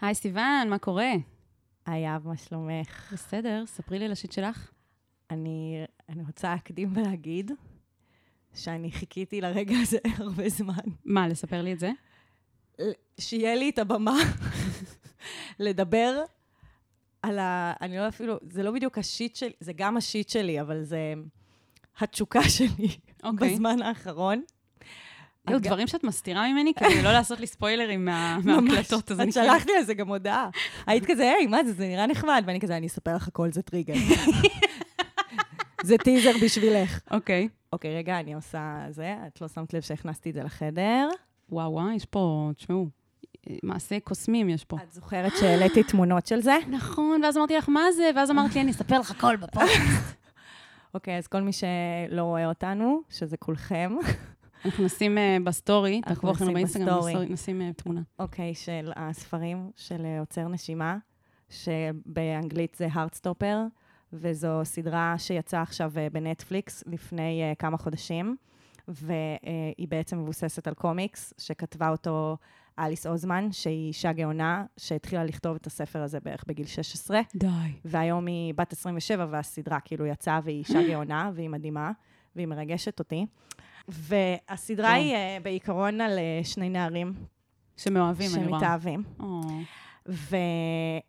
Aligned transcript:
היי 0.00 0.14
סיוון, 0.14 0.68
מה 0.68 0.78
קורה? 0.78 1.12
היי 1.86 2.16
אב, 2.16 2.28
מה 2.28 2.36
שלומך? 2.36 3.12
בסדר, 3.12 3.64
ספרי 3.66 3.98
לי 3.98 4.04
על 4.04 4.12
השיט 4.12 4.32
שלך. 4.32 4.70
אני, 5.30 5.84
אני 6.08 6.22
רוצה 6.26 6.50
להקדים 6.50 6.92
ולהגיד 6.94 7.50
שאני 8.54 8.92
חיכיתי 8.92 9.40
לרגע 9.40 9.74
הזה 9.82 9.98
הרבה 10.18 10.48
זמן. 10.48 10.74
מה, 11.04 11.28
לספר 11.28 11.62
לי 11.62 11.72
את 11.72 11.78
זה? 11.78 11.90
שיהיה 13.20 13.54
לי 13.54 13.70
את 13.70 13.78
הבמה 13.78 14.16
לדבר 15.58 16.22
על 17.22 17.38
ה... 17.38 17.72
אני 17.80 17.96
לא 17.96 18.08
אפילו... 18.08 18.38
זה 18.50 18.62
לא 18.62 18.70
בדיוק 18.70 18.98
השיט 18.98 19.36
שלי, 19.36 19.52
זה 19.60 19.72
גם 19.72 19.96
השיט 19.96 20.28
שלי, 20.28 20.60
אבל 20.60 20.82
זה 20.82 21.14
התשוקה 21.98 22.42
שלי 22.56 22.88
אוקיי. 23.22 23.50
בזמן 23.50 23.82
האחרון. 23.82 24.42
אג- 25.56 25.62
דברים 25.66 25.86
שאת 25.86 26.04
מסתירה 26.04 26.52
ממני 26.52 26.72
כדי 26.74 27.02
לא 27.02 27.12
לעשות 27.12 27.40
לי 27.40 27.46
ספוילרים 27.46 28.04
מה- 28.04 28.38
מההקלטות, 28.44 29.10
אז 29.10 29.20
אני 29.20 29.28
את. 29.28 29.34
שלחת 29.34 29.66
לי 29.66 29.72
על 29.78 29.84
זה 29.84 29.94
גם 29.94 30.08
הודעה. 30.08 30.48
היית 30.86 31.04
כזה, 31.06 31.22
היי, 31.22 31.46
מה 31.46 31.64
זה, 31.64 31.72
זה 31.72 31.88
נראה 31.88 32.06
נחמד. 32.06 32.42
ואני 32.46 32.60
כזה, 32.60 32.76
אני 32.76 32.86
אספר 32.86 33.14
לך 33.16 33.28
הכל, 33.28 33.52
זה 33.52 33.62
טריגר. 33.62 33.94
זה 35.84 35.96
טיזר 35.98 36.30
בשבילך. 36.42 37.00
אוקיי. 37.10 37.48
אוקיי, 37.72 37.96
רגע, 37.96 38.20
אני 38.20 38.34
עושה 38.34 38.60
זה. 38.90 39.14
את 39.26 39.40
לא 39.40 39.48
שמת 39.48 39.74
לב 39.74 39.80
שהכנסתי 39.80 40.28
את 40.30 40.34
זה 40.34 40.42
לחדר. 40.42 41.08
וואו, 41.50 41.72
וואו, 41.72 41.90
יש 41.96 42.04
פה, 42.04 42.50
תשמעו, 42.56 42.86
מעשה 43.62 44.00
קוסמים 44.00 44.48
יש 44.48 44.64
פה. 44.64 44.76
את 44.84 44.92
זוכרת 44.92 45.32
שהעליתי 45.40 45.82
תמונות 45.82 46.26
של 46.26 46.40
זה? 46.40 46.56
נכון, 46.78 47.20
ואז 47.24 47.36
אמרתי 47.36 47.56
לך, 47.56 47.68
מה 47.68 47.92
זה? 47.96 48.10
ואז 48.16 48.30
אמרת 48.30 48.54
לי, 48.54 48.60
אני 48.60 48.70
אספר 48.70 48.98
לך 49.00 49.10
הכל 49.10 49.36
בפודקאסט. 49.36 50.16
אוקיי, 50.94 51.18
אז 51.18 51.26
כל 51.26 51.40
מי 51.40 51.50
שלא 51.52 52.22
רואה 52.22 52.46
אותנו, 52.46 53.02
שזה 53.10 53.36
כולכם, 53.36 53.92
אנחנו 54.64 54.84
נשים 54.84 55.18
אה, 55.18 55.36
בסטורי, 55.44 56.00
תעקבו 56.00 56.30
אחרינו 56.30 56.52
באינסטגרם, 56.52 57.02
נשים 57.28 57.62
אה, 57.62 57.72
תמונה. 57.72 58.00
אוקיי, 58.18 58.54
של 58.54 58.92
הספרים 58.96 59.70
של 59.76 60.04
אה, 60.04 60.20
עוצר 60.20 60.48
נשימה, 60.48 60.98
שבאנגלית 61.48 62.74
זה 62.74 62.88
Heartstopper, 62.92 63.58
וזו 64.12 64.60
סדרה 64.64 65.14
שיצאה 65.18 65.62
עכשיו 65.62 65.92
בנטפליקס 66.12 66.84
לפני 66.86 67.54
כמה 67.58 67.76
חודשים, 67.76 68.36
והיא 68.88 69.88
בעצם 69.88 70.18
מבוססת 70.18 70.68
על 70.68 70.74
קומיקס, 70.74 71.34
שכתבה 71.38 71.88
אותו 71.88 72.36
אליס 72.78 73.06
אוזמן, 73.06 73.52
שהיא 73.52 73.88
אישה 73.88 74.12
גאונה, 74.12 74.64
שהתחילה 74.76 75.24
לכתוב 75.24 75.54
את 75.56 75.66
הספר 75.66 76.02
הזה 76.02 76.20
בערך 76.20 76.44
בגיל 76.46 76.66
16. 76.66 77.20
די. 77.34 77.46
והיום 77.84 78.26
היא 78.26 78.54
בת 78.54 78.72
27, 78.72 79.26
והסדרה 79.30 79.80
כאילו 79.80 80.06
יצאה, 80.06 80.40
והיא 80.44 80.58
אישה 80.58 80.82
גאונה, 80.90 81.30
והיא 81.34 81.48
מדהימה, 81.48 81.92
והיא 82.36 82.46
מרגשת 82.46 82.98
אותי. 82.98 83.26
והסדרה 83.92 84.88
וואו. 84.88 85.00
היא 85.00 85.14
אה, 85.14 85.38
בעיקרון 85.42 86.00
על 86.00 86.18
אה, 86.18 86.40
שני 86.44 86.68
נערים 86.68 87.12
שמאוהבים, 87.76 88.30
אני 88.34 88.46
רואה. 88.46 88.60
שמתאהבים. 88.60 89.02
או, 89.20 89.40
והיא 90.06 91.00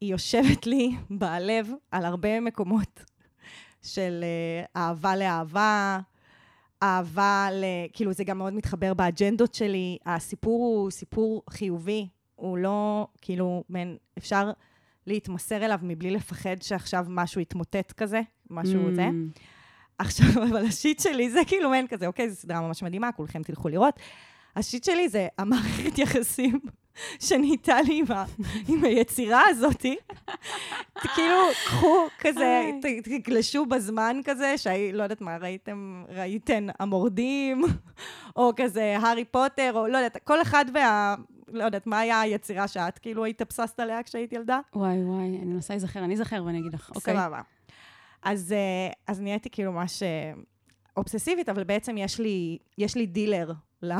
היא 0.00 0.12
יושבת 0.12 0.66
לי 0.66 0.90
בלב 1.10 1.70
על 1.90 2.04
הרבה 2.04 2.40
מקומות 2.40 3.04
של 3.82 4.24
אה, 4.24 4.82
אהבה 4.82 5.16
לאהבה, 5.16 6.00
אהבה 6.82 7.48
ל... 7.52 7.64
כאילו, 7.92 8.12
זה 8.12 8.24
גם 8.24 8.38
מאוד 8.38 8.52
מתחבר 8.54 8.94
באג'נדות 8.94 9.54
שלי. 9.54 9.98
הסיפור 10.06 10.64
הוא 10.64 10.90
סיפור 10.90 11.42
חיובי, 11.50 12.08
הוא 12.34 12.58
לא, 12.58 13.06
כאילו, 13.20 13.64
מן, 13.68 13.96
אפשר 14.18 14.50
להתמסר 15.06 15.64
אליו 15.64 15.78
מבלי 15.82 16.10
לפחד 16.10 16.62
שעכשיו 16.62 17.06
משהו 17.08 17.40
יתמוטט 17.40 17.92
כזה, 17.92 18.20
משהו 18.50 18.88
Mm, 18.88 18.94
זה. 18.94 19.08
עכשיו, 19.98 20.26
אבל 20.50 20.66
השיט 20.66 21.00
שלי 21.00 21.30
זה 21.30 21.40
כאילו 21.46 21.70
מעין 21.70 21.86
כזה, 21.86 22.06
אוקיי, 22.06 22.30
זו 22.30 22.36
סדרה 22.36 22.60
ממש 22.60 22.82
מדהימה, 22.82 23.12
כולכם 23.12 23.42
תלכו 23.42 23.68
לראות. 23.68 24.00
השיט 24.56 24.84
שלי 24.84 25.08
זה 25.08 25.28
המערכת 25.38 25.98
יחסים 25.98 26.60
שנהייתה 27.26 27.82
לי 27.82 27.98
עם, 27.98 28.12
ה, 28.12 28.24
עם 28.68 28.84
היצירה 28.84 29.42
הזאתי. 29.48 29.96
כאילו, 31.14 31.36
קחו 31.64 32.06
כזה, 32.20 32.70
תגלשו 33.02 33.66
בזמן 33.66 34.20
כזה, 34.24 34.58
שהי, 34.58 34.92
לא 34.92 35.02
יודעת 35.02 35.20
מה, 35.20 35.36
ראיתם, 35.36 36.04
ראיתן 36.08 36.66
המורדים, 36.78 37.62
או 38.36 38.52
כזה 38.56 38.96
הארי 38.98 39.24
פוטר, 39.24 39.70
או 39.74 39.86
לא 39.86 39.98
יודעת, 39.98 40.16
כל 40.24 40.42
אחד 40.42 40.64
וה... 40.74 41.14
לא 41.52 41.64
יודעת, 41.64 41.86
מה 41.86 41.98
היה 41.98 42.20
היצירה 42.20 42.68
שאת 42.68 42.98
כאילו 42.98 43.24
היית 43.24 43.42
אבססת 43.42 43.80
עליה 43.80 44.02
כשהיית 44.02 44.32
ילדה? 44.32 44.60
וואי, 44.74 45.04
וואי, 45.04 45.24
אני 45.24 45.44
מנסה 45.44 45.74
להיזכר, 45.74 46.04
אני 46.04 46.14
אזכר 46.14 46.44
ואני 46.44 46.58
אגיד 46.58 46.74
לך. 46.74 46.90
אוקיי. 46.94 47.14
סבבה. 47.14 47.40
אז, 48.26 48.52
אה, 48.52 48.92
אז 49.06 49.20
נהייתי 49.20 49.50
כאילו 49.50 49.72
ממש 49.72 50.02
אובססיבית, 50.96 51.48
אבל 51.48 51.64
בעצם 51.64 51.96
יש 51.98 52.18
לי, 52.20 52.58
יש 52.78 52.94
לי 52.94 53.06
דילר 53.06 53.52
ל- 53.82 53.92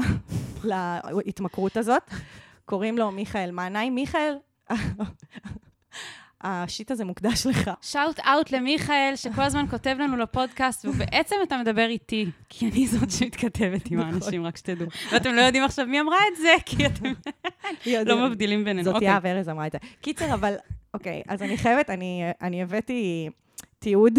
להתמכרות 1.27 1.77
הזאת. 1.77 2.03
קוראים 2.65 2.99
לו 2.99 3.11
מיכאל 3.11 3.51
מנאי. 3.51 3.91
מיכאל, 3.91 4.35
השיט 6.41 6.91
הזה 6.91 7.05
מוקדש 7.05 7.47
לך. 7.47 7.71
שאוט 7.83 8.21
אאוט 8.21 8.51
למיכאל, 8.51 9.13
שכל 9.17 9.43
הזמן 9.43 9.65
כותב 9.71 9.97
לנו 10.01 10.17
לפודקאסט, 10.17 10.85
ובעצם 10.85 11.37
אתה 11.43 11.59
מדבר 11.59 11.87
איתי, 11.87 12.27
כי 12.49 12.69
אני 12.71 12.87
זאת 12.87 13.11
שמתכתבת 13.11 13.91
עם 13.91 13.99
נכון. 14.01 14.13
האנשים, 14.13 14.47
רק 14.47 14.57
שתדעו. 14.57 14.89
ואתם 15.13 15.35
לא 15.35 15.41
יודעים 15.41 15.65
עכשיו 15.65 15.87
מי 15.87 16.01
אמרה 16.01 16.19
את 16.33 16.37
זה, 16.37 16.55
כי 16.67 16.87
אתם 16.87 17.13
לא 18.11 18.29
מבדילים 18.29 18.65
בינינו. 18.65 18.85
זאת 18.85 18.95
אוקיי. 18.95 19.09
יהב 19.09 19.27
ארז 19.27 19.49
אמרה 19.49 19.67
את 19.67 19.73
זה. 19.73 19.79
קיצר, 20.01 20.35
אבל, 20.35 20.55
אוקיי, 20.95 21.23
אז 21.29 21.43
אני 21.43 21.57
חייבת, 21.59 21.91
אני 22.41 22.63
הבאתי 22.63 23.29
תיעוד 23.87 24.13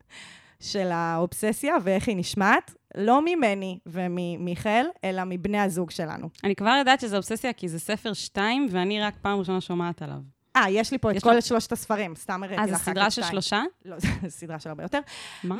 של 0.70 0.88
האובססיה 0.92 1.74
ואיך 1.82 2.08
היא 2.08 2.16
נשמעת, 2.16 2.74
לא 2.96 3.20
ממני 3.24 3.78
וממיכאל, 3.86 4.86
אלא 5.04 5.22
מבני 5.26 5.58
הזוג 5.60 5.90
שלנו. 5.90 6.28
אני 6.44 6.54
כבר 6.56 6.74
יודעת 6.78 7.00
שזה 7.00 7.16
אובססיה, 7.16 7.52
כי 7.52 7.68
זה 7.68 7.78
ספר 7.80 8.12
שתיים, 8.12 8.66
ואני 8.70 9.00
רק 9.00 9.14
פעם 9.22 9.38
ראשונה 9.38 9.60
שומעת 9.60 10.02
עליו. 10.02 10.16
אה, 10.56 10.70
יש 10.70 10.90
לי 10.92 10.98
פה 10.98 11.10
את 11.10 11.16
יש 11.16 11.22
כל 11.22 11.32
לך- 11.32 11.44
שלושת 11.46 11.72
הספרים, 11.72 12.14
סתם 12.16 12.42
הראיתי 12.42 12.62
לך 12.62 12.70
רק 12.72 12.82
סדרה 12.82 13.06
את 13.06 13.12
של. 13.12 13.22
שלושה? 13.22 13.62
לא, 13.84 13.96
זו 14.00 14.08
סדרה 14.28 14.58
של 14.58 14.68
הרבה 14.68 14.82
יותר. 14.82 15.00
מה? 15.44 15.56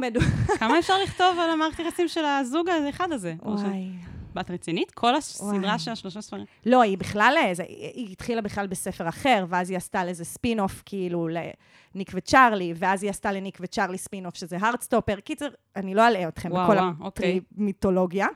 כמה 0.58 0.78
אפשר 0.78 0.94
לכתוב 1.04 1.38
על 1.38 1.50
המערכת 1.50 1.80
יחסים 1.80 2.08
של 2.08 2.24
הזוג 2.24 2.68
האחד 2.68 3.12
הזה? 3.12 3.34
וואי. 3.42 3.90
בת 4.34 4.50
רצינית? 4.50 4.90
כל 4.90 5.14
הסדרה. 5.14 5.78
של 5.78 5.90
השלושה 5.90 6.20
ספרים. 6.20 6.44
לא, 6.66 6.82
היא 6.82 6.98
בכלל, 6.98 7.34
אה, 7.38 7.54
זה, 7.54 7.62
היא 7.68 8.12
התחילה 8.12 8.40
בכלל 8.40 8.66
בספר 8.66 9.08
אחר, 9.08 9.44
ואז 9.48 9.70
היא 9.70 9.76
עשתה 9.76 10.04
לזה 10.04 10.24
ספין-אוף, 10.24 10.82
כאילו, 10.86 11.28
לניק 11.28 12.10
וצ'ארלי, 12.14 12.74
ואז 12.76 13.02
היא 13.02 13.10
עשתה 13.10 13.32
לניק 13.32 13.58
וצ'ארלי 13.60 13.98
ספין-אוף, 13.98 14.34
שזה 14.34 14.56
Heartstopper. 14.60 15.20
קיצר, 15.20 15.48
אני 15.76 15.94
לא 15.94 16.08
אלאה 16.08 16.28
אתכם 16.28 16.52
וואו, 16.52 16.64
בכל 16.64 16.76
וואו, 16.76 16.90
אוקיי. 17.00 17.40
המיתולוגיה. 17.58 18.26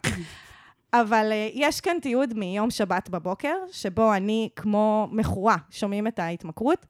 אבל 0.93 1.29
אה, 1.33 1.49
יש 1.55 1.81
כאן 1.81 1.97
תיעוד 2.03 2.35
מיום 2.35 2.71
שבת 2.71 3.09
בבוקר, 3.09 3.55
שבו 3.73 4.15
אני, 4.15 4.49
כמו 4.57 5.09
מכורה, 5.13 5.57
שומעים 5.71 6.07
את 6.07 6.19
ההתמכרות, 6.19 6.87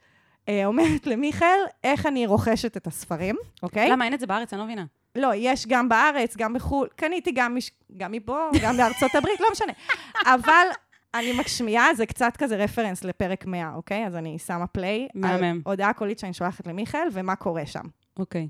אה, 0.48 0.66
אומרת 0.66 1.06
למיכאל, 1.06 1.60
איך 1.84 2.06
אני 2.06 2.26
רוכשת 2.26 2.76
את 2.76 2.86
הספרים, 2.86 3.36
אוקיי? 3.62 3.90
למה 3.90 4.04
אין 4.04 4.14
את 4.14 4.20
זה 4.20 4.26
בארץ? 4.26 4.52
אני 4.52 4.58
לא 4.58 4.64
מבינה. 4.64 4.84
לא, 5.14 5.30
יש 5.34 5.66
גם 5.66 5.88
בארץ, 5.88 6.36
גם 6.36 6.54
בחו"ל, 6.54 6.88
קניתי 6.96 7.32
גם, 7.34 7.54
מש... 7.54 7.70
גם 7.96 8.12
מפה, 8.12 8.50
גם 8.62 8.76
בארצות 8.76 9.14
הברית, 9.14 9.40
לא 9.40 9.48
משנה. 9.52 9.72
אבל 10.26 10.66
אני 11.14 11.32
משמיעה, 11.40 11.94
זה 11.94 12.06
קצת 12.06 12.32
כזה 12.38 12.56
רפרנס 12.56 13.04
לפרק 13.04 13.46
100, 13.46 13.74
אוקיי? 13.74 14.06
אז 14.06 14.16
אני 14.16 14.38
שמה 14.38 14.66
פליי. 14.66 15.00
על 15.00 15.08
מהמם. 15.14 15.60
הודעה 15.64 15.92
קולית 15.92 16.18
שאני 16.18 16.34
שולחת 16.34 16.66
למיכאל, 16.66 17.08
ומה 17.12 17.36
קורה 17.36 17.66
שם. 17.66 17.84
אוקיי. 18.18 18.48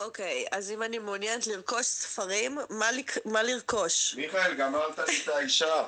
אוקיי, 0.00 0.44
אז 0.52 0.70
אם 0.70 0.82
אני 0.82 0.98
מעוניינת 0.98 1.46
לרכוש 1.46 1.86
ספרים, 1.86 2.58
מה, 2.70 2.92
לק... 2.92 3.26
מה 3.26 3.42
לרכוש? 3.42 4.14
מיכאל, 4.14 4.54
גמרת 4.54 4.98
לי 4.98 5.20
את 5.22 5.28
האישה. 5.28 5.84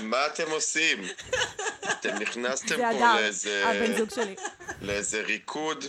מה 0.00 0.26
אתם 0.26 0.50
עושים? 0.50 0.98
אתם 1.90 2.14
נכנסתם 2.20 2.76
פה 2.76 3.14
לאיזה, 3.14 3.68
הבן 3.68 3.98
זוג 3.98 4.10
שלי. 4.10 4.34
לאיזה 4.80 5.22
ריקוד 5.22 5.84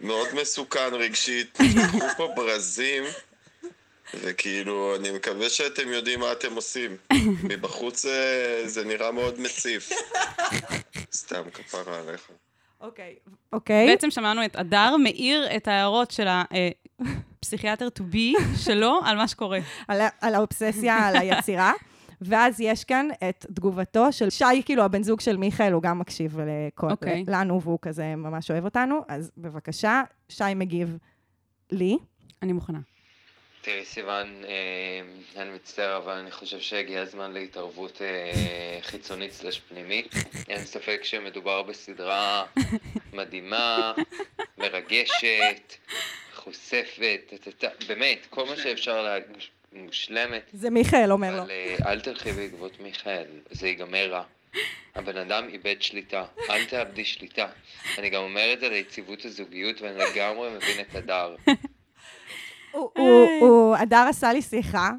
מאוד 0.00 0.28
מסוכן 0.34 0.94
רגשית. 0.94 1.52
תפתחו 1.58 2.06
פה 2.16 2.32
ברזים, 2.36 3.04
וכאילו, 4.14 4.96
אני 4.96 5.10
מקווה 5.10 5.48
שאתם 5.48 5.88
יודעים 5.88 6.20
מה 6.20 6.32
אתם 6.32 6.54
עושים. 6.54 6.96
מבחוץ 7.42 8.02
זה, 8.02 8.62
זה 8.66 8.84
נראה 8.84 9.12
מאוד 9.12 9.40
מציף. 9.40 9.90
סתם 11.12 11.42
כפרה 11.54 11.98
עליך. 11.98 12.30
אוקיי. 12.80 13.14
אוקיי? 13.52 13.86
בעצם 13.86 14.10
שמענו 14.10 14.44
את 14.44 14.56
הדר 14.56 14.96
מאיר 14.96 15.56
את 15.56 15.68
ההערות 15.68 16.10
של 16.10 16.26
הפסיכיאטר 16.28 17.88
to 17.98 18.02
be 18.14 18.58
שלו 18.64 19.00
על 19.04 19.16
מה 19.16 19.28
שקורה. 19.28 19.58
על, 19.88 20.00
על 20.20 20.34
האובססיה, 20.34 20.96
על 20.96 21.16
היצירה. 21.16 21.72
ואז 22.20 22.60
יש 22.60 22.84
כאן 22.84 23.08
את 23.28 23.46
תגובתו 23.54 24.12
של 24.12 24.30
שי, 24.30 24.62
כאילו 24.64 24.82
הבן 24.82 25.02
זוג 25.02 25.20
של 25.20 25.36
מיכאל, 25.36 25.72
הוא 25.72 25.82
גם 25.82 25.98
מקשיב 25.98 26.38
לכל, 26.40 26.90
אוקיי. 26.90 27.24
לנו, 27.26 27.62
והוא 27.62 27.78
כזה 27.82 28.16
ממש 28.16 28.50
אוהב 28.50 28.64
אותנו. 28.64 29.00
אז 29.08 29.30
בבקשה, 29.36 30.02
שי 30.28 30.54
מגיב 30.56 30.96
לי. 31.70 31.96
אני 32.42 32.52
מוכנה. 32.52 32.78
תראי 33.60 33.84
סיוון, 33.84 34.44
אה, 34.44 35.42
אני 35.42 35.50
מצטער, 35.50 35.96
אבל 35.96 36.12
אני 36.12 36.30
חושב 36.30 36.60
שהגיע 36.60 37.00
הזמן 37.00 37.32
להתערבות 37.32 38.02
אה, 38.02 38.78
חיצונית 38.82 39.32
סלש 39.32 39.60
פנימית. 39.60 40.14
אין 40.48 40.64
ספק 40.64 41.00
שמדובר 41.02 41.62
בסדרה 41.62 42.44
מדהימה, 43.12 43.92
מרגשת, 44.58 45.74
חושפת. 46.34 47.32
באמת, 47.88 48.26
כל 48.30 48.46
מה 48.46 48.56
שאפשר 48.56 49.02
להגיד. 49.02 49.57
מושלמת, 49.72 50.50
זה 50.52 50.70
מיכאל 50.70 51.12
אומר 51.12 51.36
לו. 51.36 51.50
אה, 51.50 51.76
אל 51.86 52.00
תלכי 52.00 52.32
בעקבות 52.32 52.80
מיכאל, 52.80 53.24
זה 53.50 53.68
ייגמר 53.68 54.08
רע. 54.10 54.22
הבן 54.94 55.16
אדם 55.16 55.48
איבד 55.48 55.82
שליטה, 55.82 56.24
אל 56.50 56.64
תאבדי 56.64 57.04
שליטה. 57.04 57.46
אני 57.98 58.10
גם 58.10 58.22
אומר 58.22 58.52
את 58.52 58.60
זה 58.60 58.68
ליציבות 58.68 59.24
הזוגיות, 59.24 59.80
ואני 59.80 59.98
לגמרי 59.98 60.48
מבין 60.50 60.80
את 60.80 60.94
הדר. 60.94 61.36
הוא- 62.72 62.90
הוא- 62.96 63.28
הוא, 63.40 63.76
הדר 63.76 64.06
עשה 64.10 64.32
לי 64.32 64.42
שיחה, 64.42 64.90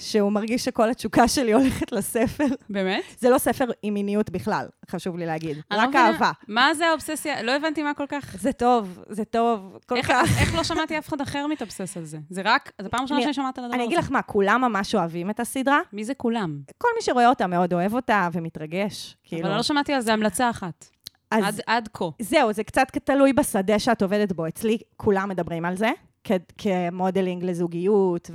שהוא 0.00 0.32
מרגיש 0.32 0.64
שכל 0.64 0.90
התשוקה 0.90 1.28
שלי 1.28 1.52
הולכת 1.52 1.92
לספר. 1.92 2.44
באמת? 2.70 3.02
זה 3.18 3.30
לא 3.30 3.38
ספר 3.38 3.64
עם 3.82 3.94
מיניות 3.94 4.30
בכלל, 4.30 4.66
חשוב 4.90 5.16
לי 5.16 5.26
להגיד. 5.26 5.56
לא 5.70 5.76
רק 5.76 5.88
מבינה, 5.88 6.06
אהבה. 6.06 6.30
מה 6.48 6.74
זה 6.74 6.86
האובססיה? 6.86 7.42
לא 7.42 7.56
הבנתי 7.56 7.82
מה 7.82 7.94
כל 7.94 8.06
כך... 8.08 8.36
זה 8.40 8.52
טוב, 8.52 8.98
זה 9.08 9.24
טוב, 9.24 9.78
כל 9.86 9.96
איך, 9.96 10.06
כך. 10.12 10.28
איך 10.40 10.54
לא 10.54 10.64
שמעתי 10.64 10.98
אף 10.98 11.08
אחד 11.08 11.20
אחר 11.20 11.46
מתאבסס 11.46 11.96
על 11.96 12.04
זה? 12.04 12.18
זה 12.30 12.42
רק, 12.44 12.72
זו 12.82 12.90
פעם 12.90 13.02
ראשונה 13.02 13.18
אני- 13.18 13.24
שאני 13.24 13.34
שומעת 13.34 13.58
על 13.58 13.64
הדבר 13.64 13.74
הזה. 13.74 13.82
אני 13.82 13.94
אגיד 13.94 13.98
לך 14.04 14.10
מה, 14.10 14.22
כולם 14.22 14.60
ממש 14.60 14.94
אוהבים 14.94 15.30
את 15.30 15.40
הסדרה. 15.40 15.80
מי 15.92 16.04
זה 16.04 16.14
כולם? 16.14 16.58
כל 16.78 16.88
מי 16.96 17.02
שרואה 17.02 17.28
אותה 17.28 17.46
מאוד 17.46 17.72
אוהב 17.72 17.94
אותה 17.94 18.28
ומתרגש. 18.32 19.16
כאילו. 19.24 19.48
אבל 19.48 19.56
לא 19.56 19.62
שמעתי 19.62 19.92
על 19.92 20.00
זה 20.00 20.12
המלצה 20.12 20.50
אחת. 20.50 20.86
אז 21.30 21.44
עד, 21.44 21.60
עד 21.66 21.88
כה. 21.92 22.04
זהו, 22.22 22.52
זה 22.52 22.64
קצת 22.64 22.86
תלוי 23.04 23.32
בשדה 23.32 23.78
שאת 23.78 24.02
עובדת 24.02 24.32
בו. 24.32 24.46
אצלי 24.48 24.78
כולם 24.96 25.28
מדברים 25.28 25.64
על 25.64 25.76
זה, 25.76 25.90
כ- 26.24 26.32
כמודלינג 26.58 27.44
לזוגיות, 27.44 28.30
Mm. 28.30 28.32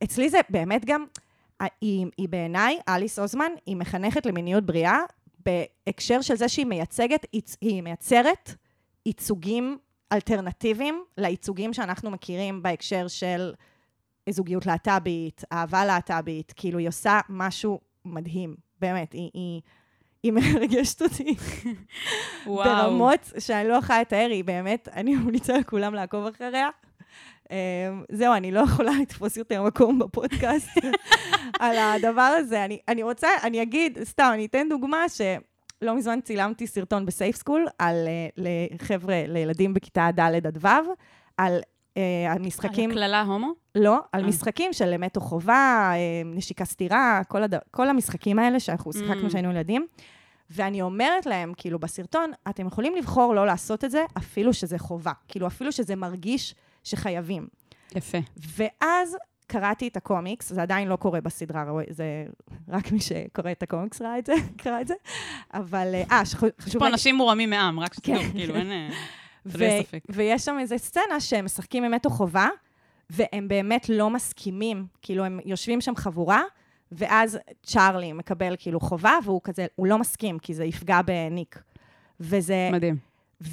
ואצלי 0.00 0.28
זה 0.30 0.38
באמת 0.50 0.84
גם, 0.84 1.04
היא, 1.80 2.06
היא 2.18 2.28
בעיניי, 2.28 2.78
אליס 2.88 3.18
אוזמן, 3.18 3.52
היא 3.66 3.76
מחנכת 3.76 4.26
למיניות 4.26 4.66
בריאה, 4.66 4.98
בהקשר 5.46 6.20
של 6.20 6.34
זה 6.36 6.48
שהיא 6.48 6.66
מייצגת, 6.66 7.26
ייצ- 7.36 7.56
היא 7.60 7.82
מייצרת 7.82 8.54
ייצוגים 9.06 9.78
אלטרנטיביים 10.12 11.04
לייצוגים 11.18 11.72
שאנחנו 11.72 12.10
מכירים 12.10 12.62
בהקשר 12.62 13.08
של 13.08 13.52
זוגיות 14.30 14.66
להט"בית, 14.66 15.42
אהבה 15.52 15.84
להט"בית, 15.84 16.52
כאילו 16.56 16.78
היא 16.78 16.88
עושה 16.88 17.20
משהו 17.28 17.80
מדהים, 18.04 18.54
באמת, 18.80 19.12
היא, 19.12 19.30
היא, 19.34 19.60
היא 20.22 20.32
מרגשת 20.32 21.02
אותי. 21.02 21.34
וואו. 22.46 22.64
ברמות 22.64 23.30
שאני 23.38 23.68
לא 23.68 23.74
יכולה 23.74 24.00
לתאר, 24.00 24.28
היא 24.30 24.44
באמת, 24.44 24.88
אני 24.92 25.14
ממליצה 25.16 25.58
לכולם 25.58 25.94
לעקוב 25.94 26.26
אחריה. 26.26 26.68
אמ, 27.54 28.04
זהו, 28.12 28.34
אני 28.34 28.52
לא 28.52 28.60
יכולה 28.60 28.90
לתפוס 29.02 29.36
יותר 29.36 29.62
מקום 29.62 29.98
בפודקאסט 29.98 30.78
על 31.60 31.76
הדבר 31.78 32.34
הזה. 32.38 32.64
אני, 32.64 32.78
אני 32.88 33.02
רוצה, 33.02 33.28
אני 33.42 33.62
אגיד, 33.62 33.98
סתם, 34.04 34.30
אני 34.34 34.46
אתן 34.46 34.66
דוגמה 34.68 35.04
שלא 35.08 35.94
מזמן 35.96 36.20
צילמתי 36.20 36.66
סרטון 36.66 37.06
בסייף 37.06 37.36
סקול 37.36 37.66
על 37.78 37.94
אה, 38.08 38.66
לחבר'ה, 38.74 39.22
לילדים 39.28 39.74
בכיתה 39.74 40.08
ד' 40.16 40.46
עד 40.46 40.58
ו', 40.60 40.68
על 41.36 41.60
אה, 41.96 42.32
המשחקים... 42.32 42.90
על 42.90 42.96
קללה 42.96 43.22
הומו? 43.22 43.52
לא, 43.74 43.98
על 44.12 44.22
אה. 44.22 44.26
משחקים 44.28 44.72
של 44.72 44.92
אמת 44.92 45.16
או 45.16 45.20
חובה, 45.20 45.92
נשיקה 46.24 46.64
סתירה, 46.64 47.20
כל, 47.28 47.42
הד... 47.42 47.54
כל 47.70 47.88
המשחקים 47.88 48.38
האלה 48.38 48.60
שאנחנו 48.60 48.92
שיחקנו 48.92 49.26
Mm. 49.26 49.28
כשהיינו 49.28 49.50
ילדים. 49.50 49.86
ואני 50.50 50.82
אומרת 50.82 51.26
להם, 51.26 51.52
כאילו, 51.56 51.78
בסרטון, 51.78 52.30
אתם 52.48 52.66
יכולים 52.66 52.96
לבחור 52.96 53.34
לא 53.34 53.46
לעשות 53.46 53.84
את 53.84 53.90
זה, 53.90 54.04
אפילו 54.18 54.52
שזה 54.52 54.78
חובה. 54.78 55.12
כאילו, 55.28 55.46
אפילו 55.46 55.72
שזה 55.72 55.96
מרגיש 55.96 56.54
שחייבים. 56.84 57.46
יפה. 57.94 58.18
ואז 58.36 59.16
קראתי 59.46 59.88
את 59.88 59.96
הקומיקס, 59.96 60.52
זה 60.52 60.62
עדיין 60.62 60.88
לא 60.88 60.96
קורה 60.96 61.20
בסדרה, 61.20 61.64
זה 61.90 62.24
רק 62.68 62.92
מי 62.92 63.00
שקורא 63.00 63.52
את 63.52 63.62
הקומיקס 63.62 64.02
ראה 64.02 64.18
את 64.18 64.26
זה, 64.26 64.32
קרא 64.62 64.80
את 64.80 64.88
זה. 64.88 64.94
אבל, 65.54 65.94
אה, 66.10 66.26
שחשוב... 66.26 66.50
יש 66.66 66.76
פה 66.76 66.86
אנשים 66.86 67.14
מורמים 67.14 67.50
מעם, 67.50 67.80
רק 67.80 67.94
שתדעו, 67.94 68.20
כן. 68.20 68.30
כאילו, 68.32 68.54
אין... 68.54 68.72
אה. 68.72 68.88
ויש 70.14 70.44
שם 70.44 70.56
איזו 70.60 70.74
סצנה 70.78 71.20
שהם 71.20 71.44
משחקים 71.44 71.84
אמת 71.84 72.06
או 72.06 72.10
חובה, 72.10 72.48
והם 73.10 73.48
באמת 73.48 73.88
לא 73.88 74.10
מסכימים, 74.10 74.86
כאילו, 75.02 75.24
הם 75.24 75.40
יושבים 75.44 75.80
שם 75.80 75.96
חבורה, 75.96 76.42
ואז 76.92 77.38
צ'ארלי 77.62 78.12
מקבל 78.12 78.54
כאילו 78.58 78.80
חובה, 78.80 79.12
והוא 79.24 79.40
כזה, 79.44 79.66
הוא 79.76 79.86
לא 79.86 79.98
מסכים, 79.98 80.38
כי 80.38 80.54
זה 80.54 80.64
יפגע 80.64 81.02
בניק. 81.02 81.62
וזה... 82.20 82.68
מדהים. 82.72 82.96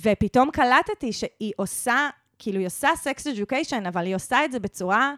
ופתאום 0.01 0.51
קלטתי 0.51 1.13
שהיא 1.13 1.53
עושה, 1.55 2.09
כאילו, 2.43 2.59
היא 2.59 2.67
עושה 2.67 2.89
סקס 2.95 3.27
אדיוקיישן, 3.27 3.85
אבל 3.85 4.05
היא 4.05 4.15
עושה 4.15 4.45
את 4.45 4.51
זה 4.51 4.59
בצורה 4.59 5.13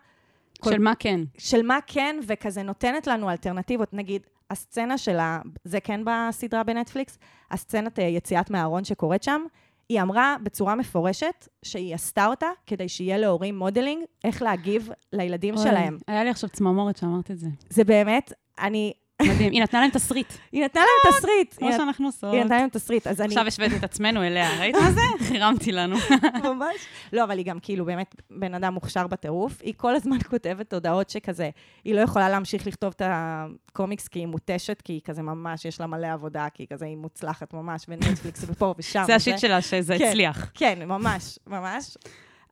כל- 0.59 0.71
של 0.71 0.79
מה 0.79 0.93
כן. 0.99 1.19
של 1.37 1.61
מה 1.65 1.77
כן, 1.87 2.19
וכזה 2.27 2.63
נותנת 2.63 3.07
לנו 3.07 3.29
אלטרנטיבות. 3.29 3.93
נגיד, 3.93 4.21
הסצנה 4.49 4.97
של 4.97 5.19
ה... 5.19 5.39
זה 5.63 5.79
כן 5.79 6.01
בסדרה 6.05 6.63
בנטפליקס, 6.63 7.17
הסצנת 7.51 7.99
אה, 7.99 8.03
יציאת 8.03 8.49
מהארון 8.49 8.83
שקורית 8.83 9.23
שם, 9.23 9.41
היא 9.89 10.01
אמרה 10.01 10.35
בצורה 10.43 10.75
מפורשת 10.75 11.47
שהיא 11.63 11.95
עשתה 11.95 12.25
אותה 12.25 12.47
כדי 12.67 12.89
שיהיה 12.89 13.17
להורים 13.17 13.57
modeling 13.57 14.03
איך 14.23 14.41
להגיב 14.41 14.89
לילדים 15.13 15.55
אוי, 15.55 15.63
שלהם. 15.63 15.97
היה 16.07 16.23
לי 16.23 16.29
עכשיו 16.29 16.49
צמרמורת 16.49 16.97
שאמרת 16.97 17.31
את 17.31 17.37
זה. 17.39 17.47
זה 17.69 17.83
באמת, 17.83 18.33
אני... 18.59 18.93
מדהים. 19.29 19.51
היא 19.51 19.61
נתנה 19.61 19.81
להם 19.81 19.89
תסריט, 19.89 20.33
היא 20.51 20.63
נתנה 20.65 20.81
להם 20.81 21.13
תסריט. 21.13 21.53
כמו 21.57 21.71
שאנחנו 21.71 22.05
עושות. 22.05 22.33
היא 22.33 22.43
נתנה 22.43 22.57
להם 22.57 22.69
תסריט, 22.69 23.07
אז 23.07 23.21
אני 23.21 23.27
עכשיו 23.27 23.47
השוויתי 23.47 23.75
את 23.77 23.83
עצמנו 23.83 24.23
אליה, 24.23 24.49
ראית 24.59 24.75
מה 24.75 24.91
זה? 24.91 25.01
הרמתי 25.39 25.71
לנו. 25.71 25.95
ממש... 26.43 26.75
לא, 27.13 27.23
אבל 27.23 27.37
היא 27.37 27.45
גם 27.45 27.59
כאילו 27.59 27.85
באמת 27.85 28.15
בן 28.29 28.53
אדם 28.53 28.73
מוכשר 28.73 29.07
בטירוף. 29.07 29.61
היא 29.61 29.73
כל 29.77 29.95
הזמן 29.95 30.17
כותבת 30.29 30.73
הודעות 30.73 31.09
שכזה, 31.09 31.49
היא 31.83 31.95
לא 31.95 32.01
יכולה 32.01 32.29
להמשיך 32.29 32.67
לכתוב 32.67 32.93
את 32.95 33.01
הקומיקס 33.05 34.07
כי 34.07 34.19
היא 34.19 34.27
מותשת, 34.27 34.81
כי 34.81 34.93
היא 34.93 35.01
כזה 35.03 35.21
ממש, 35.21 35.65
יש 35.65 35.79
לה 35.79 35.87
מלא 35.87 36.07
עבודה, 36.13 36.47
כי 36.53 36.63
היא 36.63 36.67
כזה, 36.67 36.85
היא 36.85 36.97
מוצלחת 36.97 37.53
ממש, 37.53 37.85
ונטפליקס 37.87 38.45
ופה 38.47 38.75
ושם. 38.77 39.03
זה 39.07 39.15
השיט. 39.15 39.39
שלה, 39.39 39.61
שזה 39.61 39.97
כן. 39.97 40.07
הצליח. 40.07 40.51
כן, 40.53 40.79
ממש, 40.87 41.39
ממש. 41.47 41.97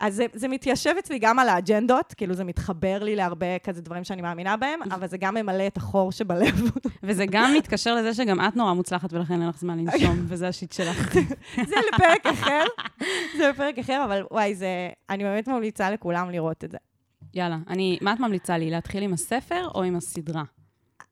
אז 0.01 0.15
זה, 0.15 0.25
זה 0.33 0.47
מתיישב 0.47 0.93
אצלי 0.99 1.19
גם 1.19 1.39
על 1.39 1.49
האג'נדות, 1.49 2.13
כאילו 2.13 2.33
זה 2.33 2.43
מתחבר 2.43 3.03
לי 3.03 3.15
להרבה 3.15 3.59
כזה 3.59 3.81
דברים 3.81 4.03
שאני 4.03 4.21
מאמינה 4.21 4.57
בהם, 4.57 4.79
אבל 4.91 5.07
זה 5.07 5.17
גם 5.17 5.35
ממלא 5.35 5.67
את 5.67 5.77
החור 5.77 6.11
שבלב. 6.11 6.71
וזה 7.03 7.25
גם 7.25 7.53
מתקשר 7.57 7.95
לזה 7.95 8.13
שגם 8.13 8.41
את 8.41 8.55
נורא 8.55 8.73
מוצלחת 8.73 9.13
ולכן 9.13 9.33
אין 9.41 9.49
לך 9.49 9.57
זמן 9.59 9.77
לנשום, 9.79 10.17
וזה 10.29 10.47
השיט 10.47 10.71
שלך. 10.71 11.13
זה 11.69 11.75
לפרק 11.93 12.25
אחר, 12.25 12.63
זה 13.37 13.49
לפרק 13.49 13.79
אחר, 13.79 14.01
אבל 14.05 14.23
וואי, 14.31 14.55
זה, 14.55 14.89
אני 15.09 15.23
באמת 15.23 15.47
ממליצה 15.47 15.91
לכולם 15.91 16.29
לראות 16.29 16.63
את 16.63 16.71
זה. 16.71 16.77
יאללה, 17.33 17.57
אני, 17.67 17.97
מה 18.01 18.13
את 18.13 18.19
ממליצה 18.19 18.57
לי? 18.57 18.69
להתחיל 18.69 19.03
עם 19.03 19.13
הספר 19.13 19.67
או 19.75 19.83
עם 19.83 19.95
הסדרה? 19.95 20.43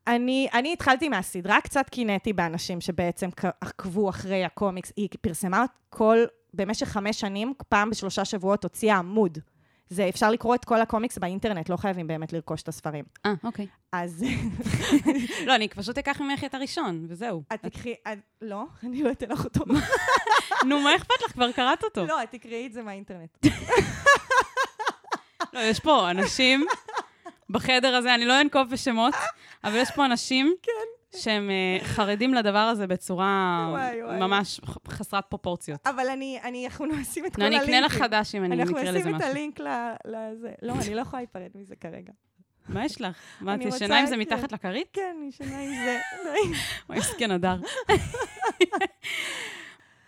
אני, 0.08 0.48
אני 0.54 0.74
התחלתי 0.74 1.10
מהסדרה, 1.10 1.62
קצת 1.62 1.90
קינאתי 1.90 2.34
באנשים 2.34 2.82
שבעצם 2.82 3.30
עקבו 3.62 4.10
אחרי 4.10 4.46
הקומיקס. 4.46 4.94
היא 4.96 5.10
פרסמה 5.22 5.66
כל, 5.90 6.18
במשך 6.54 6.88
חמש 6.88 7.20
שנים, 7.20 7.54
פעם 7.70 7.90
בשלושה 7.90 8.26
שבועות 8.26 8.64
הוציאה 8.64 8.98
עמוד. 8.98 9.38
זה, 9.90 10.10
אפשר 10.10 10.32
לקרוא 10.32 10.56
את 10.56 10.66
כל 10.66 10.82
הקומיקס 10.82 11.18
באינטרנט, 11.18 11.70
לא 11.70 11.78
חייבים 11.78 12.08
באמת 12.08 12.34
לרכוש 12.34 12.62
את 12.62 12.68
הספרים. 12.68 13.06
אה, 13.26 13.34
אוקיי. 13.44 13.68
אז 13.92 14.26
לא, 15.48 15.56
אני 15.56 15.68
פשוט 15.68 15.98
אקח 15.98 16.22
ממך 16.22 16.44
את 16.44 16.54
הראשון, 16.54 17.06
וזהו. 17.10 17.44
את 17.54 17.62
תקחי, 17.62 17.94
לא, 18.42 18.64
אני 18.84 19.04
לא 19.04 19.12
אתן 19.12 19.30
לך 19.30 19.46
אותו. 19.46 19.66
נו, 20.66 20.80
מה 20.80 20.96
אכפת 20.96 21.22
לך? 21.26 21.32
כבר 21.32 21.52
קראת 21.52 21.84
אותו. 21.84 22.06
לא, 22.06 22.24
את 22.24 22.32
תקראי 22.32 22.68
את 22.68 22.74
זה 22.74 22.84
מהאינטרנט. 22.84 23.46
לא, 25.54 25.60
יש 25.60 25.80
פה 25.80 26.12
אנשים 26.12 26.66
בחדר 27.50 27.96
הזה, 27.96 28.16
אני 28.16 28.26
לא 28.26 28.42
אנקוב 28.42 28.70
בשמות, 28.70 29.14
אבל 29.64 29.76
יש 29.76 29.92
פה 29.92 30.06
אנשים 30.06 30.56
שהם 31.16 31.50
אה, 31.50 31.86
חרדים 31.86 32.34
לדבר 32.34 32.58
הזה 32.60 32.88
בצורה 32.88 33.68
וואי, 33.72 34.04
וואי. 34.04 34.20
ממש 34.20 34.62
חסרת 34.88 35.26
פרופורציות. 35.26 35.88
אבל 35.88 36.10
אני, 36.10 36.40
אני, 36.44 36.66
אנחנו 36.68 36.86
נשים 36.86 37.26
את 37.26 37.36
כל 37.36 37.42
נו, 37.42 37.48
אני 37.48 37.56
הלינקים. 37.56 37.76
אקנה 37.76 37.86
לך 37.88 37.94
חדש 38.04 38.36
אם 38.36 38.44
אני 38.44 38.62
אנחנו 38.62 38.80
אקרא 38.80 38.92
לזה 38.92 39.00
נשים 39.00 39.16
את 39.16 39.16
משהו. 39.16 39.30
הלינק 39.30 39.60
לזה. 40.06 40.52
לא, 40.62 40.74
אני 40.74 40.96
לא 40.96 41.02
יכולה 41.02 41.22
להיפרד 41.22 41.50
מזה 41.56 41.76
כרגע. 41.76 42.12
מה 42.70 42.86
יש 42.86 43.02
לך? 43.02 43.18
מה, 43.42 43.56
את 43.56 43.60
ישנה 43.62 44.00
עם 44.00 44.06
זה 44.06 44.18
מתחת 44.18 44.52
לכרית? 44.52 44.88
כן, 44.94 45.16
אני 45.18 45.28
ישנה 45.28 45.60
עם 45.60 45.74
זה. 45.84 46.00
אוי, 46.90 46.98
מסכן 47.00 47.32
הדר. 47.32 47.56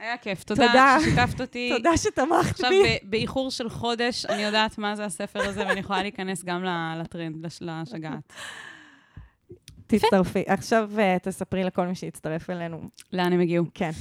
היה 0.02 0.18
כיף, 0.18 0.44
תודה 0.44 0.68
תודה. 0.68 0.98
ששיתפת 1.02 1.42
אותי. 1.42 1.72
תודה 1.78 1.98
שתמכת 1.98 2.50
עכשיו, 2.52 2.70
בי. 2.70 2.84
ב- 2.84 3.10
באיחור 3.10 3.52
של 3.52 3.70
חודש, 3.70 4.26
אני 4.26 4.42
יודעת 4.44 4.78
מה 4.78 4.96
זה 4.96 5.06
הספר 5.06 5.42
הזה, 5.42 5.68
ואני 5.68 5.80
יכולה 5.80 6.02
להיכנס 6.02 6.44
גם 6.44 6.64
לטרנד, 7.00 7.46
לש- 7.46 7.62
לשגעת. 7.62 8.34
תצטרפי. 9.88 10.44
עכשיו 10.48 10.90
אה, 11.00 11.18
תספרי 11.22 11.64
לכל 11.64 11.88
מי 11.88 11.96
שיצטרף 11.96 12.50
אלינו. 12.50 12.82
לאן 13.14 13.34
הם 13.34 13.40
הגיעו? 13.40 13.66
כן. 13.74 13.92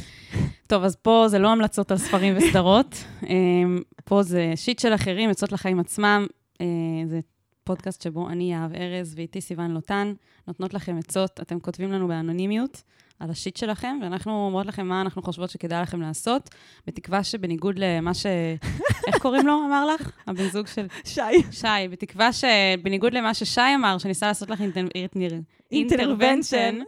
טוב, 0.67 0.85
אז 0.85 0.97
פה 0.97 1.25
זה 1.29 1.39
לא 1.39 1.49
המלצות 1.49 1.91
על 1.91 1.99
ספרים 1.99 2.35
וסדרות. 2.37 2.95
אמ, 3.31 3.83
פה 4.05 4.23
זה 4.23 4.53
שיט 4.57 4.79
של 4.79 4.95
אחרים, 4.95 5.31
עצות 5.31 5.53
לחיים 5.53 5.81
עצמם. 5.81 6.27
אה, 6.61 6.67
זה 7.07 7.21
פודקאסט 7.65 8.03
שבו 8.03 8.29
אני, 8.29 8.53
יהב 8.53 8.73
ארז, 8.75 9.15
ואיתי 9.17 9.41
סיוון 9.41 9.71
לוטן, 9.71 10.13
נותנות 10.49 10.75
לכם 10.75 10.99
עצות. 10.99 11.41
אתם 11.43 11.61
כותבים 11.61 11.93
לנו 11.93 12.09
באנונימיות 12.09 12.83
על 13.21 13.31
השיט 13.31 13.57
שלכם, 13.57 13.99
ואנחנו 14.03 14.33
אומרות 14.47 14.67
לכם 14.67 14.87
מה 14.87 15.01
אנחנו 15.01 15.23
חושבות 15.23 15.51
שכדאי 15.51 15.83
לכם 15.83 16.01
לעשות, 16.01 16.51
בתקווה 16.87 17.25
שבניגוד 17.25 17.75
למה 17.79 18.15
ש... 18.15 18.27
איך 19.07 19.19
קוראים 19.19 19.47
לו, 19.47 19.53
אמר 19.67 19.87
לך? 19.87 20.11
הבן 20.27 20.49
זוג 20.49 20.67
של 20.67 20.87
שי. 21.05 21.21
שי, 21.53 21.67
בתקווה 21.91 22.31
שבניגוד 22.33 23.13
למה 23.15 23.35
ששי 23.35 23.61
אמר, 23.75 23.99
שניסה 23.99 24.27
לעשות 24.27 24.51
לך 24.51 24.61
אינטר- 24.61 24.89
אינטר- 24.95 25.37
אינטרוונשן, 25.73 26.79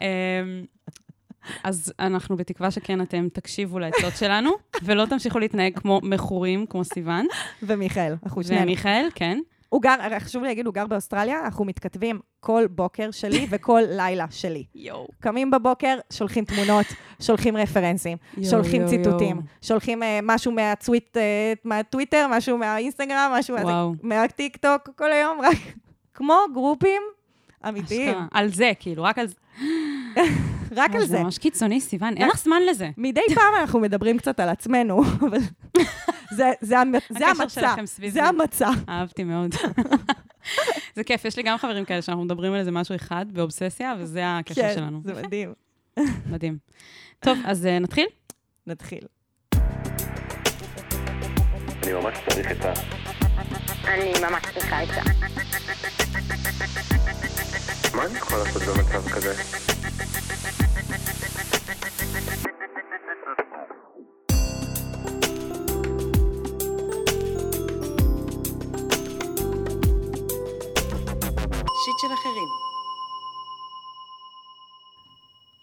אמ, 0.00 0.06
אז 1.64 1.92
אנחנו 1.98 2.36
בתקווה 2.36 2.70
שכן 2.70 3.00
אתם 3.00 3.28
תקשיבו 3.32 3.78
לעצות 3.78 4.16
שלנו, 4.18 4.50
ולא 4.82 5.06
תמשיכו 5.06 5.38
להתנהג 5.38 5.78
כמו 5.78 6.00
מכורים, 6.02 6.66
כמו 6.66 6.84
סיוון. 6.84 7.26
ומיכאל, 7.62 8.14
אנחנו 8.24 8.44
שנינו. 8.44 8.62
ומיכאל, 8.62 9.08
כן. 9.14 9.38
הוא 9.74 9.82
גר, 9.82 10.18
חשוב 10.18 10.42
לי 10.42 10.48
להגיד, 10.48 10.66
הוא 10.66 10.74
גר 10.74 10.86
באוסטרליה, 10.86 11.44
אנחנו 11.44 11.64
מתכתבים 11.64 12.20
כל 12.40 12.66
בוקר 12.70 13.10
שלי 13.10 13.46
וכל 13.50 13.82
לילה 13.88 14.26
שלי. 14.30 14.64
יואו. 14.74 15.08
קמים 15.20 15.50
בבוקר, 15.50 15.98
שולחים 16.12 16.44
תמונות, 16.44 16.86
שולחים 17.20 17.56
רפרנסים, 17.56 18.16
יואו, 18.36 18.50
שולחים 18.50 18.80
יואו, 18.80 18.90
ציטוטים, 18.90 19.36
יואו. 19.36 19.46
שולחים 19.62 20.02
אה, 20.02 20.18
משהו 20.22 20.52
מהטוויט, 20.52 21.16
אה, 21.16 21.52
מהטוויטר, 21.64 22.26
משהו 22.30 22.58
מהאינסטגרם, 22.58 23.32
משהו 23.38 23.56
וואו. 23.56 23.94
מהטיקטוק, 24.02 24.88
כל 24.96 25.12
היום, 25.12 25.38
רק 25.40 25.56
כמו 26.14 26.38
גרופים 26.52 27.02
אמיתיים, 27.68 28.08
אשכרה. 28.08 28.26
על 28.32 28.48
זה, 28.48 28.72
כאילו, 28.80 29.02
רק 29.02 29.18
על 29.18 29.26
זה. 29.26 29.34
רק 30.76 30.90
וואי, 30.90 31.00
על 31.00 31.00
זה. 31.00 31.06
זה 31.06 31.22
ממש 31.22 31.38
קיצוני, 31.38 31.80
סיוון, 31.80 32.16
אין 32.16 32.28
לך 32.28 32.38
זמן 32.38 32.62
לזה. 32.70 32.90
מדי 32.96 33.20
פעם 33.34 33.54
אנחנו 33.60 33.80
מדברים 33.80 34.18
קצת 34.18 34.40
על 34.40 34.48
עצמנו, 34.48 35.02
אבל 35.28 35.38
זה, 36.60 36.78
המצע, 36.78 37.74
זה. 38.08 38.24
המצע. 38.24 38.70
אהבתי 38.88 39.24
מאוד. 39.24 39.54
זה 40.96 41.04
כיף, 41.04 41.24
יש 41.24 41.36
לי 41.36 41.42
גם 41.42 41.58
חברים 41.58 41.84
כאלה 41.84 42.02
שאנחנו 42.02 42.24
מדברים 42.24 42.52
על 42.52 42.58
איזה 42.58 42.70
משהו 42.70 42.94
אחד 42.94 43.26
באובססיה, 43.32 43.94
וזה 43.98 44.22
הקשר 44.24 44.62
כן, 44.62 44.72
שלנו. 44.74 45.00
זה 45.04 45.14
מדהים. 45.22 45.52
מדהים. 46.30 46.58
טוב, 47.20 47.38
אז 47.44 47.66
אה, 47.66 47.78
נתחיל? 47.78 48.06
נתחיל. 48.66 49.06
אני 51.82 51.92
ממש 51.92 52.18
צריך 52.28 52.50
את 52.50 52.64
ה... 52.64 52.72
אני 53.88 54.12
ממש 54.20 54.42
צריכה 54.54 54.82
את 54.82 54.88
זה. 54.88 55.00
מה 57.94 58.06
אני 58.06 58.18
יכול 58.18 58.38
לעשות 58.38 58.62
במצב 58.62 59.08
כזה? 59.08 59.73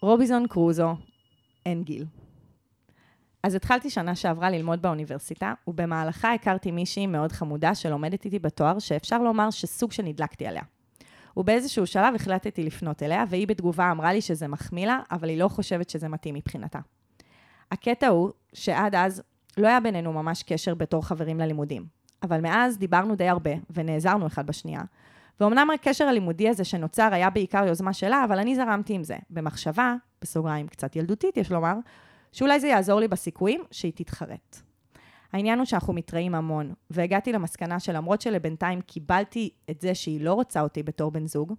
רוביזון 0.02 0.48
קרוזו, 0.48 0.96
אין 1.66 1.84
גיל. 1.84 2.06
אז 3.44 3.56
התחלתי 3.56 3.90
שנה 3.90 4.16
שעברה 4.16 4.50
ללמוד 4.50 4.82
באוניברסיטה, 4.82 5.54
ובמהלכה 5.68 6.34
הכרתי 6.34 6.72
מישהי 6.72 7.08
מאוד 7.08 7.32
חמודה 7.32 7.76
שלומדת 7.76 8.26
איתי 8.26 8.40
בתואר, 8.40 8.80
שאפשר 8.80 9.18
לומר 9.18 9.50
שסוג 9.50 9.92
שנדלקתי 9.92 10.48
עליה. 10.48 10.64
ובאיזשהו 11.38 11.88
שלב 11.88 12.16
החלטתי 12.16 12.64
לפנות 12.64 13.04
אליה, 13.04 13.24
והיא 13.30 13.48
בתגובה 13.48 13.92
אמרה 13.92 14.14
לי 14.14 14.22
שזה 14.22 14.48
מחמיא 14.48 14.88
לה, 14.88 15.00
אבל 15.12 15.30
היא 15.30 15.38
לא 15.38 15.48
חושבת 15.48 15.90
שזה 15.90 16.08
מתאים 16.08 16.36
מבחינתה. 16.36 16.80
הקטע 17.72 18.08
הוא 18.08 18.32
שעד 18.54 18.96
אז 18.96 19.22
לא 19.58 19.68
היה 19.68 19.80
בינינו 19.80 20.14
ממש 20.14 20.44
קשר 20.44 20.76
בתור 20.76 21.06
חברים 21.06 21.40
ללימודים, 21.40 21.86
אבל 22.24 22.42
מאז 22.42 22.78
דיברנו 22.78 23.16
די 23.16 23.28
הרבה, 23.28 23.52
ונעזרנו 23.70 24.28
אחד 24.28 24.48
בשנייה, 24.48 24.82
ואומנם 25.40 25.70
הקשר 25.70 26.06
הלימודי 26.06 26.50
הזה 26.50 26.64
שנוצר 26.64 27.10
היה 27.12 27.30
בעיקר 27.30 27.68
יוזמה 27.68 27.94
שלה, 27.94 28.24
אבל 28.24 28.40
אני 28.40 28.56
זרמתי 28.56 28.94
עם 28.94 29.04
זה, 29.04 29.18
במחשבה, 29.30 29.96
בסוגריים 30.22 30.68
קצת 30.68 30.96
ילדותית 30.96 31.38
יש 31.38 31.52
לומר, 31.52 31.74
שאולי 32.32 32.60
זה 32.60 32.68
יעזור 32.68 33.00
לי 33.00 33.08
בסיכויים 33.08 33.62
שהיא 33.72 33.92
תתחרט. 33.96 34.62
העניין 35.34 35.60
הוא 35.60 35.66
שאנחנו 35.66 35.94
מתראים 35.94 36.36
המון, 36.36 36.74
והגעתי 36.90 37.32
למסקנה 37.32 37.80
שלמרות 37.80 38.22
שלבינתיים 38.22 38.82
קיבלתי 38.82 39.50
את 39.70 39.82
זה 39.82 39.96
שהיא 39.96 40.22
לא 40.22 40.34
רוצה 40.34 40.62
אותי 40.62 40.84
בתור 40.84 41.12
בן 41.12 41.28
זוג, 41.28 41.54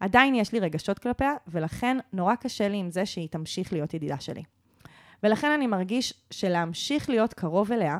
עדיין 0.00 0.34
יש 0.34 0.52
לי 0.52 0.60
רגשות 0.60 0.98
כלפיה, 0.98 1.32
ולכן 1.48 1.96
נורא 2.12 2.34
קשה 2.34 2.68
לי 2.68 2.76
עם 2.76 2.90
זה 2.90 3.06
שהיא 3.06 3.28
תמשיך 3.28 3.72
להיות 3.72 3.94
ידידה 3.94 4.20
שלי. 4.20 4.42
ולכן 5.22 5.50
אני 5.50 5.66
מרגיש 5.66 6.14
שלהמשיך 6.30 7.10
להיות 7.10 7.34
קרוב 7.34 7.72
אליה, 7.72 7.98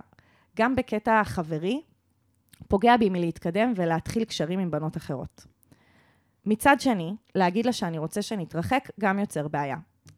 גם 0.57 0.77
בקטע 0.77 1.25
חברי, 1.25 1.83
פוגע 2.69 2.97
בי 2.97 3.09
מלהתקדם 3.09 3.73
ולהתחיל 3.77 4.25
קשרים 4.25 4.59
עם 4.59 4.71
בנות 4.71 4.97
אחרות. 4.97 5.47
מצד 6.47 6.77
שני, 6.79 7.15
להגיד 7.35 7.67
לה 7.67 7.73
שאני 7.73 7.99
רוצה 7.99 8.23
שנתרחק 8.23 8.91
גם 9.01 9.19
יוצר 9.19 9.49
בעיה. 9.49 9.77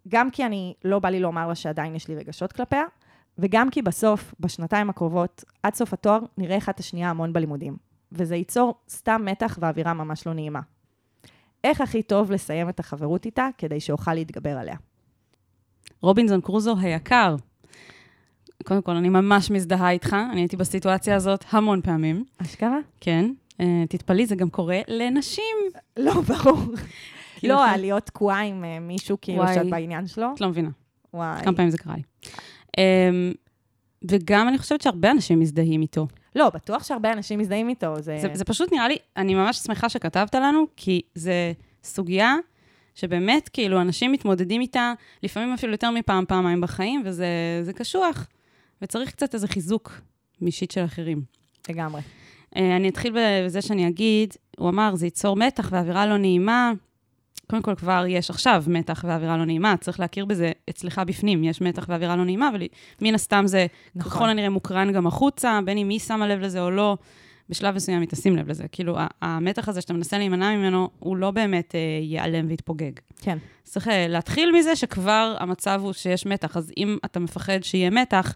גם 0.09 0.31
כי 0.31 0.47
אני, 0.47 0.75
לא 0.85 0.99
בא 0.99 1.09
לי 1.09 1.21
לומר 1.21 1.49
לה 1.49 1.55
שעדיין 1.55 1.95
יש 1.95 2.09
לי 2.09 2.15
רגשות 2.15 2.53
כלפיה, 2.53 2.85
וגם 3.39 3.71
כי 3.71 3.83
בסוף, 3.83 4.35
בשנתיים 4.41 4.91
הקרובות, 4.91 5.45
עד 5.63 5.75
סוף 5.75 5.93
התואר, 5.93 6.21
נראה 6.39 6.59
אחת 6.59 6.75
את 6.75 6.81
השנייה 6.81 7.11
המון 7.11 7.33
בלימודים. 7.33 7.77
וזה 8.13 8.37
ייצור 8.37 8.75
סתם 8.89 9.23
מתח 9.25 9.59
ואווירה 9.61 9.95
ממש 9.95 10.27
לא 10.27 10.33
נעימה. 10.35 10.61
איך 11.65 11.81
הכי 11.81 12.03
טוב 12.03 12.31
לסיים 12.31 12.69
את 12.69 12.81
החברות 12.81 13.27
איתה 13.27 13.49
כדי 13.59 13.81
שאוכל 13.81 14.15
להתגבר 14.15 14.59
עליה? 14.59 14.77
רובינזון 16.01 16.41
קרוזו 16.41 16.77
היקר. 16.79 17.37
קודם 18.65 18.83
כל, 18.83 18.93
אני 18.93 19.09
ממש 19.09 19.51
מזדהה 19.51 19.91
איתך, 19.91 20.17
אני 20.33 20.41
הייתי 20.41 20.57
בסיטואציה 20.57 21.17
הזאת 21.17 21.45
המון 21.51 21.81
פעמים. 21.83 22.25
אשכרה? 22.39 22.79
כן, 23.01 23.31
אה, 23.61 23.85
תתפלאי, 23.89 24.27
זה 24.27 24.37
גם 24.37 24.51
קורה 24.51 24.81
לנשים. 24.89 25.57
לא, 25.97 26.13
ברור. 26.13 26.57
כאילו, 27.37 27.55
לא, 27.55 27.67
כן. 27.75 27.81
להיות 27.81 28.07
תקועה 28.07 28.41
עם 28.41 28.65
אה, 28.65 28.79
מישהו 28.81 29.17
כאילו. 29.21 29.45
שאת 29.55 29.71
בעניין 29.71 30.07
שלו. 30.07 30.33
את 30.35 30.41
לא 30.41 30.49
מבינה, 30.49 30.71
וואי. 31.15 31.45
כמה 31.45 31.57
פעמים 31.57 31.71
זה 31.71 31.79
קרה 31.79 31.95
לי. 31.97 32.03
אמ, 32.79 33.33
וגם 34.09 34.49
אני 34.49 34.59
חושבת 34.59 34.81
שהרבה 34.81 35.11
אנשים 35.11 35.41
מזדהים 35.41 35.83
איתו. 35.83 36.07
לא, 36.37 36.51
בטוח 36.51 36.85
שהרבה 36.85 37.13
אנשים 37.13 37.39
מזדהים 37.39 37.69
איתו. 37.69 37.95
זה... 38.01 38.19
זה, 38.21 38.29
זה 38.33 38.45
פשוט 38.45 38.73
נראה 38.73 38.89
לי, 38.89 38.97
אני 39.17 39.35
ממש 39.35 39.57
שמחה 39.57 39.89
שכתבת 39.89 40.35
לנו, 40.35 40.67
כי 40.77 41.01
זה 41.15 41.53
סוגיה 41.85 42.35
שבאמת, 42.95 43.49
כאילו, 43.49 43.81
אנשים 43.81 44.13
מתמודדים 44.13 44.61
איתה, 44.61 44.93
לפעמים 45.23 45.53
אפילו 45.53 45.73
יותר 45.73 45.91
מפעם, 45.91 46.25
פעמיים 46.29 46.61
בחיים, 46.61 47.03
וזה 47.05 47.27
זה 47.63 47.73
קשוח. 47.73 48.27
וצריך 48.83 49.11
קצת 49.11 49.35
איזה 49.35 49.49
חיזוק 49.49 49.93
משיט 50.41 50.71
של 50.71 50.85
אחרים. 50.85 51.23
לגמרי. 51.69 52.01
אה, 52.57 52.77
אני 52.77 52.89
אתחיל 52.89 53.17
בזה 53.17 53.63
שאני 53.63 53.89
אגיד, 53.89 54.35
הוא 54.59 54.69
אמר, 54.69 54.95
זה 54.95 55.07
ייצור 55.07 55.37
מתח 55.37 55.69
ואווירה 55.73 56.07
לא 56.07 56.17
נעימה. 56.17 56.73
קודם 57.51 57.63
כל, 57.63 57.75
כבר 57.75 58.05
יש 58.09 58.31
עכשיו 58.31 58.65
מתח 58.67 59.05
ואווירה 59.09 59.37
לא 59.37 59.45
נעימה, 59.45 59.75
צריך 59.81 60.01
להכיר 60.01 60.25
בזה 60.25 60.53
אצלך 60.71 61.01
בפנים, 61.07 61.45
יש 61.45 61.61
מתח 61.61 61.87
ואווירה 61.89 62.17
לא 62.17 62.25
נעימה, 62.25 62.49
אבל 62.49 62.63
מן 63.01 63.15
הסתם 63.15 63.47
זה 63.47 63.67
נכון. 63.95 64.13
ככל 64.13 64.29
הנראה 64.29 64.49
מוקרן 64.49 64.93
גם 64.93 65.07
החוצה, 65.07 65.61
בין 65.65 65.79
אם 65.79 65.89
היא 65.89 65.99
שמה 65.99 66.29
לב 66.29 66.41
לזה 66.41 66.61
או 66.61 66.71
לא, 66.71 66.97
בשלב 67.49 67.75
מסוים 67.75 68.01
היא 68.01 68.09
תשים 68.09 68.37
לב 68.37 68.49
לזה. 68.49 68.65
כאילו, 68.73 68.99
המתח 69.23 69.69
הזה 69.69 69.81
שאתה 69.81 69.93
מנסה 69.93 70.19
להימנע 70.19 70.57
ממנו, 70.57 70.89
הוא 70.99 71.17
לא 71.17 71.31
באמת 71.31 71.75
אה, 71.75 71.81
ייעלם 72.03 72.47
ויתפוגג. 72.49 72.93
כן. 73.21 73.39
צריך 73.65 73.89
אה, 73.89 74.07
להתחיל 74.09 74.53
מזה 74.53 74.77
שכבר 74.77 75.37
המצב 75.41 75.81
הוא 75.85 75.93
שיש 75.93 76.27
מתח, 76.27 76.57
אז 76.57 76.73
אם 76.77 76.99
אתה 77.05 77.21
מפחד 77.21 77.59
שיהיה 77.63 77.91
מתח, 77.91 78.35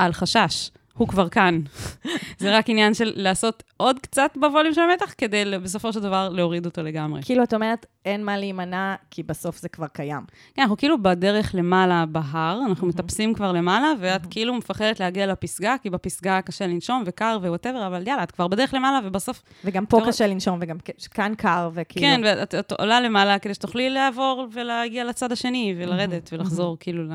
אל 0.00 0.12
חשש, 0.12 0.70
הוא 0.98 1.08
כבר 1.08 1.28
כאן. 1.28 1.60
זה 2.38 2.58
רק 2.58 2.70
עניין 2.70 2.94
של 2.94 3.12
לעשות 3.16 3.62
עוד 3.76 3.98
קצת 3.98 4.30
בווליום 4.36 4.74
של 4.74 4.80
המתח, 4.80 5.14
כדי 5.18 5.44
בסופו 5.62 5.92
של 5.92 6.00
דבר 6.00 6.28
להוריד 6.28 6.66
אותו 6.66 6.82
לגמרי. 6.82 7.20
כאילו, 7.24 7.42
את 7.42 7.54
אומרת, 7.54 7.86
אין 8.04 8.24
מה 8.24 8.38
להימנע, 8.38 8.94
כי 9.10 9.22
בסוף 9.22 9.58
זה 9.58 9.68
כבר 9.68 9.86
קיים. 9.86 10.20
כן, 10.54 10.62
אנחנו 10.62 10.76
כאילו 10.76 11.02
בדרך 11.02 11.50
למעלה 11.54 12.06
בהר, 12.06 12.60
אנחנו 12.68 12.86
מטפסים 12.86 13.34
כבר 13.34 13.52
למעלה, 13.52 13.92
ואת 14.00 14.26
כאילו 14.30 14.54
מפחדת 14.54 15.00
להגיע 15.00 15.26
לפסגה, 15.26 15.76
כי 15.82 15.90
בפסגה 15.90 16.42
קשה 16.42 16.66
לנשום 16.66 17.02
וקר 17.06 17.38
ו 17.42 17.46
whatever, 17.46 17.86
אבל 17.86 18.08
יאללה, 18.08 18.22
את 18.22 18.30
כבר 18.30 18.48
בדרך 18.48 18.74
למעלה, 18.74 19.00
ובסוף... 19.04 19.42
וגם 19.64 19.86
פה 19.86 20.00
קשה 20.06 20.26
לנשום, 20.26 20.58
וגם 20.60 20.76
כאן 21.10 21.32
קר, 21.38 21.70
וכאילו... 21.74 22.06
כן, 22.06 22.20
ואת 22.24 22.54
את 22.54 22.72
עולה 22.72 23.00
למעלה 23.00 23.38
כדי 23.38 23.54
שתוכלי 23.54 23.90
לעבור 23.90 24.46
ולהגיע 24.52 25.04
לצד 25.04 25.32
השני, 25.32 25.74
ולרדת 25.78 26.30
ולחזור 26.32 26.76
כאילו 26.80 27.04
ל... 27.04 27.12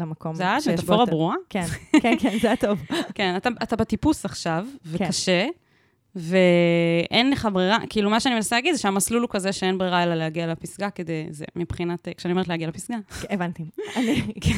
למקום 0.00 0.34
זה 0.34 0.42
היה 0.42 0.60
שיש 0.60 0.66
בו 0.66 0.72
מטאפורה 0.76 1.00
יותר- 1.02 1.10
ברורה? 1.12 1.34
כן, 1.50 1.64
כן, 2.02 2.14
כן, 2.20 2.38
זה 2.42 2.52
הטוב. 2.52 2.78
כן, 3.14 3.36
אתה, 3.36 3.48
אתה 3.62 3.76
בטיפוס 3.76 4.24
עכשיו, 4.24 4.66
כן. 4.98 5.04
וקשה, 5.04 5.46
ואין 6.14 7.30
לך 7.30 7.48
ברירה, 7.52 7.78
כאילו, 7.90 8.10
מה 8.10 8.20
שאני 8.20 8.34
מנסה 8.34 8.56
להגיד 8.56 8.74
זה 8.74 8.80
שהמסלול 8.80 9.22
הוא 9.22 9.28
כזה 9.30 9.52
שאין 9.52 9.78
ברירה 9.78 10.02
אלא 10.02 10.14
להגיע 10.14 10.46
לפסגה 10.46 10.90
כדי, 10.90 11.26
זה 11.30 11.44
מבחינת, 11.56 12.08
כשאני 12.16 12.32
אומרת 12.32 12.48
להגיע 12.48 12.68
לפסגה, 12.68 12.96
כן, 13.20 13.26
הבנתי. 13.34 13.64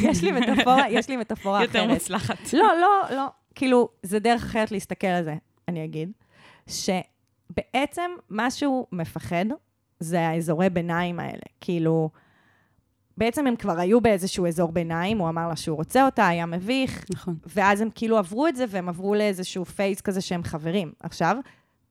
יש 0.03 0.23
לי 0.25 0.33
מטאפורה, 0.33 0.91
יש 0.91 1.09
לי 1.09 1.17
מטאפורה 1.17 1.63
יותר 1.63 1.79
אחרת. 1.79 1.91
מוצלחת. 1.91 2.53
לא, 2.53 2.69
לא, 2.81 3.17
לא. 3.17 3.27
כאילו, 3.55 3.89
זה 4.03 4.19
דרך 4.19 4.43
אחרת 4.45 4.73
להסתכל 4.73 5.07
על 5.07 5.25
זה, 5.25 5.35
אני 5.69 5.85
אגיד. 5.85 6.11
שבעצם 6.67 8.11
מה 8.31 8.51
שהוא 8.51 8.87
מפחד 8.93 9.45
זה 10.01 10.21
האזורי 10.29 10.71
ביניים 10.71 11.21
האלה. 11.21 11.43
כאילו, 11.61 12.11
בעצם 13.21 13.47
הם 13.47 13.57
כבר 13.57 13.81
היו 13.81 14.01
באיזשהו 14.01 14.47
אזור 14.47 14.73
ביניים, 14.73 15.19
הוא 15.19 15.29
אמר 15.29 15.49
לה 15.49 15.57
שהוא 15.57 15.77
רוצה 15.77 16.05
אותה, 16.07 16.29
היה 16.29 16.47
מביך, 16.47 17.05
נכון. 17.15 17.35
ואז 17.57 17.81
הם 17.81 17.89
כאילו 17.95 18.19
עברו 18.19 18.47
את 18.47 18.57
זה, 18.57 18.65
והם 18.69 18.89
עברו 18.89 19.15
לאיזשהו 19.15 19.65
phase 19.65 20.01
כזה 20.01 20.21
שהם 20.21 20.43
חברים. 20.43 20.93
עכשיו, 21.01 21.37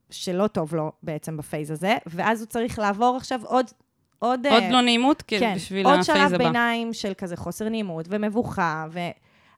שלא 0.10 0.48
טוב 0.48 0.76
לו 0.76 0.92
בעצם 1.04 1.38
ב 1.38 1.44
phase 1.44 1.72
הזה, 1.72 1.98
ואז 2.06 2.42
הוא 2.42 2.48
צריך 2.48 2.80
לעבור 2.80 3.16
עכשיו 3.18 3.42
עוד... 3.44 3.66
עוד, 4.20 4.48
עוד 4.48 4.64
אה, 4.64 4.72
לא 4.72 4.82
נעימות, 4.82 5.24
כן, 5.28 5.40
כן, 5.40 5.54
בשביל 5.56 5.86
עוד 5.86 6.00
ה 6.00 6.01
phase 6.01 6.06
שלב 6.06 6.34
הבא. 6.34 6.38
ביניים 6.38 6.94
של 6.94 7.14
כזה 7.18 7.38
חוסר 7.38 7.70
נעימות 7.70 8.06
ומבוכה, 8.10 8.88
ו... 8.92 9.00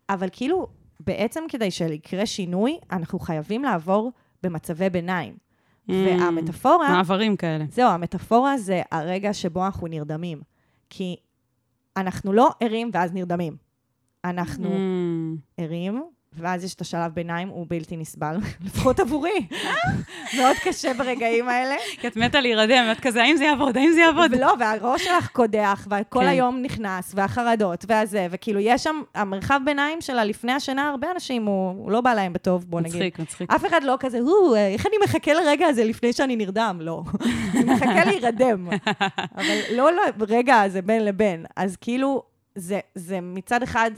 אבל 0.09 0.27
כאילו, 0.31 0.67
בעצם 0.99 1.43
כדי 1.49 1.71
שיקרה 1.71 2.25
שינוי, 2.25 2.77
אנחנו 2.91 3.19
חייבים 3.19 3.63
לעבור 3.63 4.11
במצבי 4.43 4.89
ביניים. 4.89 5.33
Mm, 5.33 5.93
והמטאפורה, 5.93 6.89
מעברים 6.89 7.35
כאלה. 7.35 7.65
זהו, 7.69 7.89
המטאפורה 7.89 8.57
זה 8.57 8.81
הרגע 8.91 9.33
שבו 9.33 9.65
אנחנו 9.65 9.87
נרדמים. 9.87 10.41
כי 10.89 11.15
אנחנו 11.97 12.33
לא 12.33 12.49
ערים 12.59 12.89
ואז 12.93 13.13
נרדמים. 13.13 13.57
אנחנו 14.25 14.69
Mm, 14.69 15.39
ערים, 15.57 16.03
ואז 16.37 16.63
יש 16.63 16.73
את 16.73 16.81
השלב 16.81 17.11
ביניים, 17.13 17.47
הוא 17.47 17.65
בלתי 17.69 17.97
נסבל, 17.97 18.35
לפחות 18.65 18.99
עבורי. 18.99 19.47
מאוד 20.37 20.55
קשה 20.63 20.93
ברגעים 20.93 21.49
האלה. 21.49 21.75
כי 21.99 22.07
את 22.07 22.15
מתה 22.15 22.41
להירדם, 22.41 22.85
את 22.91 22.99
כזה, 22.99 23.23
האם 23.23 23.35
זה 23.37 23.43
יעבוד, 23.43 23.77
האם 23.77 23.91
זה 23.93 23.99
יעבוד? 23.99 24.31
ולא, 24.33 24.53
והראש 24.59 25.03
שלך 25.03 25.27
קודח, 25.27 25.87
וכל 25.87 26.19
כן. 26.19 26.27
היום 26.27 26.61
נכנס, 26.61 27.11
והחרדות, 27.15 27.85
והזה, 27.87 28.27
וכאילו, 28.31 28.59
יש 28.59 28.83
שם, 28.83 29.01
המרחב 29.15 29.59
ביניים 29.65 30.01
שלה 30.01 30.23
לפני 30.23 30.51
השינה, 30.51 30.89
הרבה 30.89 31.11
אנשים, 31.11 31.45
הוא, 31.45 31.91
לא 31.91 32.01
בא 32.01 32.13
להם 32.13 32.33
בטוב, 32.33 32.65
בוא 32.69 32.81
נגיד. 32.81 32.95
מצחיק, 32.95 33.19
מצחיק. 33.19 33.51
אף 33.51 33.65
אחד 33.65 33.83
לא 33.83 33.95
כזה, 33.99 34.19
הו, 34.19 34.55
איך 34.55 34.85
אני 34.85 34.95
מחכה 35.03 35.33
לרגע 35.33 35.67
הזה 35.67 35.83
לפני 35.83 36.13
שאני 36.13 36.35
נרדם? 36.35 36.77
לא. 36.81 37.03
אני 37.55 37.63
מחכה 37.63 38.05
להירדם. 38.05 38.67
אבל 39.35 39.57
לא 39.71 39.89
לרגע 40.19 40.61
הזה 40.61 40.81
בין 40.81 41.05
לבין. 41.05 41.45
אז 41.55 41.75
כאילו, 41.75 42.23
זה, 42.55 42.79
זה 42.95 43.19
מצד 43.21 43.63
אחד, 43.63 43.91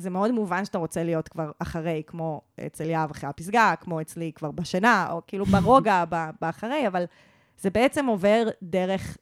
זה 0.00 0.10
מאוד 0.10 0.30
מובן 0.30 0.64
שאתה 0.64 0.78
רוצה 0.78 1.04
להיות 1.04 1.28
כבר 1.28 1.50
אחרי, 1.58 2.02
כמו 2.06 2.40
אצל 2.66 2.84
יהב 2.84 3.10
אחרי 3.10 3.28
הפסגה, 3.28 3.74
כמו 3.80 4.00
אצלי 4.00 4.32
כבר 4.34 4.50
בשינה, 4.50 5.08
או 5.10 5.20
כאילו 5.26 5.44
ברוגע, 5.44 6.04
באחרי, 6.40 6.86
אבל 6.86 7.04
זה 7.58 7.70
בעצם 7.70 8.06
עובר 8.06 8.48
דרך 8.62 9.16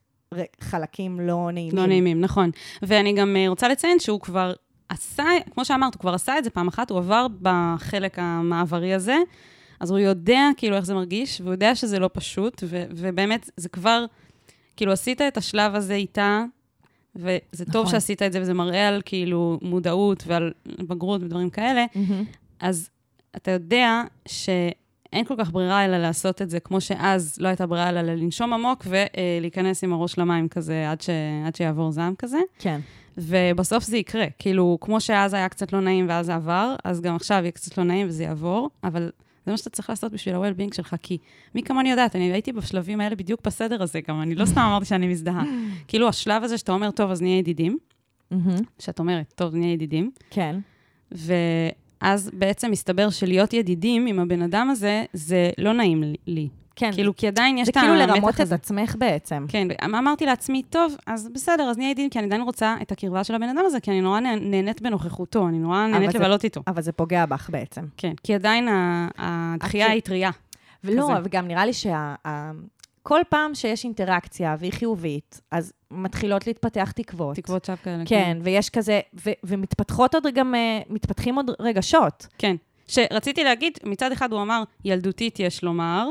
חלקים 0.60 1.20
לא 1.20 1.50
נעימים. 1.52 1.76
לא 1.76 1.86
נעימים, 1.86 2.20
נכון. 2.20 2.50
ואני 2.82 3.12
גם 3.12 3.36
אה, 3.36 3.48
רוצה 3.48 3.68
לציין 3.68 3.98
שהוא 3.98 4.20
כבר 4.20 4.52
עשה, 4.88 5.24
כמו 5.50 5.64
שאמרת, 5.64 5.94
הוא 5.94 6.00
כבר 6.00 6.14
עשה 6.14 6.38
את 6.38 6.44
זה 6.44 6.50
פעם 6.50 6.68
אחת, 6.68 6.90
הוא 6.90 6.98
עבר 6.98 7.26
בחלק 7.42 8.18
המעברי 8.18 8.94
הזה, 8.94 9.16
אז 9.80 9.90
הוא 9.90 9.98
יודע 9.98 10.40
כאילו 10.56 10.76
איך 10.76 10.84
זה 10.84 10.94
מרגיש, 10.94 11.40
והוא 11.40 11.52
יודע 11.52 11.74
שזה 11.74 11.98
לא 11.98 12.10
פשוט, 12.12 12.62
ו- 12.66 12.84
ובאמת, 12.90 13.50
זה 13.56 13.68
כבר, 13.68 14.04
כאילו 14.76 14.92
עשית 14.92 15.20
את 15.20 15.36
השלב 15.36 15.74
הזה 15.74 15.94
איתה, 15.94 16.44
וזה 17.18 17.64
טוב 17.64 17.86
נכון. 17.86 17.86
שעשית 17.86 18.22
את 18.22 18.32
זה, 18.32 18.40
וזה 18.40 18.54
מראה 18.54 18.88
על 18.88 19.02
כאילו 19.04 19.58
מודעות 19.62 20.24
ועל 20.26 20.52
בגרות 20.88 21.22
ודברים 21.22 21.50
כאלה, 21.50 21.84
מהמם. 21.94 22.24
אז 22.60 22.90
אתה 23.36 23.50
יודע 23.50 24.02
שאין 24.28 25.24
כל 25.24 25.34
כך 25.38 25.50
ברירה 25.50 25.84
אלא 25.84 25.98
לעשות 25.98 26.42
את 26.42 26.50
זה, 26.50 26.60
כמו 26.60 26.80
שאז 26.80 27.36
לא 27.40 27.48
הייתה 27.48 27.66
ברירה 27.66 27.88
אלא 27.88 28.00
לנשום 28.00 28.52
עמוק 28.52 28.86
ולהיכנס 28.86 29.84
עם 29.84 29.92
הראש 29.92 30.18
למים 30.18 30.48
כזה, 30.48 30.90
עד, 30.90 31.00
ש... 31.00 31.10
עד 31.46 31.54
שיעבור 31.56 31.92
זעם 31.92 32.14
כזה. 32.14 32.38
כן. 32.58 32.80
ובסוף 33.18 33.84
זה 33.84 33.96
יקרה. 33.96 34.26
כאילו, 34.38 34.78
כמו 34.80 35.00
שאז 35.00 35.34
היה 35.34 35.48
קצת 35.48 35.72
לא 35.72 35.80
נעים 35.80 36.06
ואז 36.08 36.26
זה 36.26 36.34
עבר, 36.34 36.74
אז 36.84 37.00
גם 37.00 37.16
עכשיו 37.16 37.38
יהיה 37.42 37.50
קצת 37.50 37.78
לא 37.78 37.84
נעים 37.84 38.08
וזה 38.08 38.24
יעבור, 38.24 38.70
אבל 38.84 39.10
זה 39.48 39.52
מה 39.52 39.56
שאתה 39.58 39.70
צריך 39.70 39.90
לעשות 39.90 40.12
בשביל 40.12 40.34
ה-well-being 40.34 40.76
שלך, 40.76 40.96
כי 41.02 41.18
מי 41.54 41.62
כמוני 41.62 41.90
יודעת, 41.90 42.16
אני 42.16 42.32
הייתי 42.32 42.52
בשלבים 42.52 43.00
האלה 43.00 43.16
בדיוק 43.16 43.40
בסדר 43.44 43.82
הזה 43.82 44.00
גם, 44.08 44.22
אני 44.22 44.34
לא 44.34 44.44
סתם 44.44 44.60
אמרתי 44.60 44.84
שאני 44.84 45.08
מזדהה. 45.08 45.44
כאילו, 45.88 46.08
השלב 46.08 46.44
הזה 46.44 46.58
שאתה 46.58 46.72
אומר, 46.72 46.90
טוב, 46.90 47.10
אז 47.10 47.22
נהיה 47.22 47.38
ידידים. 47.38 47.78
שאת 48.78 48.98
אומרת, 48.98 49.32
טוב, 49.36 49.54
נהיה 49.54 49.72
ידידים, 49.72 50.10
כן. 50.30 50.56
ואז 51.12 52.30
בעצם 52.32 52.70
מסתבר 52.70 53.10
שלהיות 53.10 53.52
ידידים 53.52 54.06
עם 54.06 54.18
הבן 54.18 54.42
אדם 54.42 54.70
הזה, 54.70 55.04
זה 55.12 55.50
לא 55.58 55.72
נעים 55.72 56.02
לי. 56.26 56.48
כן. 56.78 56.92
כאילו, 56.92 57.16
כי 57.16 57.26
עדיין 57.28 57.58
יש 57.58 57.66
זה 57.66 57.70
את 57.70 57.76
המתח 57.76 57.88
כאילו 57.88 58.02
הזה. 58.02 58.12
לרמות 58.12 58.40
את 58.40 58.52
עצמך 58.52 58.94
בעצם. 58.98 59.44
כן, 59.48 59.68
אמרתי 59.84 60.26
לעצמי, 60.26 60.62
טוב, 60.62 60.96
אז 61.06 61.28
בסדר, 61.34 61.62
אז 61.70 61.78
נהיה 61.78 61.90
ידידים, 61.90 62.10
כי 62.10 62.18
אני 62.18 62.26
עדיין 62.26 62.42
רוצה 62.42 62.76
את 62.82 62.92
הקרבה 62.92 63.24
של 63.24 63.34
הבן 63.34 63.48
אדם 63.48 63.62
הזה, 63.66 63.80
כי 63.80 63.90
אני 63.90 64.00
נורא 64.00 64.20
נה- 64.20 64.36
נהנית 64.36 64.82
בנוכחותו, 64.82 65.48
אני 65.48 65.58
נורא 65.58 65.86
נהנית 65.86 66.12
זה- 66.12 66.18
לבלות 66.18 66.44
איתו. 66.44 66.62
אבל 66.66 66.82
זה 66.82 66.92
פוגע 66.92 67.26
בך 67.26 67.50
בעצם. 67.50 67.84
כן, 67.96 68.12
כי 68.22 68.34
עדיין 68.34 68.68
הדחייה 69.18 69.90
היא 69.90 70.02
טריה. 70.02 70.30
ולא. 70.84 71.08
וגם 71.24 71.48
נראה 71.48 71.66
לי 71.66 71.72
שכל 71.72 73.20
פעם 73.28 73.54
שיש 73.54 73.84
אינטראקציה 73.84 74.56
והיא 74.58 74.72
חיובית, 74.72 75.40
אז 75.50 75.72
מתחילות 75.90 76.46
להתפתח 76.46 76.90
תקוות. 76.90 77.36
תקוות 77.36 77.64
שווא 77.64 77.76
כאלה. 77.84 78.02
כן, 78.06 78.38
ויש 78.42 78.70
כזה, 78.70 79.00
ו- 79.26 79.30
ומתפתחות 79.44 80.14
עוד 80.14 80.26
גם, 80.34 80.54
מתפתחים 80.90 81.34
עוד 81.36 81.50
רגשות. 81.60 82.26
כן. 82.38 82.56
שרציתי 82.88 83.44
להגיד, 83.44 83.78
מצד 83.84 84.12
אחד 84.12 84.32
הוא 84.32 84.42
אמר, 84.42 84.62
ילדותית 84.84 85.40
יש 85.40 85.64
לומר, 85.64 86.08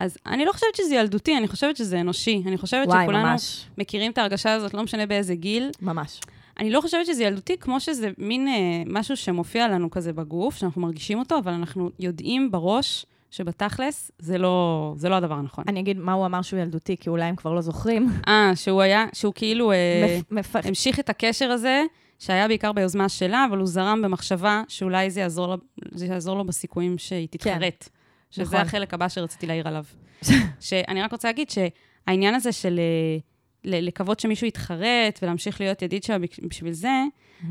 אז 0.00 0.16
אני 0.26 0.44
לא 0.44 0.52
חושבת 0.52 0.74
שזה 0.74 0.94
ילדותי, 0.94 1.36
אני 1.36 1.48
חושבת 1.48 1.76
שזה 1.76 2.00
אנושי. 2.00 2.42
אני 2.46 2.58
חושבת 2.58 2.88
וואי, 2.88 3.02
שכולנו 3.02 3.26
ממש, 3.28 3.66
מכירים 3.78 4.12
את 4.12 4.18
ההרגשה 4.18 4.52
הזאת, 4.54 4.74
לא 4.74 4.82
משנה 4.82 5.06
באיזה 5.06 5.34
גיל. 5.34 5.70
ממש. 5.82 6.20
אני 6.60 6.70
לא 6.70 6.80
חושבת 6.80 7.06
שזה 7.06 7.24
ילדותי, 7.24 7.56
כמו 7.58 7.80
שזה 7.80 8.10
מין 8.18 8.48
אה, 8.48 8.52
משהו 8.86 9.16
שמופיע 9.16 9.68
לנו 9.68 9.90
כזה 9.90 10.12
בגוף, 10.12 10.56
שאנחנו 10.56 10.80
מרגישים 10.82 11.18
אותו, 11.18 11.38
אבל 11.38 11.52
אנחנו 11.52 11.90
יודעים 12.00 12.50
בראש 12.50 13.06
שבתכלס 13.30 14.10
זה 14.18 14.38
לא, 14.38 14.94
זה 14.96 15.08
לא 15.08 15.14
הדבר 15.14 15.34
הנכון. 15.34 15.64
אני 15.68 15.80
אגיד 15.80 15.98
מה 15.98 16.12
הוא 16.12 16.26
אמר 16.26 16.42
שהוא 16.42 16.60
ילדותי, 16.60 16.96
כי 17.00 17.10
אולי 17.10 17.24
הם 17.24 17.36
כבר 17.36 17.52
לא 17.52 17.60
זוכרים. 17.60 18.08
אה, 18.28 18.52
שהוא 18.54 18.80
היה, 18.82 19.06
שהוא 19.12 19.32
כאילו 19.34 19.72
אה, 19.72 20.18
מפ- 20.30 20.56
המשיך 20.66 21.00
את 21.00 21.10
הקשר 21.10 21.50
הזה, 21.50 21.82
שהיה 22.18 22.48
בעיקר 22.48 22.72
ביוזמה 22.72 23.08
שלה, 23.08 23.46
אבל 23.50 23.58
הוא 23.58 23.66
זרם 23.66 24.02
במחשבה 24.02 24.62
שאולי 24.68 25.10
זה 25.10 25.20
יעזור, 25.20 25.46
לה, 25.46 25.56
זה 25.90 26.06
יעזור 26.06 26.36
לו 26.36 26.44
בסיכויים 26.44 26.98
שהיא 26.98 27.28
תתחרט. 27.30 27.88
שזה 28.30 28.42
נכון. 28.42 28.60
החלק 28.60 28.94
הבא 28.94 29.08
שרציתי 29.08 29.46
להעיר 29.46 29.68
עליו. 29.68 29.84
שאני 30.60 31.02
רק 31.02 31.12
רוצה 31.12 31.28
להגיד 31.28 31.50
שהעניין 31.50 32.34
הזה 32.34 32.52
של 32.52 32.80
אה, 32.80 33.18
לקוות 33.64 34.20
שמישהו 34.20 34.46
יתחרט 34.46 35.18
ולהמשיך 35.22 35.60
להיות 35.60 35.82
ידיד 35.82 36.02
שלה 36.02 36.16
בשביל 36.42 36.72
זה, 36.72 37.02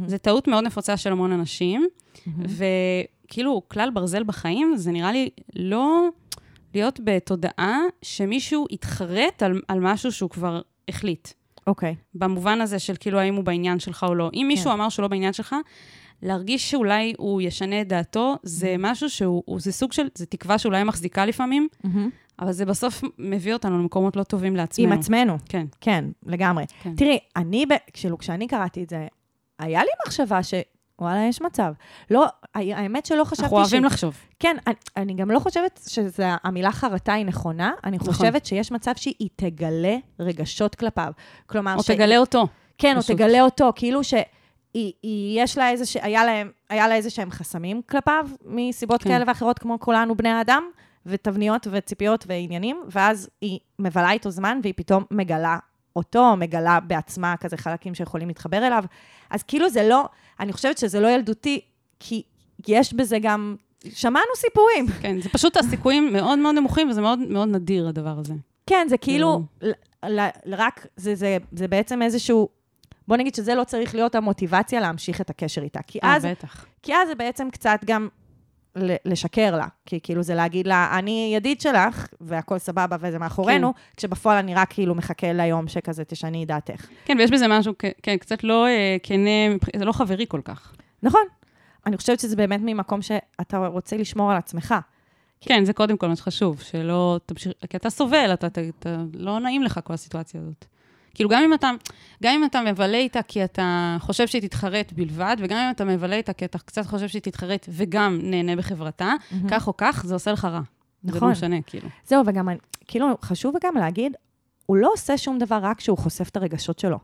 זה 0.06 0.18
טעות 0.18 0.48
מאוד 0.48 0.64
נפוצה 0.64 0.98
של 0.98 1.12
המון 1.12 1.32
אנשים. 1.32 1.88
וכאילו, 2.38 3.62
כלל 3.68 3.90
ברזל 3.94 4.24
בחיים, 4.24 4.74
זה 4.78 4.92
נראה 4.92 5.12
לי 5.12 5.30
לא 5.56 6.08
להיות 6.74 7.00
בתודעה 7.04 7.80
שמישהו 8.02 8.66
יתחרט 8.72 9.44
על, 9.44 9.62
על 9.68 9.80
משהו 9.80 10.12
שהוא 10.12 10.30
כבר 10.30 10.62
החליט. 10.88 11.28
אוקיי. 11.68 11.96
במובן 12.16 12.62
הזה 12.62 12.80
של 12.80 12.94
כאילו, 13.00 13.20
האם 13.20 13.36
הוא 13.36 13.44
בעניין 13.44 13.80
שלך 13.80 14.06
או 14.10 14.16
לא. 14.16 14.30
אם 14.34 14.46
מישהו 14.48 14.66
כן. 14.66 14.72
אמר 14.72 14.90
שהוא 14.90 15.04
לא 15.04 15.08
בעניין 15.08 15.34
שלך, 15.34 15.56
להרגיש 16.22 16.72
שאולי 16.72 17.14
הוא 17.18 17.42
ישנה 17.42 17.82
את 17.82 17.88
דעתו, 17.88 18.36
זה 18.44 18.76
משהו 18.80 19.10
שהוא, 19.10 19.44
הוא- 19.46 19.60
זה 19.60 19.72
סוג 19.72 19.94
של, 19.94 20.08
זה 20.16 20.26
תקווה 20.26 20.58
שאולי 20.58 20.84
מחזיקה 20.84 21.26
לפעמים, 21.26 21.68
אבל 22.40 22.52
זה 22.52 22.66
בסוף 22.66 23.02
מביא 23.20 23.54
אותנו 23.54 23.78
למקומות 23.80 24.16
לא 24.16 24.24
טובים 24.24 24.56
לעצמנו. 24.56 24.88
עם 24.94 25.00
עצמנו. 25.00 25.38
כן. 25.50 25.66
כן, 25.82 26.06
לגמרי. 26.26 26.66
כן. 26.84 26.96
תראי, 26.96 27.20
אני, 27.36 27.66
ב- 27.66 27.74
כאילו, 27.94 28.18
כשאני 28.18 28.48
קראתי 28.48 28.84
את 28.84 28.90
זה, 28.90 29.08
היה 29.60 29.84
לי 29.84 29.90
מחשבה 30.08 30.44
ש... 30.44 30.54
וואלה, 31.00 31.26
יש 31.30 31.42
מצב. 31.42 31.74
לא, 32.12 32.26
האמת 32.56 33.06
שלא 33.06 33.24
חשבתי 33.24 33.44
אנחנו 33.44 33.58
אוהבים 33.58 33.84
לחשוב. 33.84 34.18
כן, 34.40 34.58
אני, 34.68 34.76
אני 34.98 35.14
גם 35.14 35.32
לא 35.32 35.40
חושבת 35.40 35.90
שהמילה 36.10 36.72
חרטה 36.72 37.14
היא 37.14 37.26
נכונה, 37.26 37.72
אני 37.84 37.98
נכון. 37.98 38.14
חושבת 38.14 38.46
שיש 38.46 38.72
מצב 38.72 38.92
שהיא 38.96 39.30
תגלה 39.36 39.96
רגשות 40.20 40.76
כלפיו. 40.76 41.12
כלומר, 41.46 41.76
או 41.78 41.84
תגלה 41.84 42.18
אותו. 42.18 42.48
כן, 42.78 42.96
פשוט. 43.00 43.12
או 43.12 43.16
תגלה 43.16 43.42
אותו, 43.42 43.72
כאילו 43.76 44.04
שהיא, 44.04 44.24
היא, 44.74 45.44
יש 45.44 45.58
לה 45.58 45.70
איזה, 45.70 45.86
ש... 45.86 45.98
היה, 46.02 46.26
להם, 46.26 46.52
היה 46.70 46.88
לה 46.88 46.96
איזה 46.96 47.10
שהם 47.10 47.32
חסמים 47.32 47.82
כלפיו, 47.90 48.28
מסיבות. 48.46 49.04
כן. 49.04 49.10
כאלה 49.10 49.24
ואחרות, 49.28 49.60
כמו 49.60 49.80
כולנו 49.80 50.16
בני 50.16 50.30
האדם, 50.30 50.64
ותבניות 51.06 51.68
וציפיות 51.72 52.26
ועניינים, 52.28 52.84
ואז 52.88 53.30
היא 53.42 53.60
מבלה 53.80 54.12
איתו 54.12 54.30
זמן, 54.30 54.60
והיא 54.64 54.74
פתאום 54.78 55.04
מגלה 55.12 55.58
אותו, 55.96 56.36
מגלה 56.36 56.80
בעצמה 56.80 57.38
כזה 57.38 57.58
חלקים 57.58 57.96
שיכולים 57.96 58.28
להתחבר 58.28 58.68
אליו. 58.68 58.84
אז 59.30 59.44
כאילו 59.44 59.70
זה 59.70 59.88
לא, 59.90 60.06
אני 60.40 60.54
חושבת 60.54 60.78
שזה 60.78 61.00
לא 61.00 61.08
ילדותי, 61.08 61.62
כי 62.00 62.24
יש 62.68 62.94
בזה 62.94 63.20
גם, 63.22 63.56
שמענו 63.90 64.36
סיפורים. 64.36 64.88
כן, 65.02 65.22
זה 65.22 65.30
פשוט 65.30 65.58
הסיכויים 65.58 66.14
מאוד 66.14 66.40
מאוד 66.40 66.56
נמוכים, 66.56 66.90
וזה 66.90 67.02
מאוד 67.02 67.20
מאוד 67.20 67.48
נדיר, 67.48 67.88
הדבר 67.88 68.20
הזה. 68.20 68.34
כן, 68.68 68.88
זה 68.90 68.98
כאילו, 68.98 69.42
ל, 70.04 70.20
רק, 70.48 70.88
זה, 70.96 71.16
זה, 71.16 71.38
זה 71.52 71.68
בעצם 71.68 72.02
איזשהו, 72.02 72.50
בוא 73.08 73.18
נגיד 73.18 73.36
שזה 73.36 73.56
לא 73.56 73.64
צריך 73.64 73.96
להיות 73.96 74.16
המוטיבציה 74.16 74.80
להמשיך 74.80 75.22
את 75.22 75.30
הקשר 75.30 75.62
איתה. 75.62 75.80
כי 75.88 76.00
אה, 76.04 76.16
אז, 76.16 76.26
בטח. 76.26 76.66
כי 76.84 76.96
אז 76.96 77.08
זה 77.08 77.16
בעצם 77.16 77.50
קצת 77.50 77.80
גם 77.86 78.08
לשקר 79.06 79.56
לה. 79.58 79.68
כי 79.86 80.00
כאילו 80.04 80.24
זה 80.24 80.36
להגיד 80.36 80.68
לה, 80.68 80.90
אני 81.00 81.32
ידיד 81.36 81.62
שלך, 81.62 82.08
והכל 82.22 82.58
סבבה 82.58 82.96
וזה 83.00 83.20
מאחורינו, 83.20 83.74
כן. 83.74 83.80
כשבפועל 83.98 84.38
אני 84.38 84.56
רק 84.56 84.74
כאילו 84.74 84.96
מחכה 84.96 85.34
ליום 85.34 85.68
שכזה 85.68 86.04
תשני 86.04 86.44
את 86.44 86.48
דעתך. 86.48 86.88
כן, 87.06 87.18
ויש 87.20 87.32
בזה 87.32 87.48
משהו, 87.48 87.74
כן, 88.04 88.18
קצת 88.18 88.44
לא 88.44 88.68
אה, 88.68 88.98
כנה, 89.04 89.56
זה 89.76 89.86
לא 89.86 89.92
חברי 89.92 90.26
כל 90.28 90.42
כך. 90.44 90.74
נכון. 91.04 91.24
אני 91.86 91.98
חושבת 91.98 92.20
שזה 92.20 92.36
באמת 92.36 92.60
ממקום 92.64 93.02
שאתה 93.02 93.58
רוצה 93.68 93.98
לשמור 93.98 94.32
על 94.32 94.38
עצמך. 94.38 94.76
כן, 95.42 95.66
זה 95.66 95.74
קודם 95.74 95.98
כל 95.98 96.08
מה 96.08 96.16
שחשוב, 96.16 96.62
שלא 96.62 97.20
תמשיך, 97.26 97.52
כי 97.70 97.78
אתה 97.78 97.90
סובל, 97.90 98.34
אתה, 98.34 98.48
אתה, 98.48 98.62
אתה 98.80 98.98
לא 99.14 99.40
נעים 99.40 99.64
לך 99.64 99.80
כל 99.84 99.94
הסיטואציה 99.94 100.42
הזאת. 100.42 100.66
כאילו, 101.16 101.30
גם 101.30 101.44
אם 101.44 101.54
אתה, 101.54 101.72
גם 102.24 102.34
אם 102.34 102.46
אתה 102.46 102.62
מבלה 102.62 102.98
איתה 102.98 103.22
כי 103.22 103.44
אתה 103.44 103.98
חושב 104.00 104.28
שהיא 104.28 104.42
תתחרט 104.42 104.94
בלבד, 104.94 105.36
וגם 105.40 105.58
אם 105.58 105.72
אתה 105.72 105.86
מבלה 105.86 106.16
איתה 106.16 106.34
כי 106.34 106.46
אתה 106.46 106.58
קצת 106.58 106.86
חושב 106.86 107.08
שהיא 107.08 107.22
תתחרט 107.22 107.66
וגם 107.70 108.20
נהנה 108.24 108.56
בחברתה, 108.56 109.14
כך 109.50 109.68
או 109.68 109.78
כך, 109.78 110.04
זה 110.06 110.14
עושה 110.14 110.32
לך 110.32 110.46
רע. 110.46 110.62
זה 111.04 111.12
לא 111.12 111.18
נכון. 111.18 111.32
משנה, 111.32 111.62
כאילו. 111.62 111.90
זהו, 112.06 112.24
וגם, 112.26 112.50
כאילו, 112.88 113.08
חשוב 113.22 113.56
גם 113.64 113.76
להגיד, 113.76 114.16
הוא 114.66 114.78
לא 114.78 114.90
עושה 114.94 115.18
שום 115.18 115.40
דבר 115.40 115.60
רק 115.62 115.78
כשהוא 115.78 115.98
חושף 115.98 116.30
את 116.30 116.38
הרגשות 116.38 116.80
שלו. 116.80 116.98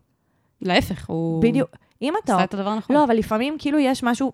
להפך, 0.62 1.06
הוא... 1.10 1.44
בדיוק. 1.44 1.70
אם 2.02 2.14
אתה... 2.24 2.36
עשה 2.36 2.44
את 2.44 2.54
הדבר 2.54 2.70
הנכון. 2.70 2.96
לא, 2.96 3.04
אבל 3.04 3.16
לפעמים 3.16 3.56
כאילו 3.60 3.80
יש 3.80 4.04
משהו, 4.04 4.32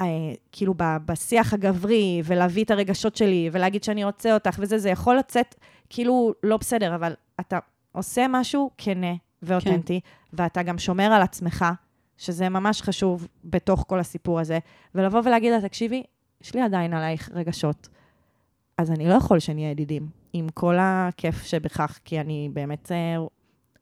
אה, 0.00 0.06
כאילו 0.52 0.74
ב- 0.76 0.96
בשיח 1.06 1.54
הגברי, 1.54 2.22
ולהביא 2.24 2.64
את 2.64 2.70
הרגשות 2.70 3.16
שלי, 3.16 3.50
ולהגיד 3.52 3.84
שאני 3.84 4.04
רוצה 4.04 4.34
אותך 4.34 4.56
וזה, 4.58 4.78
זה 4.78 4.90
יכול 4.90 5.16
לצאת 5.16 5.54
כאילו 5.90 6.32
לא 6.42 6.56
בסדר, 6.56 6.94
אבל 6.94 7.12
אתה 7.40 7.58
עושה 7.94 8.26
משהו 8.28 8.70
כנה 8.78 9.14
ואותנטי, 9.42 10.00
כן. 10.00 10.36
ואתה 10.42 10.62
גם 10.62 10.78
שומר 10.78 11.04
על 11.04 11.22
עצמך, 11.22 11.64
שזה 12.18 12.48
ממש 12.48 12.82
חשוב 12.82 13.28
בתוך 13.44 13.84
כל 13.88 14.00
הסיפור 14.00 14.40
הזה, 14.40 14.58
ולבוא 14.94 15.20
ולהגיד 15.24 15.52
לה, 15.52 15.60
תקשיבי, 15.60 16.02
יש 16.40 16.54
לי 16.54 16.60
עדיין 16.60 16.94
עלייך 16.94 17.30
רגשות, 17.34 17.88
אז 18.78 18.90
אני 18.90 19.08
לא 19.08 19.14
יכול 19.14 19.38
שנהיה 19.38 19.70
ידידים, 19.70 20.08
עם 20.32 20.48
כל 20.54 20.74
הכיף 20.78 21.44
שבכך, 21.44 21.98
כי 22.04 22.20
אני 22.20 22.48
באמת, 22.52 22.92
אה, 22.92 23.16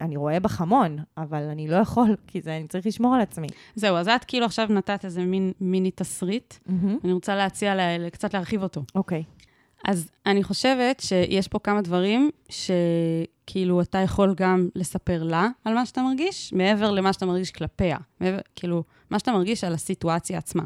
אני 0.00 0.16
רואה 0.16 0.40
בך 0.40 0.60
המון, 0.60 0.98
אבל 1.16 1.42
אני 1.42 1.68
לא 1.68 1.76
יכול, 1.76 2.16
כי 2.26 2.40
זה, 2.40 2.56
אני 2.56 2.68
צריך 2.68 2.86
לשמור 2.86 3.14
על 3.14 3.20
עצמי. 3.20 3.48
זהו, 3.74 3.96
אז 3.96 4.08
את 4.08 4.24
כאילו 4.24 4.46
עכשיו 4.46 4.66
נתת 4.70 5.04
איזה 5.04 5.24
מין 5.24 5.52
מיני 5.60 5.90
תסריט, 5.90 6.54
אני 7.04 7.12
רוצה 7.12 7.36
להציע 7.36 7.74
לה, 7.74 8.10
קצת 8.10 8.34
להרחיב 8.34 8.62
אותו. 8.62 8.82
אוקיי. 8.94 9.24
אז 9.84 10.10
אני 10.26 10.42
חושבת 10.42 11.00
שיש 11.00 11.48
פה 11.48 11.58
כמה 11.58 11.82
דברים 11.82 12.30
שכאילו 13.42 13.80
אתה 13.80 13.98
יכול 13.98 14.34
גם 14.36 14.68
לספר 14.74 15.22
לה 15.22 15.48
על 15.64 15.74
מה 15.74 15.86
שאתה 15.86 16.02
מרגיש, 16.02 16.52
מעבר 16.52 16.90
למה 16.90 17.12
שאתה 17.12 17.26
מרגיש 17.26 17.50
כלפיה. 17.50 17.98
מעבר, 18.20 18.38
כאילו, 18.56 18.84
מה 19.10 19.18
שאתה 19.18 19.32
מרגיש 19.32 19.64
על 19.64 19.74
הסיטואציה 19.74 20.38
עצמה. 20.38 20.62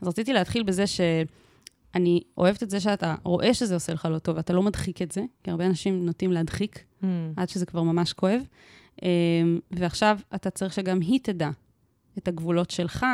אז 0.00 0.08
רציתי 0.08 0.32
להתחיל 0.32 0.62
בזה 0.62 0.84
שאני 0.86 2.20
אוהבת 2.38 2.62
את 2.62 2.70
זה 2.70 2.80
שאתה 2.80 3.14
רואה 3.24 3.54
שזה 3.54 3.74
עושה 3.74 3.92
לך 3.92 4.08
לא 4.10 4.18
טוב, 4.18 4.36
ואתה 4.36 4.52
לא 4.52 4.62
מדחיק 4.62 5.02
את 5.02 5.12
זה, 5.12 5.22
כי 5.42 5.50
הרבה 5.50 5.66
אנשים 5.66 6.06
נוטים 6.06 6.32
להדחיק, 6.32 6.84
Mm. 7.02 7.06
עד 7.36 7.48
שזה 7.48 7.66
כבר 7.66 7.82
ממש 7.82 8.12
כואב. 8.12 8.40
אמ, 9.02 9.08
ועכשיו 9.70 10.18
אתה 10.34 10.50
צריך 10.50 10.72
שגם 10.74 11.00
היא 11.00 11.20
תדע 11.22 11.50
את 12.18 12.28
הגבולות 12.28 12.70
שלך, 12.70 13.06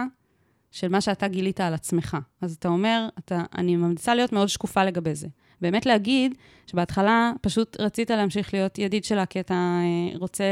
של 0.71 0.89
מה 0.89 1.01
שאתה 1.01 1.29
גילית 1.29 1.61
על 1.61 1.75
עצמך. 1.75 2.17
אז 2.41 2.55
אתה 2.55 2.69
אומר, 2.69 3.09
אתה, 3.19 3.43
אני 3.55 3.77
ממליצה 3.77 4.15
להיות 4.15 4.33
מאוד 4.33 4.49
שקופה 4.49 4.85
לגבי 4.85 5.15
זה. 5.15 5.29
באמת 5.61 5.87
להגיד 5.87 6.35
שבהתחלה 6.67 7.33
פשוט 7.41 7.77
רצית 7.81 8.11
להמשיך 8.11 8.55
להיות 8.55 8.79
ידיד 8.79 9.05
שלה, 9.05 9.27
כי 9.27 9.41
אתה 9.41 9.55
אה, 9.55 10.19
רוצה 10.19 10.45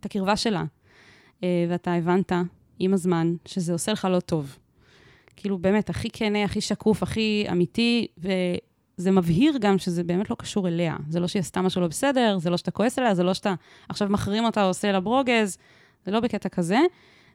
את 0.00 0.04
הקרבה 0.04 0.36
שלה. 0.36 0.64
אה, 1.44 1.66
ואתה 1.68 1.92
הבנת 1.92 2.32
עם 2.78 2.94
הזמן 2.94 3.34
שזה 3.44 3.72
עושה 3.72 3.92
לך 3.92 4.08
לא 4.10 4.20
טוב. 4.20 4.58
כאילו, 5.36 5.58
באמת, 5.58 5.90
הכי 5.90 6.08
כנה, 6.12 6.44
הכי 6.44 6.60
שקוף, 6.60 7.02
הכי 7.02 7.46
אמיתי, 7.52 8.06
וזה 8.18 9.10
מבהיר 9.10 9.58
גם 9.60 9.78
שזה 9.78 10.04
באמת 10.04 10.30
לא 10.30 10.36
קשור 10.38 10.68
אליה. 10.68 10.96
זה 11.08 11.20
לא 11.20 11.28
שהיא 11.28 11.40
עשתה 11.40 11.62
משהו 11.62 11.80
לא 11.80 11.88
בסדר, 11.88 12.38
זה 12.38 12.50
לא 12.50 12.56
שאתה 12.56 12.70
כועס 12.70 12.98
עליה, 12.98 13.14
זה 13.14 13.22
לא 13.22 13.34
שאתה 13.34 13.54
עכשיו 13.88 14.08
מחרים 14.08 14.44
אותה 14.44 14.62
או 14.62 14.68
עושה 14.68 14.92
לה 14.92 15.00
ברוגז, 15.00 15.58
זה 16.04 16.10
לא 16.12 16.20
בקטע 16.20 16.48
כזה. 16.48 16.78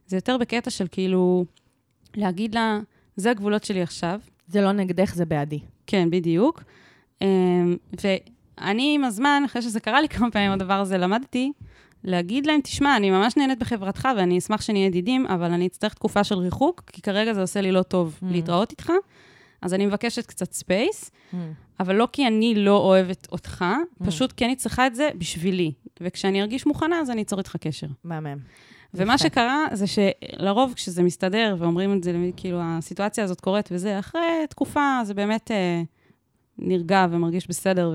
זה 0.08 0.18
יותר 0.18 0.38
בקטע 0.38 0.70
של 0.70 0.88
כאילו, 0.92 1.46
להגיד 2.16 2.56
לה, 2.56 2.80
זה 3.16 3.32
הגבולות 3.32 3.64
שלי 3.64 3.82
עכשיו, 3.82 4.20
זה 4.48 4.62
לא 4.62 4.72
נגדך, 4.72 5.16
זה 5.16 5.26
בעדי. 5.26 5.60
כן, 5.88 6.10
בדיוק. 6.10 6.64
אמ, 7.22 7.76
ואני 8.04 8.92
עם 8.96 9.04
הזמן, 9.04 9.44
אחרי 9.46 9.62
שזה 9.62 9.80
קרה 9.80 10.02
לי 10.02 10.10
כמה 10.10 10.32
פעמים, 10.32 10.52
הדבר 10.52 10.74
הזה, 10.74 10.98
למדתי 10.98 11.52
להגיד 12.04 12.46
להם, 12.46 12.62
תשמע, 12.62 12.98
אני 12.98 13.12
ממש 13.12 13.38
נהנית 13.38 13.60
בחברתך 13.60 14.08
ואני 14.18 14.38
אשמח 14.38 14.62
שנהיה 14.62 14.86
ידידים, 14.86 15.28
אבל 15.28 15.52
אני 15.52 15.68
אצטרך 15.68 15.94
תקופה 15.94 16.24
של 16.24 16.36
ריחוק, 16.38 16.82
כי 16.94 17.02
כרגע 17.02 17.34
זה 17.34 17.42
עושה 17.42 17.62
לי 17.62 17.72
לא 17.72 17.82
טוב 17.84 18.20
Mm. 18.22 18.26
להתראות 18.32 18.72
איתך, 18.72 18.92
אז 19.62 19.74
אני 19.74 19.86
מבקשת 19.86 20.26
קצת 20.26 20.54
space, 20.54 21.12
אבל 21.80 21.96
לא 21.96 22.08
כי 22.12 22.28
אני 22.28 22.56
לא 22.56 22.78
אוהבת 22.78 23.28
אותך, 23.32 23.66
Mm. 24.02 24.06
פשוט 24.06 24.32
כי 24.32 24.46
אני 24.46 24.56
צריכה 24.56 24.88
את 24.88 24.96
זה 24.96 25.10
בשבילי. 25.18 25.72
וכשאני 26.02 26.42
ארגיש 26.42 26.66
מוכנה, 26.66 27.00
אז 27.00 27.10
אני 27.12 27.22
אצור 27.22 27.40
איתך 27.40 27.56
קשר. 27.60 27.88
מהמם. 28.04 28.38
ומה. 28.94 29.18
שקרה 29.18 29.66
זה 29.74 29.86
שלרוב 29.88 30.74
כשזה 30.76 31.04
מסתדר 31.04 31.56
ואומרים 31.60 31.94
את 31.98 32.04
זה, 32.04 32.14
כאילו 32.38 32.60
הסיטואציה 32.64 33.24
הזאת 33.24 33.42
קורית 33.42 33.70
וזה, 33.72 34.00
אחרי 34.00 34.22
תקופה 34.50 35.00
זה 35.04 35.14
באמת 35.14 35.52
אה, 35.52 35.82
נרגע 36.60 37.06
ומרגיש 37.12 37.48
בסדר, 37.48 37.92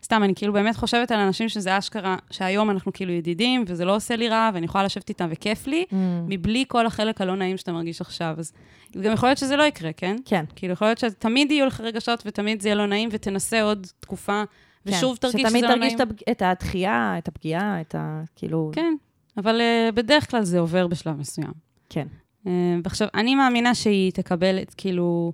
וסתם, 0.00 0.22
אני 0.24 0.34
כאילו 0.34 0.52
באמת 0.52 0.76
חושבת 0.76 1.10
על 1.10 1.20
אנשים 1.20 1.48
שזה 1.48 1.78
אשכרה, 1.78 2.16
שהיום 2.30 2.70
אנחנו 2.70 2.92
כאילו 2.92 3.12
ידידים, 3.12 3.64
וזה 3.66 3.84
לא 3.84 3.96
עושה 3.96 4.16
לי 4.16 4.28
רע, 4.28 4.50
ואני 4.54 4.64
יכולה 4.66 4.84
לשבת 4.84 5.08
איתם 5.08 5.28
וכיף 5.30 5.66
לי, 5.66 5.84
Mm. 5.90 5.94
מבלי 6.28 6.64
כל 6.68 6.86
החלק 6.86 7.20
הלא 7.20 7.36
נעים 7.36 7.56
שאתה 7.56 7.72
מרגיש 7.72 8.00
עכשיו. 8.00 8.34
אז 8.38 8.52
גם 9.00 9.12
יכול 9.12 9.28
להיות 9.28 9.38
שזה 9.38 9.56
לא 9.56 9.62
יקרה, 9.62 9.92
כן? 9.92 10.16
כן. 10.24 10.44
כאילו, 10.56 10.72
יכול 10.72 10.86
להיות 10.88 10.98
שתמיד 10.98 11.50
יהיו 11.50 11.66
לך 11.66 11.80
רגשות 11.80 12.22
ותמיד 12.26 12.62
זה 12.62 12.68
יהיה 12.68 12.76
לא 12.76 12.86
נעים, 12.86 13.08
ותנסה 13.12 13.62
עוד 13.62 13.86
תקופה, 14.00 14.42
ושוב 14.86 15.16
כן. 15.16 15.20
תרגיש 15.20 15.40
שזה 15.40 15.48
שתמיד 15.48 15.64
לא 15.64 15.74
נעים. 15.74 15.80
תרגיש 15.80 15.94
את 15.94 16.00
הפג- 16.00 16.30
את 16.30 16.42
הדחייה, 16.42 17.14
את 17.18 17.28
הפגיעה, 17.28 17.80
את 17.80 17.94
ה... 17.94 18.22
כאילו... 18.36 18.70
כן, 18.74 18.94
אבל 19.36 19.60
uh, 19.60 19.92
בדרך 19.92 20.30
כלל 20.30 20.44
זה 20.44 20.58
עובר 20.58 20.86
בשלב 20.86 21.18
מסוים. 21.20 21.52
כן. 21.88 22.06
Uh, 22.44 22.48
ועכשיו, 22.84 23.08
אני 23.14 23.34
מאמינה 23.34 23.74
שהיא 23.74 24.12
תקבל 24.12 24.58
את, 24.62 24.74
כאילו, 24.76 25.32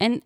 אין, 0.00 0.18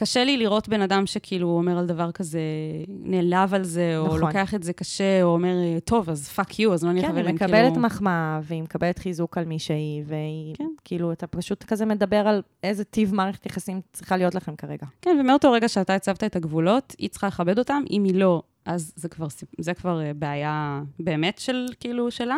קשה 0.00 0.24
לי 0.24 0.36
לראות 0.36 0.68
בן 0.68 0.80
אדם 0.82 1.06
שכאילו 1.06 1.48
אומר 1.48 1.78
על 1.78 1.86
דבר 1.86 2.12
כזה, 2.12 2.40
נעלב 2.88 3.54
על 3.54 3.64
זה, 3.64 3.98
או 3.98 4.06
נכון. 4.06 4.20
לוקח 4.20 4.54
את 4.54 4.62
זה 4.62 4.72
קשה, 4.72 5.22
או 5.22 5.28
אומר, 5.28 5.54
טוב, 5.84 6.10
אז 6.10 6.28
fuck 6.28 6.58
you, 6.58 6.74
אז 6.74 6.84
לא 6.84 6.92
נהיה 6.92 7.04
כן, 7.04 7.12
חברים. 7.12 7.26
היא 7.26 7.38
כאילו... 7.38 7.52
מקבלת 7.52 7.76
מחמאה, 7.76 8.40
והיא 8.42 8.62
מקבלת 8.62 8.98
חיזוק 8.98 9.38
על 9.38 9.44
מי 9.44 9.58
שהיא, 9.58 10.02
והיא, 10.06 10.54
כן. 10.54 10.68
כאילו, 10.84 11.12
אתה 11.12 11.26
פשוט 11.26 11.64
כזה 11.64 11.86
מדבר 11.86 12.16
על 12.28 12.42
איזה 12.62 12.84
טיב 12.84 13.14
מערכת 13.14 13.46
יחסים 13.46 13.80
צריכה 13.92 14.16
להיות 14.16 14.34
לכם 14.34 14.56
כרגע. 14.56 14.86
כן, 15.02 15.16
ומאותו 15.20 15.52
רגע 15.52 15.68
שאתה 15.68 15.94
הצבת 15.94 16.24
את 16.24 16.36
הגבולות, 16.36 16.94
היא 16.98 17.08
צריכה 17.08 17.26
לכבד 17.26 17.58
אותם, 17.58 17.82
אם 17.90 18.04
היא 18.04 18.14
לא, 18.14 18.42
אז 18.64 18.92
זה 18.96 19.08
כבר, 19.08 19.26
זה 19.60 19.74
כבר 19.74 20.00
אה, 20.00 20.14
בעיה 20.14 20.82
באמת 20.98 21.38
של, 21.38 21.66
כאילו, 21.80 22.10
שלה. 22.10 22.36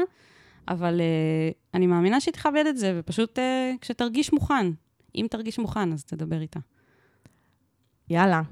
אבל 0.68 1.00
uh, 1.00 1.54
אני 1.74 1.86
מאמינה 1.86 2.20
שהיא 2.20 2.34
תכבד 2.34 2.64
את 2.68 2.76
זה, 2.76 2.92
ופשוט 2.98 3.38
uh, 3.38 3.42
כשתרגיש 3.80 4.32
מוכן, 4.32 4.66
אם 5.14 5.26
תרגיש 5.30 5.58
מוכן, 5.58 5.92
אז 5.92 6.04
תדבר 6.04 6.40
איתה. 6.40 6.60
יאללה, 8.10 8.42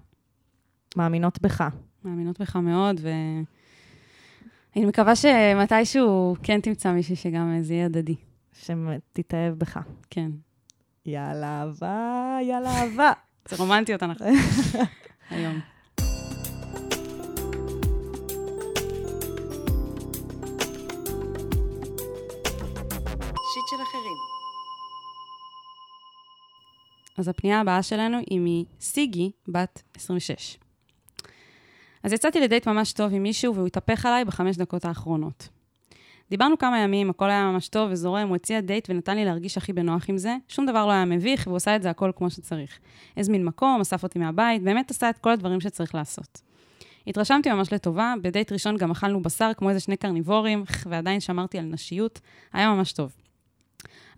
מאמינות 0.96 1.42
בך. 1.42 1.64
מאמינות 2.04 2.40
בך 2.40 2.56
מאוד, 2.56 3.00
ואני 3.02 4.86
מקווה 4.86 5.16
שמתישהו 5.16 6.36
כן 6.42 6.60
תמצא 6.60 6.92
מישהי 6.92 7.16
שגם 7.16 7.52
אה, 7.56 7.62
זה 7.62 7.74
יהיה 7.74 7.86
הדדי. 7.86 8.14
שתתאהב 8.52 9.54
בך. 9.58 9.78
כן. 10.10 10.30
יאללה 11.06 11.60
אהבה, 11.62 12.38
יאללה 12.42 12.70
אהבה. 12.70 13.12
זה 13.48 13.56
רומנטיות 13.56 14.02
אנחנו. 14.02 14.26
היום. 15.30 15.60
אז 27.18 27.28
הפנייה 27.28 27.60
הבאה 27.60 27.82
שלנו 27.82 28.18
היא 28.30 28.40
מסיגי, 28.42 29.30
בת 29.48 29.82
26. 29.94 30.58
אז 32.02 32.12
יצאתי 32.12 32.40
לדייט 32.40 32.68
ממש 32.68 32.92
טוב 32.92 33.14
עם 33.14 33.22
מישהו 33.22 33.54
והוא 33.54 33.66
התהפך 33.66 34.06
עליי 34.06 34.24
בחמש 34.24 34.56
דקות 34.56 34.84
האחרונות. 34.84 35.48
דיברנו 36.30 36.58
כמה 36.58 36.78
ימים, 36.78 37.10
הכל 37.10 37.30
היה 37.30 37.44
ממש 37.44 37.68
טוב 37.68 37.88
וזורם, 37.92 38.28
הוא 38.28 38.36
הציע 38.36 38.60
דייט 38.60 38.90
ונתן 38.90 39.16
לי 39.16 39.24
להרגיש 39.24 39.56
הכי 39.56 39.72
בנוח 39.72 40.10
עם 40.10 40.18
זה. 40.18 40.36
שום 40.48 40.66
דבר 40.66 40.86
לא 40.86 40.92
היה 40.92 41.04
מביך, 41.04 41.46
והוא 41.46 41.56
עשה 41.56 41.76
את 41.76 41.82
זה 41.82 41.90
הכל 41.90 42.10
כמו 42.16 42.30
שצריך. 42.30 42.78
הזמין 43.16 43.44
מקום, 43.44 43.80
אסף 43.80 44.02
אותי 44.02 44.18
מהבית, 44.18 44.62
באמת 44.62 44.90
עשה 44.90 45.10
את 45.10 45.18
כל 45.18 45.30
הדברים 45.30 45.60
שצריך 45.60 45.94
לעשות. 45.94 46.40
התרשמתי 47.06 47.52
ממש 47.52 47.72
לטובה, 47.72 48.14
בדייט 48.22 48.52
ראשון 48.52 48.76
גם 48.76 48.90
אכלנו 48.90 49.22
בשר 49.22 49.50
כמו 49.56 49.68
איזה 49.68 49.80
שני 49.80 49.96
קרניבורים, 49.96 50.64
ועדיין 50.86 51.20
שמרתי 51.20 51.58
על 51.58 51.64
נשיות, 51.64 52.20
היה 52.52 52.74
ממש 52.74 52.92
טוב. 52.92 53.27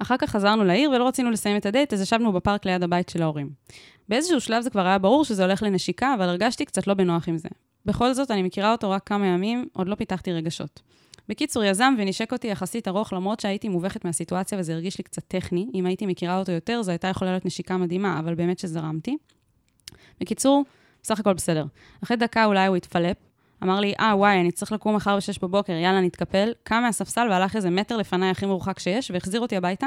אחר 0.03 0.17
כך 0.17 0.31
חזרנו 0.31 0.65
לעיר 0.65 0.91
ולא 0.91 1.09
רצינו 1.09 1.31
לסיים 1.31 1.57
את 1.57 1.67
הדייט, 1.67 1.93
אז 1.93 2.01
ישבנו 2.03 2.33
בפארק 2.33 2.67
ליד 2.67 2.83
הבית 2.83 3.09
של 3.09 3.23
ההורים. 3.23 3.51
באיזשהו 4.09 4.41
שלב 4.41 4.63
זה 4.63 4.71
כבר 4.71 4.87
היה 4.87 4.99
ברור 4.99 5.25
שזה 5.25 5.45
הולך 5.45 5.63
לנשיקה, 5.63 6.15
אבל 6.15 6.29
הרגשתי 6.29 6.65
קצת 6.65 6.87
לא 6.87 6.95
בנוח 6.95 7.29
עם 7.29 7.39
זה. 7.39 7.49
בכל 7.87 8.13
זאת, 8.13 8.31
אני 8.31 8.43
מכירה 8.43 8.73
אותו 8.73 8.91
רק 8.91 9.03
כמה 9.07 9.27
ימים, 9.27 9.69
עוד 9.73 9.89
לא 9.89 9.95
פיתחתי 9.95 10.33
רגשות. 10.33 10.81
בקיצור, 11.29 11.65
יזם 11.65 11.95
ונשק 11.99 12.33
אותי 12.33 12.47
יחסית 12.47 12.89
ארוך, 12.89 13.13
למרות 13.13 13.41
שהייתי 13.41 13.69
מובכת 13.69 14.05
מהסיטואציה 14.05 14.59
וזה 14.59 14.73
הרגיש 14.73 14.99
לי 14.99 15.05
קצת 15.05 15.23
טכני. 15.29 15.67
אם 15.75 15.87
הייתי 15.87 16.07
מכירה 16.07 16.39
אותו 16.39 16.53
יותר, 16.53 16.83
זו 16.83 16.91
הייתה 16.91 17.09
יכולה 17.09 17.31
להיות 17.31 17.47
נשיקה 17.47 17.77
מדהימה, 17.77 18.19
אבל 18.19 18.35
באמת 18.35 18.59
שזרמתי. 18.59 19.17
בקיצור, 20.21 20.65
בסך 21.03 21.21
הכל 21.21 21.33
בסדר. 21.33 21.65
אחרי 22.05 22.17
דקה 22.17 22.45
אולי 22.45 22.67
הוא 22.67 22.77
התפלפ, 22.77 23.17
אמר 23.63 23.81
לי, 23.81 23.95
אה, 24.01 24.17
וואי, 24.17 24.41
אני 24.41 24.51
צריך 24.51 24.73
לקום 24.73 24.97
מחר 24.97 25.17
ב-6 25.17 25.39
בבוקר, 25.43 25.73
יאללה, 25.73 26.01
נתקפל. 26.01 26.53
קם 26.63 26.83
מהספסל 26.83 27.27
והלך 27.31 27.57
איזה 27.57 27.71
מטר 27.71 27.97
לפניי 27.97 28.31
הכי 28.31 28.47
מרוחק 28.47 28.79
שיש, 28.79 29.11
והחזיר 29.11 29.41
אותי 29.41 29.57
הביתה, 29.57 29.87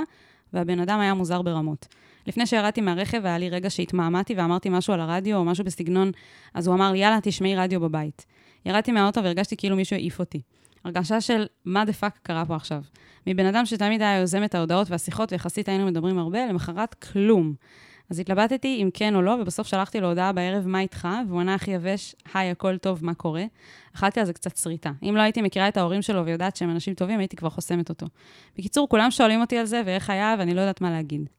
והבן 0.54 0.80
אדם 0.80 1.00
היה 1.00 1.14
מוזר 1.14 1.42
ברמות. 1.42 1.88
לפני 2.28 2.46
שירדתי 2.46 2.82
מהרכב, 2.82 3.26
היה 3.26 3.38
לי 3.38 3.50
רגע 3.50 3.70
שהתמהמהתי 3.70 4.36
ואמרתי 4.36 4.70
משהו 4.70 4.94
על 4.94 5.00
הרדיו 5.00 5.38
או 5.38 5.46
משהו 5.46 5.64
בסגנון, 5.66 6.12
אז 6.54 6.68
הוא 6.68 6.76
אמר 6.76 6.92
לי, 6.92 6.98
יאללה, 6.98 7.20
תשמעי 7.24 7.56
רדיו 7.56 7.80
בבית. 7.80 8.26
ירדתי 8.66 8.92
מהאוטו 8.92 9.24
והרגשתי 9.24 9.58
כאילו 9.58 9.76
מישהו 9.76 9.96
העיף 9.96 10.20
אותי. 10.20 10.42
הרגשה 10.86 11.22
של 11.22 11.46
מה 11.66 11.86
the 11.86 11.94
fuck 11.94 12.20
קרה 12.24 12.46
פה 12.46 12.56
עכשיו. 12.56 12.82
מבן 13.28 13.46
אדם 13.46 13.66
שתמיד 13.66 14.02
היה 14.02 14.20
יוזם 14.20 14.44
את 14.44 14.56
ההודעות 14.56 14.92
והשיחות, 14.92 15.32
ויחסית 15.32 15.70
היינו 15.70 15.86
מדברים 15.86 16.20
הרבה, 16.20 16.46
למחרת 16.46 16.94
כלום. 16.94 17.54
אז 18.10 18.20
התלבטתי 18.20 18.80
אם 18.84 18.90
כן 18.94 19.16
או 19.16 19.22
לא, 19.22 19.38
ובסוף 19.42 19.68
שלחתי 19.68 20.00
לו 20.00 20.08
הודעה 20.08 20.32
בערב, 20.32 20.68
מה 20.68 20.80
איתך? 20.80 21.08
והוא 21.28 21.42
ענה 21.42 21.56
הכי 21.56 21.72
יבש, 21.72 22.16
היי, 22.34 22.52
הכל 22.52 22.78
טוב, 22.78 23.06
מה 23.06 23.14
קורה? 23.14 23.44
אכלתי 23.96 24.20
על 24.20 24.26
זה 24.26 24.34
קצת 24.34 24.58
שריטה. 24.58 24.92
אם 25.04 25.16
לא 25.16 25.22
הייתי 25.22 25.42
מכירה 25.42 25.68
את 25.68 25.78
ההורים 25.78 26.02
שלו 26.02 26.26
ויודעת 26.26 26.56
שהם 26.56 26.70
אנשים 26.70 26.94
טובים, 26.94 27.20
הייתי 27.20 27.36
כבר 27.36 27.50
חוסמת 27.50 27.90
אותו. 27.90 28.06
בקיצור, 28.58 28.90
כולם 28.90 29.12
שואלים 29.12 29.42
אותי 29.42 29.58
על 29.58 29.66
זה 29.66 29.82
ואיך 29.86 30.10
היה, 30.10 30.36
ואני 30.40 30.54
לא 30.54 30.62
יודעת 30.62 30.82
מה 30.82 30.92
להגיד. 30.92 31.30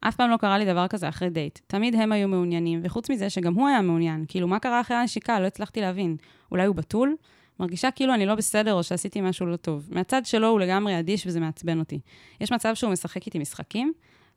אף 0.00 0.16
פעם 0.16 0.30
לא 0.30 0.36
קרה 0.36 0.58
לי 0.58 0.64
דבר 0.64 0.88
כזה 0.88 1.08
אחרי 1.08 1.30
דייט. 1.30 1.58
תמיד 1.66 1.94
הם 1.94 2.12
היו 2.12 2.28
מעוניינים, 2.28 2.80
וחוץ 2.82 3.10
מזה 3.10 3.30
שגם 3.30 3.54
הוא 3.54 3.68
היה 3.68 3.82
מעוניין. 3.82 4.24
כאילו, 4.28 4.48
מה 4.48 4.58
קרה 4.58 4.80
אחרי 4.80 4.96
הנשיקה? 4.96 5.40
לא 5.40 5.46
הצלחתי 5.46 5.80
להבין. 5.80 6.16
אולי 6.50 6.66
הוא 6.66 6.76
בתול? 6.76 7.16
מרגישה 7.60 7.90
כאילו 7.90 8.14
אני 8.14 8.26
לא 8.26 8.34
בסדר 8.34 8.74
או 8.74 8.82
שעשיתי 8.82 9.20
משהו 9.20 9.46
לא 9.46 9.56
טוב. 9.56 9.88
מהצד 9.92 10.26
שלו 10.26 10.48
הוא 10.48 10.60
לגמרי 10.60 10.98
אדיש 10.98 11.26
וזה 11.26 11.40
מעצבן 11.40 11.78
אותי. 11.78 12.00
יש 12.40 12.52
מצב 12.52 12.74
שהוא 12.74 12.92
משחק 12.92 13.26
איתי 13.26 13.38
משחקים, 13.38 13.92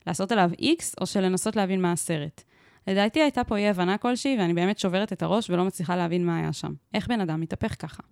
לעשות 0.10 0.32
עליו 0.32 0.52
איקס, 0.60 0.96
או 1.02 1.06
שלנסות 1.06 1.56
להבין 1.56 1.82
מה 1.82 1.92
הסרט. 1.92 2.44
לדעתי 2.88 3.22
הייתה 3.22 3.44
פה 3.44 3.58
אי-הבנה 3.58 3.98
כלשהי, 3.98 4.38
ואני 4.40 4.54
באמת 4.54 4.80
שוברת 4.80 5.14
את 5.14 5.24
הראש 5.24 5.50
ולא 5.50 5.66
מצליחה 5.66 5.96
להבין 5.96 6.26
מה 6.26 6.38
היה 6.38 6.54
שם. 6.54 6.74
איך 6.94 7.08
בן 7.08 7.22
אדם 7.22 7.42
מתהפך 7.42 7.76
ככה? 7.80 8.04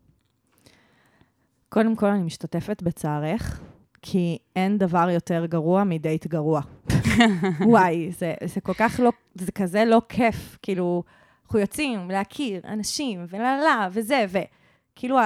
קודם 1.70 1.96
כל, 1.96 2.06
אני 2.06 2.24
משתתפת 2.24 2.82
בצערך, 2.82 3.62
כי 4.02 4.38
אין 4.56 4.78
דבר 4.78 5.10
יותר 5.10 5.46
גרוע 5.46 5.84
מדייט 5.84 6.28
גרוע. 6.28 6.62
וואי, 7.72 8.12
זה, 8.12 8.34
זה 8.46 8.62
כל 8.62 8.74
כך 8.74 9.00
לא, 9.04 9.12
זה 9.36 9.52
כזה 9.52 9.86
לא 9.86 10.02
כיף. 10.10 10.58
כאילו, 10.62 11.04
אנחנו 11.44 11.60
יוצאים 11.60 12.12
להכיר 12.12 12.62
אנשים, 12.66 13.26
וללה, 13.30 13.58
לה, 13.58 13.88
וזה, 13.92 14.26
וכאילו, 14.30 15.18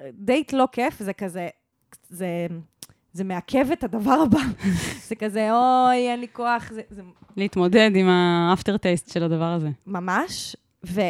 הדייט 0.00 0.52
לא 0.52 0.68
כיף, 0.72 1.02
זה 1.02 1.12
כזה, 1.12 1.48
זה, 2.08 2.46
זה 3.16 3.24
מעכב 3.24 3.66
את 3.72 3.84
הדבר 3.84 4.18
הבא. 4.26 4.38
זה 5.08 5.14
כזה, 5.14 5.48
אוי, 5.52 6.10
אין 6.10 6.20
לי 6.20 6.26
כוח, 6.32 6.70
זה, 6.72 6.80
זה 6.90 7.02
להתמודד 7.36 7.90
עם 7.94 8.08
האפטר 8.08 8.76
טייסט 8.76 9.12
של 9.12 9.22
הדבר 9.22 9.44
הזה. 9.44 9.68
ממש, 9.86 10.56
ו, 10.86 11.00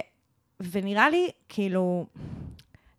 ונראה 0.61 1.11
לי, 1.11 1.29
כאילו, 1.49 2.07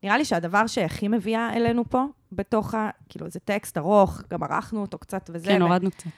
נראה 0.04 0.18
לי 0.18 0.26
שהדבר 0.26 0.68
שהכי 0.68 1.08
מביאה 1.08 1.54
אלינו 1.54 1.90
פה, 1.90 2.06
בתוך 2.32 2.74
ה... 2.74 2.90
כאילו, 3.10 3.30
זה 3.30 3.40
טקסט 3.40 3.78
ארוך, 3.78 4.22
גם 4.30 4.44
ערכנו 4.44 4.82
אותו 4.82 4.98
קצת 4.98 5.30
וזה. 5.34 5.48
כן, 5.48 5.62
ו- 5.62 5.66
הורדנו 5.66 5.92
קצת. 5.92 6.10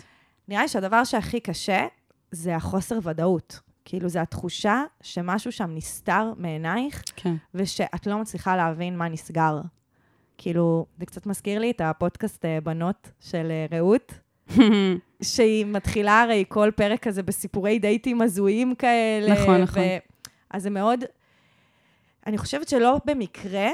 נראה 0.47 0.61
לי 0.61 0.67
שהדבר 0.67 1.03
שהכי 1.03 1.39
קשה 1.39 1.87
זה 2.31 2.55
החוסר 2.55 2.99
ודאות. 3.03 3.59
כאילו, 3.85 4.09
זה 4.09 4.21
התחושה 4.21 4.83
שמשהו 5.01 5.51
שם 5.51 5.71
נסתר 5.75 6.33
מעינייך, 6.37 7.03
כן. 7.15 7.35
ושאת 7.53 8.07
לא 8.07 8.17
מצליחה 8.17 8.55
להבין 8.55 8.97
מה 8.97 9.09
נסגר. 9.09 9.61
כאילו, 10.41 10.85
זה 10.99 11.05
קצת 11.05 11.25
מזכיר 11.25 11.59
לי 11.59 11.71
את 11.71 11.81
הפודקאסט 11.81 12.45
אה, 12.45 12.61
בנות 12.61 13.11
של 13.19 13.51
אה, 13.51 13.77
רעות, 13.77 14.13
שהיא 15.21 15.65
מתחילה 15.65 16.21
הרי 16.21 16.43
כל 16.47 16.71
פרק 16.75 17.03
כזה 17.03 17.23
בסיפורי 17.23 17.79
דייטים 17.79 18.21
הזויים 18.21 18.75
כאלה. 18.75 19.33
נכון, 19.33 19.61
נכון. 19.61 19.83
אז 20.49 20.63
זה 20.63 20.69
מאוד... 20.69 21.03
אני 22.27 22.37
חושבת 22.37 22.69
שלא 22.69 22.97
במקרה, 23.05 23.67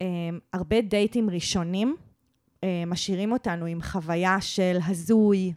אה, 0.00 0.06
הרבה 0.52 0.80
דייטים 0.80 1.30
ראשונים 1.30 1.96
משאירים 2.86 3.32
אותנו 3.32 3.66
עם 3.66 3.82
חוויה 3.82 4.40
של 4.40 4.78
הזוי, 4.86 5.52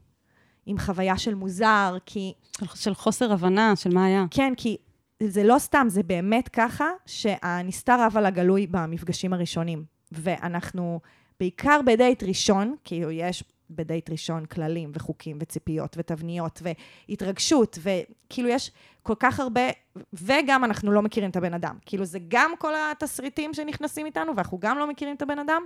עם 0.66 0.78
חוויה 0.78 1.18
של 1.18 1.36
מוזר, 1.36 1.98
כי... 2.06 2.34
של, 2.60 2.66
של 2.76 2.94
חוסר 2.94 3.34
הבנה 3.34 3.76
של 3.76 3.94
מה 3.94 4.06
היה. 4.06 4.26
כן, 4.32 4.54
כי 4.58 4.78
זה 5.20 5.44
לא 5.44 5.60
סתם, 5.60 5.88
זה 5.90 6.04
באמת 6.04 6.48
ככה 6.48 6.90
שהנסתר 7.06 7.96
רב 8.00 8.18
על 8.18 8.26
הגלוי 8.26 8.68
במפגשים 8.68 9.34
הראשונים. 9.34 9.93
ואנחנו, 10.14 11.00
בעיקר 11.40 11.80
בדייט 11.86 12.24
ראשון, 12.24 12.76
כאילו 12.84 13.12
יש 13.12 13.44
בדייט 13.70 14.10
ראשון 14.10 14.46
כללים 14.46 14.92
וחוקים 14.94 15.38
וציפיות 15.42 15.96
ותבניות 16.00 16.62
והתרגשות, 17.10 17.80
וכאילו 17.82 18.50
יש 18.50 18.72
כל 19.04 19.16
כך 19.20 19.40
הרבה, 19.40 19.62
וגם 20.14 20.64
אנחנו 20.64 20.92
לא 20.92 21.02
מכירים 21.02 21.30
את 21.30 21.36
הבן 21.36 21.54
אדם. 21.54 21.78
כאילו 21.86 22.06
זה 22.06 22.20
גם 22.28 22.52
כל 22.60 22.74
התסריטים 22.76 23.54
שנכנסים 23.54 24.06
איתנו, 24.06 24.36
ואנחנו 24.36 24.60
גם 24.60 24.78
לא 24.78 24.88
מכירים 24.88 25.16
את 25.16 25.22
הבן 25.22 25.40
אדם, 25.40 25.66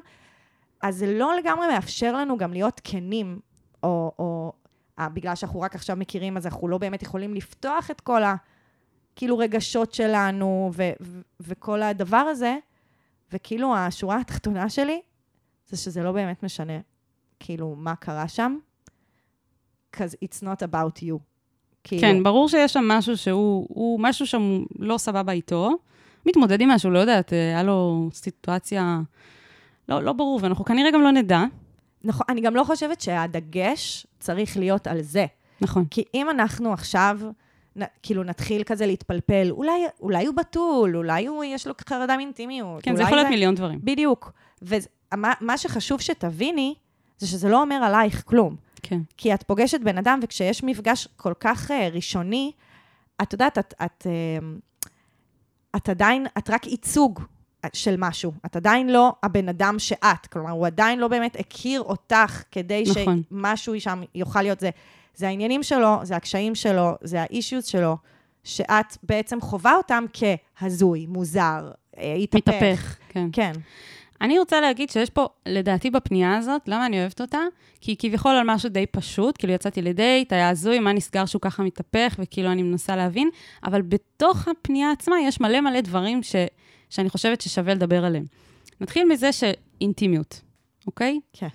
אז 0.81 0.95
זה 0.95 1.13
לא 1.13 1.35
לגמרי 1.35 1.67
מאפשר 1.67 2.15
לנו 2.17 2.37
גם 2.37 2.53
להיות 2.53 2.81
כנים, 2.83 3.39
או, 3.83 4.11
או 4.19 4.53
אה, 4.99 5.09
בגלל 5.09 5.35
שאנחנו 5.35 5.61
רק 5.61 5.75
עכשיו 5.75 5.95
מכירים, 5.95 6.37
אז 6.37 6.45
אנחנו 6.45 6.67
לא 6.67 6.77
באמת 6.77 7.03
יכולים 7.03 7.33
לפתוח 7.33 7.91
את 7.91 8.01
כל 8.01 8.23
ה... 8.23 8.35
כאילו 9.15 9.37
רגשות 9.37 9.93
שלנו 9.93 10.71
ו- 10.73 10.91
ו- 11.01 11.21
וכל 11.39 11.81
הדבר 11.81 12.17
הזה, 12.17 12.57
וכאילו 13.33 13.75
השורה 13.75 14.19
התחתונה 14.19 14.69
שלי, 14.69 15.01
זה 15.67 15.77
שזה 15.77 16.03
לא 16.03 16.11
באמת 16.11 16.43
משנה 16.43 16.79
כאילו 17.39 17.75
מה 17.77 17.95
קרה 17.95 18.27
שם, 18.27 18.57
because 19.91 20.15
it's 20.25 20.43
not 20.43 20.61
about 20.61 21.01
you. 21.01 21.17
כאילו, 21.83 22.01
כן, 22.01 22.23
ברור 22.23 22.49
שיש 22.49 22.73
שם 22.73 22.83
משהו 22.87 23.17
שהוא, 23.17 23.67
הוא, 23.69 23.99
משהו 23.99 24.27
שם 24.27 24.63
לא 24.79 24.97
סבבה 24.97 25.31
איתו. 25.31 25.71
מתמודד 26.25 26.61
עם 26.61 26.69
משהו, 26.69 26.91
לא 26.91 26.99
יודעת, 26.99 27.33
אה, 27.33 27.37
היה 27.37 27.63
לו 27.63 28.09
סיטואציה... 28.13 28.99
לא, 29.89 30.03
לא 30.03 30.13
ברור, 30.13 30.39
ואנחנו 30.43 30.65
כנראה 30.65 30.91
גם 30.91 31.01
לא 31.01 31.11
נדע. 31.11 31.43
נכון, 32.03 32.25
אני 32.29 32.41
גם 32.41 32.55
לא 32.55 32.63
חושבת 32.63 33.01
שהדגש 33.01 34.07
צריך 34.19 34.57
להיות 34.57 34.87
על 34.87 35.01
זה. 35.01 35.25
נכון. 35.61 35.85
כי 35.85 36.03
אם 36.13 36.29
אנחנו 36.29 36.73
עכשיו, 36.73 37.19
נ, 37.77 37.81
כאילו 38.03 38.23
נתחיל 38.23 38.63
כזה 38.63 38.85
להתפלפל, 38.85 39.47
אולי, 39.51 39.85
אולי 39.99 40.25
הוא 40.25 40.35
בתול, 40.35 40.97
אולי 40.97 41.25
הוא, 41.25 41.43
יש 41.43 41.67
לו 41.67 41.73
חרדה 41.89 42.17
מאינטימיות. 42.17 42.83
כן, 42.83 42.95
זה 42.95 43.03
יכול 43.03 43.17
להיות 43.17 43.29
מיליון 43.29 43.55
דברים. 43.55 43.79
בדיוק. 43.83 44.31
ומה 44.61 45.33
מה 45.41 45.57
שחשוב 45.57 46.01
שתביני, 46.01 46.75
זה 47.17 47.27
שזה 47.27 47.49
לא 47.49 47.61
אומר 47.61 47.75
עלייך 47.75 48.23
כלום. 48.25 48.55
כן. 48.83 48.99
כי 49.17 49.33
את 49.33 49.43
פוגשת 49.43 49.81
בן 49.81 49.97
אדם, 49.97 50.19
וכשיש 50.23 50.63
מפגש 50.63 51.07
כל 51.15 51.33
כך 51.39 51.71
uh, 51.71 51.73
ראשוני, 51.91 52.51
את 53.21 53.33
יודעת, 53.33 53.57
את, 53.57 53.73
את, 53.85 54.07
uh, 54.07 54.87
את 55.75 55.89
עדיין, 55.89 56.25
את 56.37 56.49
רק 56.49 56.67
ייצוג 56.67 57.21
של 57.73 57.95
משהו. 57.97 58.31
את 58.45 58.55
עדיין 58.55 58.89
לא 58.89 59.13
הבן 59.23 59.49
אדם 59.49 59.79
שאת. 59.79 60.27
כלומר, 60.31 60.51
הוא 60.51 60.67
עדיין 60.67 60.99
לא 60.99 61.07
באמת 61.07 61.35
הכיר 61.39 61.81
אותך 61.81 62.43
כדי 62.51 62.83
נכון. 62.91 63.21
שמשהו 63.29 63.81
שם 63.81 64.01
יוכל 64.15 64.41
להיות 64.41 64.59
זה. 64.59 64.69
זה 65.17 65.27
העניינים 65.27 65.63
שלו, 65.63 65.95
זה 66.03 66.15
הקשיים 66.15 66.55
שלו, 66.55 66.91
זה 67.01 67.21
האישיוס 67.21 67.65
שלו, 67.65 67.97
שאת 68.43 68.97
בעצם 69.03 69.41
חווה 69.41 69.75
אותם 69.75 70.05
כהזוי, 70.13 71.05
מוזר, 71.05 71.71
אה, 71.97 72.13
התהפך. 72.13 72.47
מתהפך, 72.47 72.97
כן. 73.09 73.27
כן. 73.31 73.51
אני 74.21 74.39
רוצה 74.39 74.61
להגיד 74.61 74.89
שיש 74.89 75.09
פה, 75.09 75.27
לדעתי 75.45 75.89
בפנייה 75.89 76.37
הזאת, 76.37 76.61
למה 76.67 76.85
אני 76.85 76.99
אוהבת 76.99 77.21
אותה? 77.21 77.39
כי 77.81 77.91
היא 77.91 77.97
כביכול 77.99 78.31
על 78.31 78.43
משהו 78.45 78.69
די 78.69 78.85
פשוט, 78.85 79.37
כאילו 79.37 79.53
יצאתי 79.53 79.81
לדייט, 79.81 80.33
היה 80.33 80.49
הזוי, 80.49 80.79
מה 80.79 80.93
נסגר 80.93 81.25
שהוא 81.25 81.41
ככה 81.41 81.63
מתהפך, 81.63 82.15
וכאילו 82.19 82.51
אני 82.51 82.63
מנסה 82.63 82.95
להבין, 82.95 83.29
אבל 83.63 83.81
בתוך 83.81 84.47
הפנייה 84.47 84.91
עצמה 84.91 85.15
יש 85.21 85.41
מלא 85.41 85.61
מלא 85.61 85.81
דברים 85.81 86.23
ש, 86.23 86.35
שאני 86.89 87.09
חושבת 87.09 87.41
ששווה 87.41 87.73
לדבר 87.73 88.05
עליהם. 88.05 88.25
נתחיל 88.81 89.07
מזה 89.07 89.31
שאינטימיות, 89.31 90.41
אוקיי? 90.87 91.19
כן. 91.33 91.47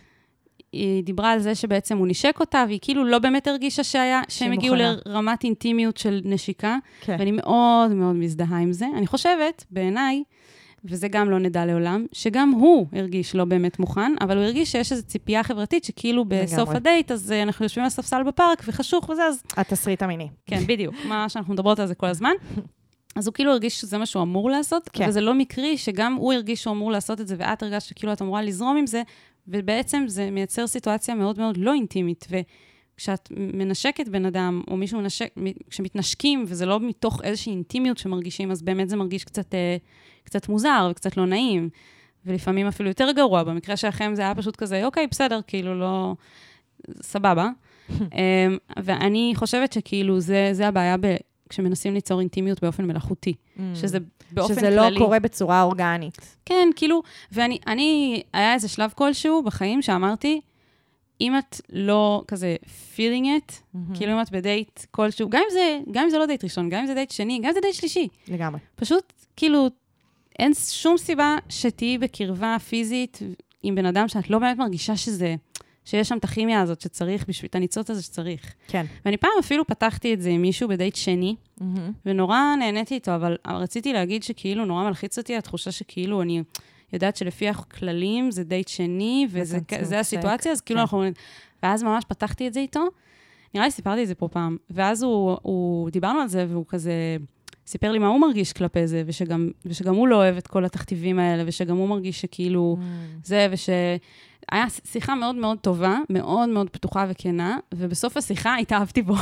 היא 0.73 1.05
דיברה 1.05 1.31
על 1.31 1.39
זה 1.39 1.55
שבעצם 1.55 1.99
הוא 1.99 2.07
נשק 2.07 2.37
אותה, 2.41 2.65
והיא 2.69 2.79
כאילו 2.83 3.05
לא 3.05 3.19
באמת 3.19 3.47
הרגישה 3.47 3.85
שהיה, 3.85 4.23
שהם 4.29 4.53
הגיעו. 4.53 4.75
לרמת 5.07 5.45
אינטימיות 5.45 5.97
של 5.97 6.21
נשיקה, 6.25 6.77
כן. 7.01 7.17
ואני 7.19 7.31
מאוד 7.31 7.93
מאוד 7.95 8.17
מזדהה 8.17 8.59
עם 8.59 8.73
זה. 8.73 8.87
אני 8.97 9.07
חושבת, 9.07 9.65
בעיניי, 9.71 10.23
וזה 10.85 11.09
גם 11.09 11.31
לא 11.31 11.39
נדע 11.39 11.67
לעולם, 11.67 12.07
שגם 12.13 12.51
הוא 12.51 12.87
הרגיש 12.93 13.35
לא 13.35 13.45
באמת 13.45 13.79
מוכן, 13.79 14.13
אבל 14.21 14.37
הוא 14.37 14.45
הרגיש 14.45 14.73
שיש 14.73 14.93
איזו 14.93 15.03
ציפייה 15.03 15.43
חברתית, 15.43 15.85
שכאילו 15.85 16.25
בסוף 16.25 16.59
לגמרי. 16.59 16.77
הדייט, 16.77 17.13
אז 17.13 17.33
אה, 17.33 17.43
אנחנו 17.43 17.65
יושבים 17.65 17.85
על 17.85 17.91
ספסל 17.91 18.23
בפארק 18.23 18.63
וחשוך 18.67 19.09
וזה, 19.09 19.25
אז 19.25 19.43
התסריט 19.57 20.03
המיני. 20.03 20.29
כן, 20.47 20.61
בדיוק, 20.67 20.95
מה 21.09 21.29
שאנחנו 21.29 21.55
מדברות 21.55 21.79
על 21.79 21.87
זה 21.87 21.95
כל 21.95 22.07
הזמן. 22.07 22.33
אז 23.17 23.27
הוא 23.27 23.35
כאילו 23.35 23.51
הרגיש 23.51 23.81
שזה 23.81 23.99
מה 23.99 24.07
שהוא 24.07 24.23
אמור 24.23 24.51
לעשות. 24.51 24.89
כן. 24.93 25.09
וזה 25.09 25.21
לא 25.21 25.35
מקרי 25.35 25.77
שגם 25.79 26.15
הוא 26.15 26.33
הרגיש 26.33 26.63
שהוא 26.63 26.75
אמור 26.75 26.93
לעשות 26.93 27.21
את 27.21 27.29
זה, 27.29 27.35
ואת 27.39 27.63
הרגשת 27.63 27.89
שכאילו 27.89 28.13
את 28.13 28.23
אמורה 28.23 28.43
לזרום 28.43 28.77
עם 28.77 28.87
זה, 28.87 29.03
ובעצם 29.49 30.05
זה 30.07 30.31
מייצר 30.31 30.67
סיטואציה 30.67 31.15
מאוד 31.15 31.39
מאוד 31.39 31.57
לא 31.57 31.75
אינטימית. 31.75 32.27
וכשאת 32.31 33.29
מנשקת 33.31 34.09
בן 34.09 34.27
אדם, 34.27 34.63
או 34.69 34.77
מישהו 34.77 35.01
מנשק, 35.01 35.35
כשמתנשקים, 35.71 36.45
וזה 36.49 36.67
לא 36.67 36.81
מתוך 36.81 37.21
איזושהי 37.25 37.53
אינטימיות 37.53 37.99
שמרגישים, 37.99 38.51
אז 38.51 38.63
באמת 38.63 38.89
זה 38.89 38.97
מרגיש 38.97 39.25
קצת, 39.25 39.55
אה, 39.55 39.77
קצת 40.25 40.49
מוזר 40.49 40.89
וקצת 40.91 41.17
לא 41.17 41.27
נעים. 41.27 41.69
ולפעמים 42.27 42.67
אפילו 42.67 42.89
יותר 42.89 43.09
גרוע. 43.17 43.43
במקרה 43.43 43.77
שלכם 43.77 44.13
זה 44.15 44.23
היה 44.23 44.35
פשוט 44.35 44.57
כזה, 44.57 44.85
אוקיי, 44.85 45.07
בסדר, 45.07 45.41
כאילו 45.47 45.79
לא... 45.81 46.15
סבבה. 47.03 47.49
אמ, 47.91 47.99
ואני 48.83 49.33
חושבת 49.37 49.73
שכאילו 49.73 50.21
זה, 50.21 50.49
זה 50.53 50.69
הבעיה 50.69 50.97
ב... 50.97 51.17
כשמנסים 51.53 51.95
ליצור 51.95 52.21
אינטימיות 52.21 52.63
באופן 52.63 52.85
מלאכותי. 52.85 53.35
שזה 53.75 53.99
באופן 54.33 54.55
Mm. 54.55 54.57
שזה 54.57 54.71
כללי. 54.71 54.95
לא 54.95 54.99
קורה 54.99 55.21
בצורה 55.21 55.63
אורגנית. 55.63 56.37
כן, 56.45 56.69
כאילו, 56.77 57.03
ואני, 57.33 57.59
אני, 57.67 58.23
היה 58.33 58.55
איזה 58.55 58.69
שלב 58.69 58.93
כלשהו 58.97 59.43
בחיים 59.43 59.83
שאמרתי, 59.83 60.41
אם 61.21 61.39
את 61.39 61.61
לא 61.73 62.23
כזה 62.29 62.57
feeling 62.97 62.99
it, 63.25 63.53
Mm-hmm. 63.53 63.97
כאילו 63.97 64.13
אם 64.13 64.23
את 64.23 64.31
בדייט 64.31 64.81
כלשהו, 64.91 65.29
גם 65.31 65.41
אם 65.47 65.53
זה, 65.53 65.79
גם 65.91 66.05
אם 66.05 66.11
זה 66.11 66.19
לא 66.19 66.27
דייט 66.27 66.45
ראשון, 66.45 66.69
גם 66.69 66.81
אם 66.81 66.87
זה 66.87 66.95
דייט 66.95 67.11
שני, 67.11 67.39
גם 67.39 67.49
אם 67.49 67.55
זה 67.55 67.61
דייט 67.61 67.75
שלישי, 67.75 68.09
לגמרי. 68.29 68.61
פשוט, 68.77 69.13
כאילו, 69.37 69.69
אין 70.39 70.53
שום 70.55 70.99
סיבה 70.99 71.37
שתהיי 71.49 71.99
בקרבה 71.99 72.57
פיזית 72.69 73.19
עם 73.63 73.75
בן 73.75 73.87
אדם 73.87 74.09
שאת 74.09 74.31
לא 74.31 74.39
באמת 74.39 74.59
מרגישה 74.59 74.97
שזה, 74.97 75.35
שיש 75.85 76.09
שם 76.09 76.19
את 76.19 76.25
הכימיה 76.25 76.61
הזאת 76.61 76.81
שצריך, 76.81 77.25
בשביל 77.29 77.49
את 77.49 77.55
הניצוץ 77.55 77.91
הזה 77.91 78.03
שצריך. 78.03 78.55
כן. 78.69 78.87
ואני 79.05 79.17
פעם 79.17 79.31
אפילו 79.41 79.67
פתחתי 79.67 80.15
את 80.15 80.23
זה 80.23 80.31
עם 80.31 80.43
מישהו 80.43 80.69
בדייט 80.69 80.97
שני, 80.97 81.37
ונורא 82.07 82.39
נהניתי 82.59 82.95
איתו, 82.95 83.15
אבל 83.15 83.37
רציתי 83.47 83.93
להגיד 83.93 84.23
שכאילו 84.23 84.65
נורא 84.65 84.85
מלחיץ 84.85 85.19
אותי 85.19 85.37
התחושה 85.37 85.73
שכאילו 85.73 86.23
אני 86.23 86.43
יודעת 86.93 87.17
שלפי 87.17 87.49
הכללים 87.49 88.31
זה 88.31 88.45
דייט 88.45 88.69
שני, 88.69 89.27
וזה 89.31 90.01
הסיטואציה, 90.01 90.53
אז 90.53 90.61
כאילו 90.61 90.79
כן. 90.79 90.81
אנחנו... 90.81 91.05
ואז 91.63 91.83
ממש 91.83 92.05
פתחתי 92.09 92.49
את 92.49 92.55
זה 92.55 92.61
איתו. 92.61 92.85
נראה 93.55 93.67
לי 93.67 93.71
סיפרתי 93.71 94.03
את 94.03 94.09
זה 94.09 94.15
פה 94.15 94.29
פעם. 94.29 94.57
ואז 94.71 95.03
הוא, 95.03 95.37
הוא 95.43 95.91
דיברנו 95.91 96.21
על 96.21 96.29
זה, 96.29 96.47
והוא 96.49 96.65
כזה 96.69 97.17
סיפר 97.67 97.93
לי 97.93 97.99
מה 97.99 98.07
הוא 98.07 98.21
מרגיש 98.21 98.53
כלפי 98.53 98.87
זה, 98.87 99.03
ושגם, 99.07 99.51
ושגם 99.65 99.95
הוא 99.95 100.09
לא 100.09 100.17
אוהב 100.17 100.37
את 100.37 100.47
כל 100.47 100.65
התכתיבים 100.65 101.19
האלה, 101.19 101.43
ושגם 101.47 101.77
הוא 101.77 101.89
מרגיש 101.89 102.21
שכאילו 102.21 102.77
Mm. 102.79 102.83
זה, 103.25 103.47
וש... 103.51 103.69
היה 104.53 104.65
שיחה 104.85 105.15
מאוד 105.15 105.35
מאוד 105.35 105.59
טובה, 105.59 105.99
מאוד 106.11 106.49
מאוד 106.49 106.71
פתוחה 106.71 107.07
וכנה, 107.09 107.59
ובסוף 107.75 108.17
השיחה 108.17 108.57
התאהבתי 108.57 109.03
בו. 109.03 109.15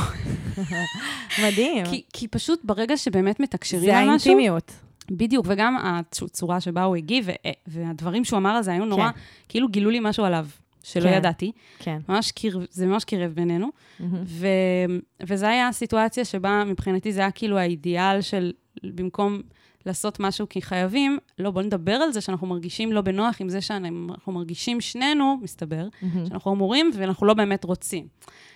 מדהים. 1.43 1.85
כי, 1.85 2.03
כי 2.13 2.27
פשוט 2.27 2.59
ברגע 2.63 2.97
שבאמת 2.97 3.39
מתקשרים 3.39 3.83
זה 3.83 3.97
על 3.97 4.09
משהו... 4.09 4.29
האינטימיות. 4.31 4.71
בדיוק, 5.11 5.45
וגם 5.49 5.77
הצורה 5.81 6.61
שבה 6.61 6.83
הוא 6.83 6.95
הגיב, 6.95 7.29
והדברים 7.67 8.25
שהוא 8.25 8.37
אמר 8.37 8.49
על 8.49 8.63
זה 8.63 8.71
היו 8.71 8.85
נורא, 8.85 9.11
כן. 9.11 9.19
כאילו 9.49 9.67
גילו 9.67 9.89
לי 9.89 9.99
משהו 10.01 10.23
עליו, 10.25 10.47
שלא 10.83 11.09
כן. 11.09 11.17
ידעתי. 11.17 11.51
כן. 11.79 11.99
ממש 12.09 12.31
קיר, 12.31 12.65
זה 12.71 12.85
ממש 12.85 13.03
קירב 13.03 13.31
בינינו. 13.31 13.69
מהמם. 13.99 14.23
ו, 14.25 14.47
וזו 15.27 15.45
הייתה 15.45 15.67
הסיטואציה 15.67 16.25
שבה 16.25 16.63
מבחינתי 16.63 17.11
זה 17.11 17.21
היה 17.21 17.31
כאילו 17.31 17.57
האידיאל 17.57 18.21
של 18.21 18.51
במקום 18.83 19.41
לעשות 19.85 20.19
משהו 20.19 20.49
כי 20.49 20.61
חייבים, 20.61 21.17
לא, 21.39 21.51
בוא 21.51 21.61
נדבר 21.61 21.93
על 21.93 22.11
זה 22.11 22.21
שאנחנו 22.21 22.47
מרגישים 22.47 22.91
לא 22.91 23.01
בנוח 23.01 23.41
עם 23.41 23.49
זה 23.49 23.61
שאנחנו 23.61 24.31
מרגישים 24.31 24.81
שנינו, 24.81 25.37
מסתבר, 25.41 25.87
מהמם. 26.01 26.25
שאנחנו 26.25 26.53
אמורים 26.53 26.91
ואנחנו 26.97 27.27
לא 27.27 27.33
באמת 27.33 27.63
רוצים. 27.63 28.07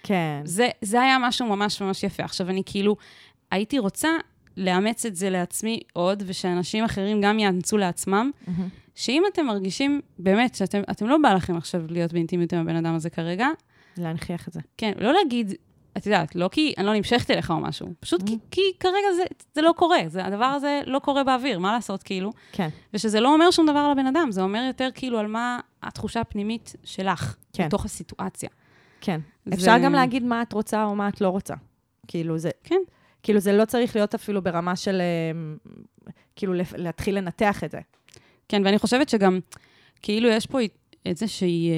כן. 0.03 0.41
זה, 0.43 0.69
זה 0.81 1.01
היה 1.01 1.17
משהו 1.21 1.47
ממש 1.47 1.81
ממש 1.81 2.03
יפה. 2.03 2.23
עכשיו, 2.23 2.49
אני 2.49 2.61
כאילו, 2.65 2.95
הייתי 3.51 3.79
רוצה 3.79 4.09
לאמץ 4.57 5.05
את 5.05 5.15
זה 5.15 5.29
לעצמי 5.29 5.79
עוד, 5.93 6.23
ושאנשים 6.25 6.83
אחרים 6.83 7.21
גם 7.21 7.39
יאמצו 7.39 7.77
לעצמם, 7.77 8.31
מהמם. 8.47 8.67
שאם 8.95 9.23
אתם 9.33 9.45
מרגישים, 9.45 10.01
באמת, 10.19 10.55
שאתם 10.55 10.81
אתם 10.91 11.07
לא 11.07 11.17
בא 11.23 11.33
לכם 11.33 11.57
עכשיו 11.57 11.81
להיות 11.89 12.13
באינטימיות 12.13 12.53
עם 12.53 12.59
הבן 12.59 12.75
אדם 12.75 12.95
הזה 12.95 13.09
כרגע, 13.09 13.47
להנכיח 13.97 14.47
את 14.47 14.53
זה. 14.53 14.59
כן, 14.77 14.91
לא 14.97 15.13
להגיד, 15.13 15.53
את 15.97 16.05
יודעת, 16.05 16.35
לא 16.35 16.49
כי 16.51 16.73
אני 16.77 16.85
לא 16.85 16.93
נמשכת 16.93 17.31
אליך 17.31 17.51
או 17.51 17.59
משהו, 17.59 17.87
פשוט 17.99 18.23
כי, 18.27 18.33
Mm-hmm. 18.33 18.51
כי 18.51 18.61
כרגע 18.79 19.13
זה, 19.15 19.23
זה 19.53 19.61
לא 19.61 19.73
קורה, 19.77 19.97
זה, 20.07 20.25
הדבר 20.25 20.45
הזה 20.45 20.81
לא 20.85 20.99
קורה 20.99 21.23
באוויר, 21.23 21.59
מה 21.59 21.73
לעשות, 21.73 22.03
כאילו? 22.03 22.31
כן. 22.51 22.69
ושזה 22.93 23.19
לא 23.19 23.33
אומר 23.33 23.51
שום 23.51 23.65
דבר 23.65 23.91
לבן 23.91 24.07
אדם, 24.07 24.27
זה 24.31 24.41
אומר 24.41 24.63
יותר 24.67 24.89
כאילו 24.95 25.19
על 25.19 25.27
מה 25.27 25.59
התחושה 25.83 26.21
הפנימית 26.21 26.75
שלך, 26.83 27.35
כן. 27.53 27.67
בתוך 27.67 27.85
הסיטואציה. 27.85 28.49
כן. 29.01 29.19
זה- 29.45 29.55
אפשר 29.55 29.77
גם 29.83 29.93
להגיד 29.93 30.23
מה 30.23 30.41
את 30.41 30.53
רוצה 30.53 30.83
או 30.85 30.95
מה 30.95 31.07
את 31.07 31.21
לא 31.21 31.29
רוצה. 31.29 31.53
כאילו, 32.07 32.37
זה... 32.37 32.49
כן. 32.63 32.79
כאילו, 33.23 33.39
זה 33.39 33.53
לא 33.53 33.65
צריך 33.65 33.95
להיות 33.95 34.15
אפילו 34.15 34.41
ברמה 34.41 34.75
של... 34.75 35.01
אמ, 35.31 35.57
כאילו, 36.35 36.53
להתחיל 36.77 37.17
לנתח 37.17 37.63
את 37.63 37.71
זה. 37.71 37.79
כן, 38.49 38.61
ואני 38.65 38.79
חושבת 38.79 39.09
שגם, 39.09 39.39
כאילו, 40.01 40.29
יש 40.29 40.45
פה 40.45 40.59
איזושהי... 41.05 41.69
אה, 41.71 41.75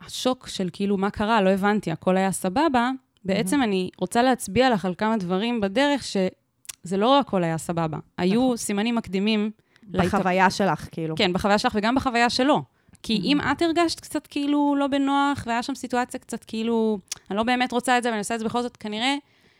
השוק 0.00 0.48
של 0.48 0.68
כאילו, 0.72 0.96
מה 0.96 1.10
קרה, 1.10 1.42
לא 1.42 1.50
הבנתי, 1.50 1.92
הכל 1.92 2.16
היה 2.16 2.32
סבבה. 2.32 2.90
בעצם 3.24 3.62
אני 3.62 3.90
רוצה 3.98 4.22
להצביע 4.22 4.70
לך 4.70 4.84
על 4.84 4.94
כמה 4.94 5.16
דברים 5.16 5.60
בדרך, 5.60 6.02
שזה 6.04 6.96
לא 6.96 7.20
הכל 7.20 7.44
היה 7.44 7.58
סבבה. 7.58 7.98
היו 8.18 8.42
נכון. 8.44 8.56
סימנים 8.56 8.94
מקדימים. 8.94 9.50
להת- 9.92 10.06
בחוויה 10.06 10.50
שלך, 10.50 10.88
כאילו. 10.92 11.14
כן, 11.16 11.32
בחוויה 11.32 11.58
שלך 11.58 11.72
וגם 11.78 11.94
בחוויה 11.94 12.30
שלו. 12.30 12.62
כי 13.02 13.20
אם 13.24 13.38
את 13.40 13.62
הרגשת 13.62 14.00
קצת 14.00 14.26
כאילו 14.26 14.74
לא 14.78 14.86
בנוח, 14.86 15.44
והיה 15.46 15.62
שם 15.62 15.74
סיטואציה 15.74 16.20
קצת 16.20 16.44
כאילו, 16.44 16.98
אני 17.30 17.36
לא 17.36 17.42
באמת 17.42 17.72
רוצה 17.72 17.98
את 17.98 18.02
זה, 18.02 18.08
ואני 18.08 18.18
עושה 18.18 18.34
את 18.34 18.38
זה 18.38 18.44
בכל 18.44 18.62
זאת, 18.62 18.76
כנראה 18.76 19.14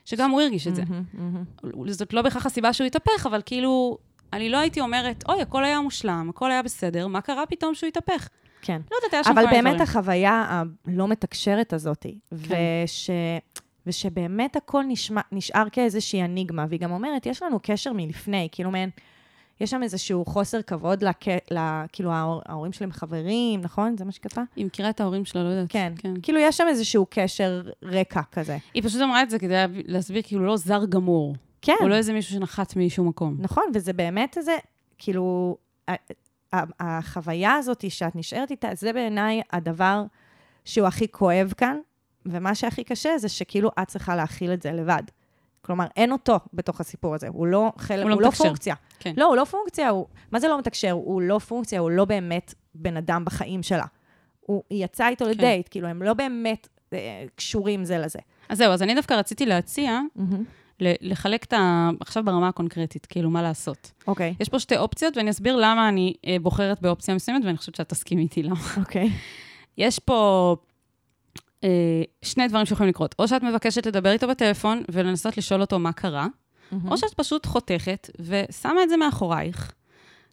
שגם 0.04 0.30
הוא 0.30 0.40
הרגיש 0.40 0.66
את 0.66 0.74
זה. 0.76 0.82
מהמם, 0.88 1.44
מהמם. 1.62 1.88
זאת 1.92 2.12
לא 2.12 2.22
בהכרח 2.22 2.46
הסיבה 2.46 2.72
שהוא 2.72 2.86
התהפך, 2.86 3.26
אבל 3.26 3.40
כאילו, 3.46 3.98
אני 4.32 4.48
לא 4.48 4.58
הייתי 4.58 4.80
אומרת, 4.80 5.24
אוי, 5.28 5.42
הכל 5.42 5.64
היה 5.64 5.80
מושלם, 5.80 6.26
הכל 6.30 6.50
היה 6.50 6.62
בסדר, 6.62 7.06
מה 7.06 7.20
קרה 7.20 7.46
פתאום 7.46 7.74
שהוא 7.74 7.88
התהפך? 7.88 8.28
כן. 8.66 8.80
לא 8.90 8.96
יודעת, 8.96 9.12
היה 9.12 9.24
שם 9.24 9.30
אבל 9.30 9.44
באמת 9.50 9.74
דברים. 9.74 9.80
החוויה 9.80 10.62
הלא 10.86 11.08
מתקשרת 11.08 11.72
הזאת, 11.72 12.06
כן. 12.30 12.54
וש... 12.84 13.10
ושבאמת 13.86 14.56
הכל 14.56 14.82
נשמע, 14.88 15.20
נשאר 15.32 15.68
כאיזושהי 15.72 16.22
אניגמה, 16.22 16.66
והיא 16.68 16.80
גם 16.80 16.92
אומרת, 16.92 17.26
יש 17.26 17.42
לנו 17.42 17.58
קשר 17.62 17.92
מלפני, 17.92 18.48
כאילו 18.52 18.70
מעין, 18.70 18.90
יש 19.60 19.70
שם 19.70 19.82
איזשהו 19.82 20.24
חוסר 20.24 20.62
כבוד, 20.62 21.04
לכ... 21.04 21.28
ל... 21.50 21.58
כאילו 21.92 22.12
ההור... 22.12 22.42
ההורים 22.46 22.72
שלהם 22.72 22.92
חברים, 22.92 23.60
נכון? 23.60 23.96
זה 23.96 24.04
מה 24.04 24.12
שכתבה? 24.12 24.42
היא 24.56 24.66
מכירה 24.66 24.90
את 24.90 25.00
ההורים 25.00 25.24
שלה, 25.24 25.42
לא 25.42 25.48
יודעת. 25.48 25.66
כן. 25.70 25.92
כן. 25.98 26.14
כאילו 26.22 26.38
יש 26.38 26.56
שם 26.56 26.66
איזשהו 26.68 27.06
קשר 27.10 27.62
רקע 27.82 28.20
כזה. 28.32 28.58
היא 28.74 28.82
פשוט 28.82 29.02
אמרה 29.02 29.22
את 29.22 29.30
זה 29.30 29.38
כדי 29.38 29.64
להסביר, 29.86 30.22
כאילו, 30.24 30.46
לא 30.46 30.56
זר 30.56 30.84
גמור. 30.88 31.34
כן, 31.62 31.74
הוא 31.80 31.88
לא 31.88 31.94
איזה 31.94 32.12
מישהו 32.12 32.34
שנחת 32.34 32.76
מאיזשהו 32.76 33.04
מקום. 33.04 33.36
נכון, 33.38 33.64
וזה 33.74 33.92
באמת 33.92 34.38
איזה, 34.38 34.56
כאילו, 34.98 35.56
החוויה 36.80 37.54
הזאת 37.54 37.90
שאת 37.90 38.16
נשארת 38.16 38.50
איתה, 38.50 38.68
זה 38.74 38.92
בעיניי 38.92 39.42
הדבר 39.52 40.04
שהוא 40.64 40.86
הכי 40.86 41.08
כואב 41.08 41.52
כאן, 41.56 41.78
ומה 42.26 42.54
שהכי 42.54 42.84
קשה 42.84 43.18
זה 43.18 43.28
שכאילו 43.28 43.70
את 43.82 43.88
צריכה 43.88 44.16
להכיל 44.16 44.52
את 44.52 44.62
זה 44.62 44.72
לבד. 44.72 45.02
כלומר, 45.62 45.86
אין 45.96 46.12
אותו 46.12 46.38
בתוך 46.52 46.80
הסיפור 46.80 47.14
הזה, 47.14 47.28
הוא 47.28 47.46
לא 47.46 47.72
חלק, 47.78 48.02
הוא 48.04 48.12
הוא 48.12 48.20
לא 48.22 48.26
לא. 48.26 48.30
פונקציה. 48.30 48.74
כן. 48.98 49.12
לא, 49.16 49.24
הוא 49.24 49.36
לא 49.36 49.44
פונקציה, 49.44 49.88
הוא... 49.88 50.06
מה 50.32 50.40
זה 50.40 50.48
לא 50.48 50.58
מתקשר? 50.58 50.90
הוא 50.90 51.22
לא 51.22 51.38
פונקציה, 51.38 51.80
הוא 51.80 51.90
לא 51.90 52.04
באמת 52.04 52.54
בן 52.74 52.96
אדם 52.96 53.24
בחיים 53.24 53.62
שלה. 53.62 53.84
הוא, 54.40 54.62
יצאה 54.70 55.08
איתו 55.08 55.24
לדייט, 55.28 55.68
כאילו, 55.70 55.88
הם 55.88 56.02
לא 56.02 56.14
באמת 56.14 56.68
אה, 56.92 57.24
קשורים 57.34 57.84
זה 57.84 57.98
לזה. 57.98 58.18
אז 58.48 58.58
זהו, 58.58 58.72
אז 58.72 58.82
אני 58.82 58.94
דווקא 58.94 59.14
רציתי 59.14 59.46
להציע, 59.46 60.00
ל- 60.16 60.20
לחלק 60.80 61.44
את 61.44 61.52
ה... 61.52 61.90
עכשיו 62.00 62.24
ברמה 62.24 62.48
הקונקרטית, 62.48 63.06
כאילו, 63.06 63.30
מה 63.30 63.42
לעשות. 63.42 63.92
אוקיי, 64.06 64.34
יש 64.40 64.48
פה 64.48 64.58
שתי 64.58 64.76
אופציות, 64.76 65.16
ואני 65.16 65.30
אסביר 65.30 65.56
למה 65.56 65.88
אני 65.88 66.14
אה, 66.26 66.36
בוחרת 66.42 66.82
באופציה 66.82 67.14
מסוימת, 67.14 67.44
ואני 67.44 67.56
חושבת 67.56 67.74
שאת 67.74 67.88
תסכימי 67.88 68.22
איתי 68.22 68.42
למה. 68.42 68.60
אוקיי. 68.80 69.10
יש 69.78 69.98
פה 69.98 70.56
אה, 71.64 72.02
שני 72.22 72.48
דברים 72.48 72.66
שיכולים 72.66 72.90
לקרות. 72.90 73.14
או 73.18 73.28
שאת 73.28 73.42
מבקשת 73.42 73.86
לדבר 73.86 74.12
איתו 74.12 74.28
בטלפון 74.28 74.82
ולנסות 74.90 75.36
לשאול 75.36 75.60
אותו 75.60 75.78
מה 75.78 75.92
קרה, 75.92 76.26
או 76.88 76.96
שאת 76.96 77.14
פשוט 77.14 77.46
חותכת 77.46 78.10
ושמה 78.20 78.82
את 78.82 78.88
זה 78.88 78.96
מאחורייך. 78.96 79.72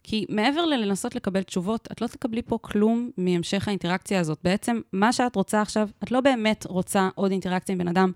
כי 0.03 0.25
מעבר 0.29 0.65
ללנסות 0.65 1.15
לקבל 1.15 1.43
תשובות, 1.43 1.87
את 1.91 2.01
לא 2.01 2.07
תקבלי 2.07 2.41
פה 2.41 2.57
כלום 2.61 3.09
מהמשך 3.17 3.67
האינטראקציה 3.67 4.19
הזאת. 4.19 4.39
בעצם, 4.43 4.81
מה 4.93 5.13
שאת 5.13 5.35
רוצה 5.35 5.61
עכשיו, 5.61 5.89
את 6.03 6.11
לא 6.11 6.21
באמת 6.21 6.65
רוצה 6.69 7.09
עוד 7.15 7.31
אינטראקציה 7.31 7.73
עם 7.73 7.79
בן 7.79 7.87
אדם. 7.87 8.11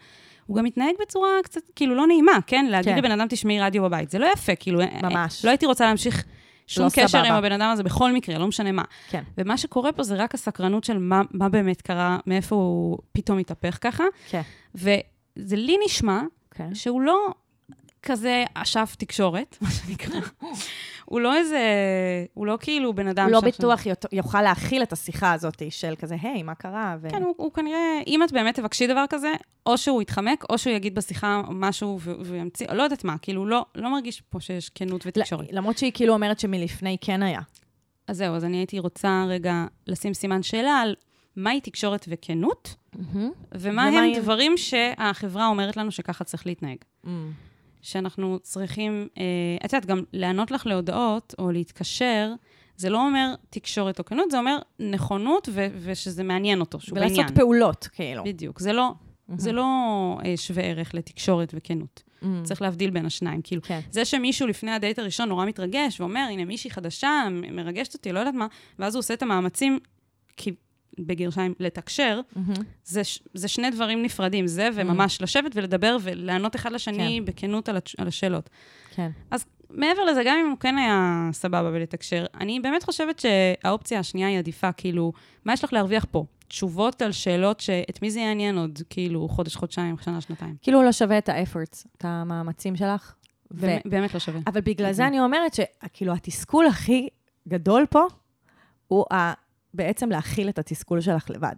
הוא 0.47 0.57
גם 0.57 0.63
מתנהג 0.63 0.95
בצורה 1.01 1.29
קצת, 1.43 1.61
כאילו, 1.75 1.95
לא 1.95 2.07
נעימה, 2.07 2.37
כן? 2.47 2.65
להגיד 2.69 2.93
כן. 2.93 2.97
לבן 2.97 3.11
אדם, 3.11 3.27
תשמעי 3.29 3.61
רדיו 3.61 3.83
בבית. 3.83 4.09
זה 4.09 4.19
לא 4.19 4.27
יפה, 4.33 4.55
כאילו... 4.55 4.81
אה, 4.81 4.99
ממש. 5.03 5.45
לא 5.45 5.49
הייתי 5.49 5.65
רוצה 5.65 5.85
להמשיך 5.85 6.23
שום 6.67 6.85
לא 6.85 6.89
קשר 6.89 7.07
סבבה. 7.07 7.27
עם 7.27 7.33
הבן 7.33 7.51
אדם 7.51 7.69
הזה 7.69 7.83
בכל 7.83 8.11
מקרה, 8.11 8.37
לא 8.37 8.47
משנה 8.47 8.71
מה. 8.71 8.83
כן. 9.09 9.23
ומה 9.37 9.57
שקורה 9.57 9.91
פה 9.91 10.03
זה 10.03 10.15
רק 10.15 10.33
הסקרנות 10.33 10.83
של 10.83 10.97
מה, 10.97 11.21
מה 11.31 11.49
באמת 11.49 11.81
קרה, 11.81 12.17
מאיפה 12.27 12.55
הוא 12.55 12.97
פתאום 13.11 13.37
התהפך 13.37 13.77
ככה. 13.81 14.03
כן. 14.29 14.41
וזה 14.75 15.55
לי 15.55 15.77
נשמע 15.85 16.21
כן. 16.51 16.75
שהוא 16.75 17.01
לא 17.01 17.27
כזה 18.03 18.43
אשף 18.53 18.95
תקשורת, 18.99 19.57
מה 19.61 19.69
שנקרא. 19.71 20.19
הוא 21.09 21.21
לא 21.21 21.35
איזה, 21.35 21.59
הוא 22.33 22.47
לא 22.47 22.57
כאילו 22.61 22.93
בן 22.93 23.07
אדם 23.07 23.25
הוא 23.25 23.31
לא 23.31 23.41
בטוח 23.41 23.81
יוכל 24.11 24.41
להכיל 24.41 24.83
את 24.83 24.93
השיחה 24.93 25.33
הזאת 25.33 25.61
של 25.69 25.93
כזה, 25.99 26.15
היי, 26.21 26.43
מה 26.43 26.55
קרה? 26.55 26.95
ו... 27.01 27.09
כן, 27.09 27.23
הוא, 27.23 27.33
הוא 27.37 27.51
כנראה, 27.51 28.01
אם 28.07 28.23
את 28.23 28.31
באמת 28.31 28.55
תבקשי 28.55 28.87
דבר 28.87 29.05
כזה, 29.09 29.33
או 29.65 29.77
שהוא 29.77 30.01
יתחמק, 30.01 30.43
או 30.49 30.57
שהוא 30.57 30.73
יגיד 30.73 30.95
בשיחה 30.95 31.41
משהו 31.49 31.99
וימציא, 32.01 32.67
לא 32.71 32.83
יודעת 32.83 33.03
מה, 33.03 33.17
כאילו, 33.17 33.45
לא, 33.45 33.65
לא 33.75 33.89
מרגיש 33.91 34.21
פה 34.21 34.39
שיש 34.39 34.69
כנות 34.69 35.03
ותקשורת. 35.05 35.47
למרות 35.51 35.77
שהיא 35.77 35.91
כאילו 35.93 36.13
אומרת 36.13 36.39
שמלפני 36.39 36.97
כן 37.01 37.23
היה. 37.23 37.41
אז 38.07 38.17
זהו, 38.17 38.35
אז 38.35 38.45
אני 38.45 38.57
הייתי 38.57 38.79
רוצה 38.79 39.25
רגע 39.27 39.65
לשים 39.87 40.13
סימן 40.13 40.43
שאלה 40.43 40.71
על 40.71 40.95
מהי 41.35 41.61
תקשורת 41.61 42.05
וכנות, 42.09 42.75
ומה 42.95 43.29
ומה 43.51 43.83
הם 43.87 43.93
הם- 43.93 44.13
דברים 44.21 44.57
שהחברה 44.57 45.47
אומרת 45.47 45.77
לנו 45.77 45.91
שככה 45.91 46.23
צריך 46.23 46.45
להתנהג. 46.47 46.77
Mm. 47.05 47.07
שאנחנו 47.81 48.39
צריכים, 48.39 49.07
אה, 49.17 49.23
את 49.65 49.73
יודעת, 49.73 49.85
גם 49.85 50.03
לענות 50.13 50.51
לך 50.51 50.67
להודעות 50.67 51.35
או 51.39 51.51
להתקשר, 51.51 52.33
זה 52.77 52.89
לא 52.89 53.05
אומר 53.05 53.35
תקשורת 53.49 53.99
או 53.99 54.05
כנות, 54.05 54.31
זה 54.31 54.39
אומר 54.39 54.57
נכונות 54.79 55.49
ו- 55.51 55.67
ושזה 55.79 56.23
מעניין 56.23 56.59
אותו, 56.59 56.79
שהוא 56.79 56.97
ולעשות 56.97 57.17
בעניין. 57.17 57.35
פעולות, 57.35 57.87
כאילו. 57.93 58.23
בדיוק, 58.23 58.59
זה 58.59 58.73
לא, 58.73 58.91
זה 59.37 59.51
לא 59.51 59.65
אה, 60.25 60.37
שווה 60.37 60.63
ערך 60.63 60.93
לתקשורת 60.93 61.53
וכנות. 61.55 62.03
Mm. 62.21 62.25
צריך 62.43 62.61
להבדיל 62.61 62.89
בין 62.89 63.05
השניים. 63.05 63.41
כאילו, 63.41 63.61
כן. 63.61 63.79
זה 63.91 64.05
שמישהו 64.05 64.47
לפני 64.47 64.71
הדייט 64.71 64.99
הראשון 64.99 65.29
נורא 65.29 65.45
מתרגש 65.45 65.99
ואומר, 65.99 66.27
הנה 66.31 66.45
מישהי 66.45 66.71
חדשה, 66.71 67.27
מרגשת 67.51 67.93
אותי, 67.93 68.11
לא 68.11 68.19
יודעת 68.19 68.33
מה, 68.33 68.47
ואז 68.79 68.95
הוא 68.95 68.99
עושה 68.99 69.13
את 69.13 69.21
המאמצים, 69.21 69.79
כי, 70.37 70.51
בגרשיים, 70.99 71.53
לתקשר, 71.59 72.21
מהמם. 72.35 72.53
זה, 72.83 73.01
זה 73.33 73.47
שני 73.47 73.69
דברים 73.71 74.01
נפרדים, 74.03 74.47
זה 74.47 74.69
וממש 74.73 75.21
לשבת 75.21 75.51
ולדבר 75.55 75.97
ולענות 76.01 76.55
אחד 76.55 76.71
לשני 76.71 77.21
בכנות 77.21 77.69
על, 77.69 77.77
התש- 77.77 77.95
על 77.97 78.07
השאלות. 78.07 78.49
כן. 78.95 79.09
אז 79.31 79.45
מעבר 79.69 80.05
לזה, 80.05 80.21
גם 80.25 80.37
אם 80.45 80.49
הוא 80.49 80.57
כן 80.57 80.77
היה 80.77 81.29
סבבה 81.33 81.71
בלתקשר, 81.71 82.25
אני 82.39 82.59
באמת 82.59 82.83
חושבת 82.83 83.19
שהאופציה 83.19 83.99
השנייה 83.99 84.27
היא 84.27 84.37
עדיפה, 84.39 84.71
כאילו, 84.71 85.13
מה 85.45 85.53
יש 85.53 85.63
לך 85.63 85.73
להרוויח 85.73 86.05
פה? 86.11 86.25
תשובות 86.47 87.01
על 87.01 87.11
שאלות 87.11 87.59
שאת 87.59 88.01
מי 88.01 88.11
זה 88.11 88.19
יעניין 88.19 88.57
עוד, 88.57 88.79
כאילו, 88.89 89.27
חודש, 89.29 89.55
חודשיים, 89.55 89.95
שנה, 90.01 90.21
שנתיים. 90.21 90.55
כאילו 90.61 90.83
לא 90.83 90.91
שווה 90.91 91.17
את 91.17 91.29
ה-efforts, 91.29 91.85
את 91.97 92.05
המאמצים 92.05 92.75
שלך. 92.75 93.13
ו... 93.51 93.61
באמת- 93.61 93.81
באמת 93.85 94.13
לא 94.13 94.19
שווה. 94.19 94.39
אבל 94.47 94.61
בגלל 94.61 94.91
זה 94.91 95.07
אני 95.07 95.19
אומרת 95.19 95.53
שכאילו 95.53 96.13
התסכול 96.13 96.65
הכי 96.67 97.07
גדול 97.47 97.85
פה, 97.89 98.01
הוא 98.87 99.05
ה... 99.13 99.33
בעצם 99.73 100.09
להכיל 100.09 100.49
את 100.49 100.59
התסכול 100.59 101.01
שלך 101.01 101.29
לבד. 101.29 101.55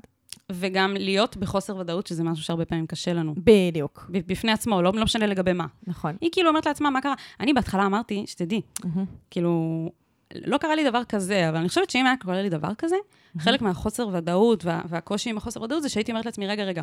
וגם 0.52 0.94
להיות 1.00 1.38
בחוסר 1.38 1.78
ודאות, 1.78 2.08
שזה 2.08 2.24
משהו 2.24 2.44
שהרבה 2.44 2.66
פעמים 2.66 2.88
קשה 2.88 3.14
לנו. 3.14 3.36
בדיוק. 3.38 4.06
בפני 4.10 4.52
עצמו, 4.52 4.82
לא, 4.82 4.92
לא 4.94 5.04
משנה 5.04 5.28
לגבי 5.28 5.54
מה. 5.54 5.66
נכון. 5.88 6.16
היא 6.22 6.30
כאילו 6.32 6.50
אומרת 6.50 6.66
לעצמה, 6.66 6.90
מה 6.90 7.02
קרה? 7.02 7.14
אני 7.40 7.54
בהתחלה 7.54 7.86
אמרתי, 7.86 8.24
שתדעי, 8.28 8.62
מהמם. 8.84 9.06
כאילו, 9.32 9.92
לא 10.36 10.58
קרה 10.58 10.76
לי 10.76 10.90
דבר 10.90 11.04
כזה, 11.04 11.50
אבל 11.50 11.58
אני 11.58 11.68
חושבת 11.70 11.90
שאם 11.90 12.06
היה 12.06 12.16
קורה 12.22 12.42
לי 12.42 12.50
דבר 12.50 12.74
כזה, 12.78 12.96
חלק 13.38 13.62
מהחוסר 13.62 14.08
ודאות 14.14 14.66
וה, 14.66 14.82
והקושי 14.90 15.30
עם 15.30 15.38
החוסר 15.38 15.62
ודאות 15.62 15.84
זה 15.84 15.90
שהייתי 15.90 16.12
אומרת 16.12 16.26
לעצמי, 16.26 16.48
רגע, 16.48 16.64
רגע, 16.64 16.82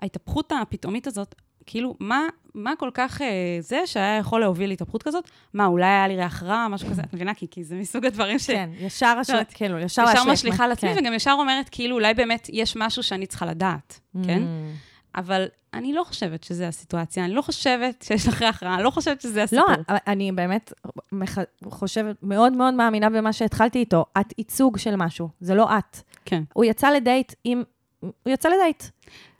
ההתהפכות 0.00 0.52
הפתאומית 0.62 1.06
הזאת, 1.06 1.34
כאילו, 1.70 1.94
מה, 2.00 2.26
מה 2.54 2.72
כל 2.78 2.90
כך 2.94 3.22
אה, 3.22 3.26
זה 3.60 3.80
שהיה 3.86 4.16
יכול 4.16 4.40
להוביל 4.40 4.68
להתהפכות 4.68 5.02
כזאת? 5.02 5.30
מה, 5.54 5.66
אולי 5.66 5.86
היה 5.86 6.08
לי 6.08 6.16
ריח 6.16 6.42
רע, 6.42 6.68
משהו 6.68 6.88
כזה? 6.88 7.02
את 7.02 7.14
מבינה? 7.14 7.34
כי, 7.34 7.46
כי 7.50 7.64
זה 7.64 7.74
מסוג 7.74 8.06
הדברים 8.06 8.38
ש... 8.38 8.46
כן, 8.46 8.70
ישר 8.78 9.16
השל... 9.20 9.32
יודעת, 9.32 9.52
כאילו, 9.52 9.78
ישר 9.78 10.04
ישר 10.12 10.24
משליכה 10.24 10.62
מה- 10.62 10.68
לעצמי, 10.68 10.94
כן. 10.94 11.00
וגם 11.00 11.14
ישר 11.14 11.36
אומרת, 11.38 11.68
כאילו, 11.68 11.94
אולי 11.96 12.14
באמת 12.14 12.50
יש 12.52 12.76
משהו 12.76 13.02
שאני 13.02 13.26
צריכה 13.26 13.46
לדעת, 13.46 14.00
כן? 14.24 14.42
Mm. 14.42 15.18
אבל 15.18 15.46
אני 15.74 15.92
לא 15.92 16.04
חושבת 16.04 16.44
שזו 16.44 16.64
הסיטואציה, 16.64 17.24
אני 17.24 17.34
לא 17.34 17.42
חושבת 17.42 18.04
שיש 18.08 18.28
לך 18.28 18.42
ריח 18.42 18.62
רע, 18.62 18.74
אני 18.74 18.82
לא 18.82 18.90
חושבת 18.90 19.20
שזה 19.20 19.38
לא, 19.38 19.44
הסיפור. 19.44 19.84
אני 20.06 20.32
באמת 20.32 20.72
מח... 21.12 21.38
חושבת, 21.64 22.16
מאוד 22.22 22.52
מאוד 22.52 22.74
מאמינה 22.74 23.10
במה 23.10 23.32
שהתחלתי 23.32 23.78
איתו. 23.78 24.04
את 24.20 24.34
ייצוג 24.38 24.78
של 24.78 24.96
משהו, 24.96 25.28
זה 25.40 25.54
לא 25.54 25.78
את. 25.78 25.96
כן. 26.24 26.42
הוא 26.52 26.64
יצא 26.64 26.90
לדייט 26.90 27.32
עם... 27.44 27.62
הוא 28.00 28.10
יצא 28.26 28.48
לדייט. 28.48 28.82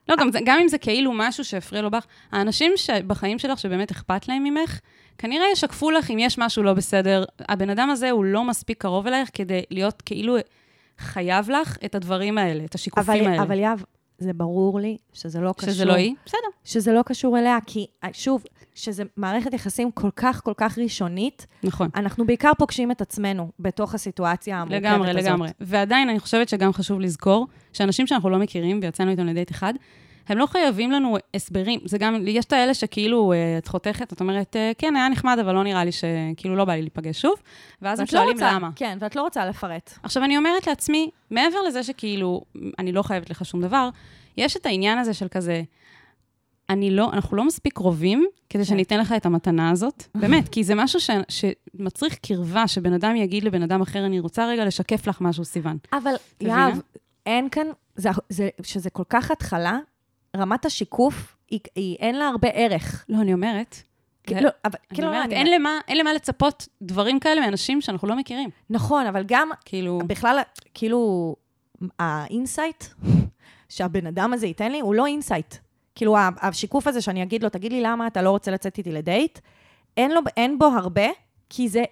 לא, 0.09 0.17
גם, 0.17 0.31
גם 0.45 0.59
אם 0.63 0.69
זה 0.69 0.79
כאילו 0.79 1.13
משהו 1.15 1.45
שהפריע 1.45 1.83
לו 1.83 1.91
בך, 1.91 2.07
האנשים 2.33 2.73
שבחיים 2.77 3.39
שלך 3.39 3.59
שבאמת 3.59 3.91
אכפת 3.91 4.29
להם 4.29 4.45
ממך, 4.45 4.81
כנראה 5.19 5.47
ישקפו 5.53 5.91
לך 5.91 6.11
אם 6.11 6.19
יש 6.19 6.39
משהו 6.39 6.63
לא 6.63 6.73
בסדר. 6.75 7.25
הבן 7.49 7.71
אדם 7.71 7.91
הזה 7.91 8.11
הוא 8.11 8.25
לא 8.25 8.45
מספיק 8.45 8.83
קרוב 8.83 9.07
אלייך 9.07 9.31
כדי 9.33 9.63
להיות 9.71 10.03
כאילו 10.03 10.37
חייב 10.99 11.51
לך 11.51 11.77
את 11.85 11.95
הדברים 11.95 12.39
האלה, 12.39 12.65
את 12.65 12.75
השיקופים 12.75 13.25
אבל, 13.25 13.33
האלה. 13.33 13.43
אבל 13.43 13.59
יהב, 13.59 13.79
זה 14.19 14.33
ברור 14.33 14.81
לי 14.81 14.97
שזה 15.12 15.41
לא 15.41 15.55
קשור. 15.57 15.71
שזה 15.73 15.85
לא 15.85 15.93
היא? 15.93 16.14
בסדר. 16.27 16.39
שזה 16.64 16.93
לא 16.93 17.03
קשור 17.03 17.39
אליה, 17.39 17.59
כי 17.66 17.87
שוב, 18.12 18.45
שזה 18.75 19.03
מערכת 19.16 19.53
יחסים 19.55 19.91
כל 19.91 20.11
כך 20.16 20.45
כל 20.45 20.53
כך 20.57 20.79
ראשונית, 20.79 21.47
נכון. 21.62 21.89
אנחנו 21.95 22.27
בעיקר 22.27 22.53
פוגשים 22.59 22.91
את 22.91 23.01
עצמנו 23.01 23.51
בתוך 23.61 23.95
הסיטואציה 23.95 24.57
המורכבת 24.57 24.83
לגמרי, 24.83 25.11
הזאת. 25.11 25.23
לגמרי. 25.23 25.49
ועדיין, 25.61 26.09
אני 26.09 26.21
חושבת 26.21 26.49
שגם 26.49 26.73
חשוב 26.73 27.01
לזכור 27.01 27.47
שאנשים 27.73 28.07
שאנחנו 28.07 28.31
לא 28.31 28.39
מכירים, 28.39 28.81
ויצאנו 28.83 29.11
איתם 29.11 29.27
לדייט 29.27 29.51
אחד, 29.51 29.75
הם 30.29 30.39
לא 30.39 30.47
חייבים 30.47 30.91
לנו 30.91 31.16
הסברים. 31.35 31.81
זה 31.85 31.99
גם, 31.99 32.24
יש 32.26 32.45
את 32.45 32.53
האלה 32.53 32.74
שכאילו, 32.74 33.33
אה, 33.33 33.59
את 33.59 33.68
חותכת, 33.68 34.12
את 34.12 34.20
אומרת, 34.20 34.57
אה, 34.57 34.72
כן, 34.79 34.97
היה 34.97 35.09
נחמד, 35.09 35.39
אבל 35.39 35.55
לא 35.55 35.64
נראה 35.64 35.85
לי 35.85 35.93
ש... 35.93 36.05
כאילו, 36.37 36.57
לא 36.57 36.64
בא 36.64 36.72
לי 36.72 36.81
להיפגש 36.81 37.20
שוב. 37.20 37.35
ואז 37.83 38.01
הם 38.01 38.07
לא 38.07 38.11
שואלים 38.11 38.33
רוצה, 38.33 38.53
למה. 38.53 38.70
כן, 38.76 38.99
ואת 39.01 39.16
לא 39.16 39.22
רוצה 39.22 39.47
לפרט. 39.47 39.99
עכשיו, 40.03 40.24
אני 40.24 40.37
אומרת 40.37 40.66
לעצמי, 40.66 41.11
מעבר 41.31 41.59
לזה 41.66 41.83
שכאילו, 41.83 42.43
אני 42.79 42.93
לא 42.93 43.03
חייבת 43.03 43.31
לך 43.31 43.45
שום 43.45 43.61
דבר, 43.61 43.89
יש 44.37 44.57
את 44.57 44.66
העניין 44.66 44.99
הזה 44.99 45.14
של 45.14 45.29
כזה, 45.29 45.62
אני 46.70 46.91
לא, 46.91 47.11
אנחנו 47.12 47.37
לא 47.37 47.45
מספיק 47.45 47.74
קרובים 47.74 48.26
כדי 48.51 48.64
שאני 48.64 48.83
אתן 48.83 49.01
לך 49.01 49.12
את 49.16 49.26
המתנה 49.26 49.70
הזאת. 49.70 50.03
באמת, 50.20 50.49
כי 50.49 50.64
זה 50.64 50.74
משהו 50.74 51.01
ש, 51.01 51.11
שמצריך 51.29 52.14
קרבה, 52.14 52.68
שבן 52.68 52.93
אדם 52.93 53.16
יגיד 53.16 53.45
לבן 53.45 53.62
אדם 53.62 53.81
אחר, 53.81 54.07
אני 54.07 54.20
רוצה 54.20 54.47
רגע 54.47 54.64
לשקף 54.64 55.07
לך 55.07 55.20
משהו, 55.20 55.45
סיוון. 55.45 55.76
אבל? 55.93 56.14
יהב, 56.41 56.79
אין 57.26 57.49
כאן, 57.49 57.66
זה, 57.97 58.11
זה, 58.29 58.49
שזה 58.62 58.91
כל 58.91 59.03
כך 59.09 59.31
התחלה, 59.31 59.79
רמת 60.37 60.64
השיקוף, 60.64 61.37
היא, 61.51 61.61
היא, 61.74 61.97
אין 61.97 62.18
לה 62.18 62.29
הרבה 62.29 62.49
ערך. 62.49 63.05
לא, 63.09 63.20
אני 63.20 63.33
אומרת, 63.33 63.76
אבל, 64.31 64.39
אני 64.91 65.07
אומרת, 65.07 65.24
אני- 65.24 65.35
אין 65.35 65.47
למה, 65.51 65.79
אין 65.89 65.97
למה 65.97 66.12
לצפות 66.12 66.68
דברים 66.83 67.20
כאלה 67.20 67.41
מאנשים 67.41 67.81
שאנחנו 67.81 68.09
לא 68.09 68.16
מכירים. 68.16 68.51
נכון, 68.70 69.07
אבל 69.07 69.22
גם, 69.26 69.49
כאילו, 69.64 69.99
בכלל, 70.07 70.39
כאילו, 70.74 71.37
ה 71.99 72.09
insight 72.09 72.85
שהבן 73.68 74.07
אדם 74.07 74.33
הזה 74.33 74.47
ייתן 74.47 74.72
לי, 74.72 74.81
הוא 74.81 74.95
לא 74.95 75.07
insight. 75.07 75.55
כאילו, 75.95 76.16
השיקוף 76.41 76.87
הזה 76.87 77.01
שאני 77.03 77.22
אגיד 77.22 77.43
לו, 77.43 77.49
תגיד 77.49 77.72
לי 77.72 77.81
למה 77.81 78.07
אתה 78.07 78.22
לא 78.22 78.31
רוצה 78.31 78.51
לצאת 78.51 78.79
איתי 78.79 78.93
לדייט, 78.93 79.39
אין, 79.97 80.11
לו, 80.11 80.20
אין 80.37 80.59
בו 80.59 80.66
הרבה, 80.66 81.07
כי 81.51 81.68
זה 81.68 81.85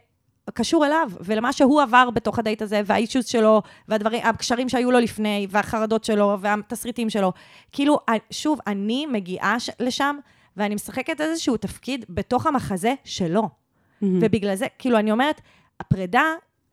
קשור 0.55 0.87
אליו, 0.87 1.11
ולמה 1.21 1.53
שהוא 1.53 1.83
עבר 1.83 2.11
בתוך 2.11 2.39
הדייט 2.39 2.63
הזה, 2.63 2.81
והאישוס 2.87 3.27
שלו, 3.27 3.63
והדברים, 3.89 4.21
הקשרים 4.25 4.69
שהיו 4.69 4.91
לו 4.91 4.99
לפני, 4.99 5.47
והחרדות 5.51 6.05
שלו, 6.05 6.39
והתסריטים 6.41 7.11
שלו. 7.11 7.33
כאילו, 7.73 7.99
שוב, 8.31 8.59
אני 8.67 9.07
מגיעה 9.07 9.57
לשם, 9.81 10.17
ואני 10.57 10.75
משחקת 10.75 11.21
איזשהו 11.21 11.57
תפקיד 11.57 12.05
בתוך 12.09 12.47
המחזה 12.47 12.95
שלו. 13.05 13.49
מהמם. 14.01 14.19
ובגלל 14.23 14.55
זה, 14.55 14.67
כאילו, 14.79 14.99
אני 14.99 15.13
אומרת, 15.13 15.41
הפרידה 15.81 16.25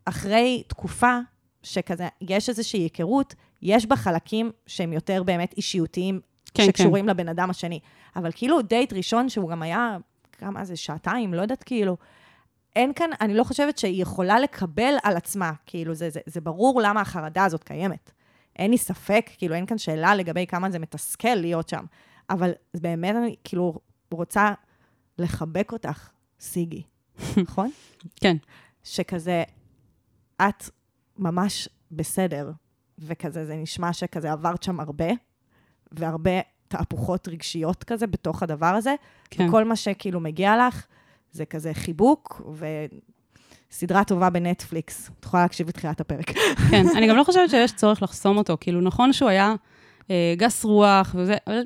אחרי 0.05 0.63
תקופה 0.67 1.17
שכזה, 1.63 2.07
יש 2.21 2.49
איזושהי 2.49 2.79
היכרות, 2.79 3.35
יש 3.61 3.85
בה 3.85 3.95
חלקים 3.95 4.51
שהם 4.67 4.93
יותר 4.93 5.23
באמת 5.23 5.53
אישיותיים, 5.57 6.19
כן, 6.53 6.65
שקשורים 6.65 7.07
לבן 7.07 7.27
אדם 7.27 7.49
השני. 7.49 7.79
אבל 8.15 8.31
כאילו, 8.35 8.61
דייט 8.61 8.93
ראשון, 8.93 9.29
שהוא 9.29 9.49
גם 9.49 9.61
היה, 9.61 9.97
כמה 10.31 10.65
זה, 10.65 10.75
שעתיים, 10.75 11.33
לא 11.33 11.41
יודעת, 11.41 11.63
כאילו, 11.63 11.97
אין 12.75 12.93
כאן, 12.93 13.09
אני 13.21 13.33
לא 13.33 13.43
חושבת 13.43 13.77
שהיא 13.77 14.01
יכולה 14.01 14.39
לקבל 14.39 14.93
על 15.03 15.17
עצמה, 15.17 15.51
כאילו, 15.65 15.93
זה, 15.93 16.09
זה, 16.09 16.19
זה 16.25 16.41
ברור 16.41 16.81
למה 16.83 17.01
החרדה 17.01 17.45
הזאת 17.45 17.63
קיימת. 17.63 18.11
אין 18.59 18.71
לי 18.71 18.77
ספק, 18.77 19.29
כאילו, 19.37 19.55
אין 19.55 19.65
כאן 19.65 19.77
שאלה 19.77 20.15
לגבי 20.15 20.47
כמה 20.47 20.71
זה 20.71 20.79
מתסכל 20.79 21.35
להיות 21.35 21.69
שם. 21.69 21.85
אבל 22.29 22.51
באמת, 22.77 23.15
אני 23.15 23.35
כאילו 23.43 23.79
רוצה 24.11 24.53
לחבק 25.17 25.71
אותך, 25.71 26.09
סיגי, 26.39 26.83
נכון? 27.43 27.71
כן. 28.15 28.37
שכזה, 28.83 29.43
את 30.41 30.69
ממש 31.17 31.69
בסדר, 31.91 32.51
וכזה, 32.99 33.45
זה 33.45 33.55
נשמע 33.55 33.93
שכזה 33.93 34.31
עברת 34.31 34.63
שם 34.63 34.79
הרבה, 34.79 35.09
והרבה 35.91 36.31
תהפוכות 36.67 37.27
רגשיות 37.27 37.83
כזה 37.83 38.07
בתוך 38.07 38.43
הדבר 38.43 38.65
הזה, 38.65 38.95
כן. 39.29 39.47
וכל 39.47 39.63
מה 39.63 39.75
שכאילו 39.75 40.19
מגיע 40.19 40.67
לך, 40.67 40.85
זה 41.33 41.45
כזה 41.45 41.73
חיבוק, 41.73 42.41
וסדרה 43.71 44.03
טובה 44.03 44.29
בנטפליקס. 44.29 45.09
את 45.19 45.25
יכולה 45.25 45.43
להקשיב 45.43 45.67
לתחילת 45.67 46.01
הפרק. 46.01 46.31
כן, 46.71 46.85
אני 46.97 47.07
גם 47.07 47.15
לא 47.15 47.23
חושבת 47.23 47.49
שיש 47.49 47.71
צורך 47.71 48.03
לחסום 48.03 48.37
אותו. 48.37 48.57
כאילו, 48.59 48.81
נכון 48.81 49.13
שהוא 49.13 49.29
היה 49.29 49.55
אה, 50.11 50.33
גס 50.37 50.63
רוח 50.63 51.15
וזה, 51.17 51.35
אבל 51.47 51.61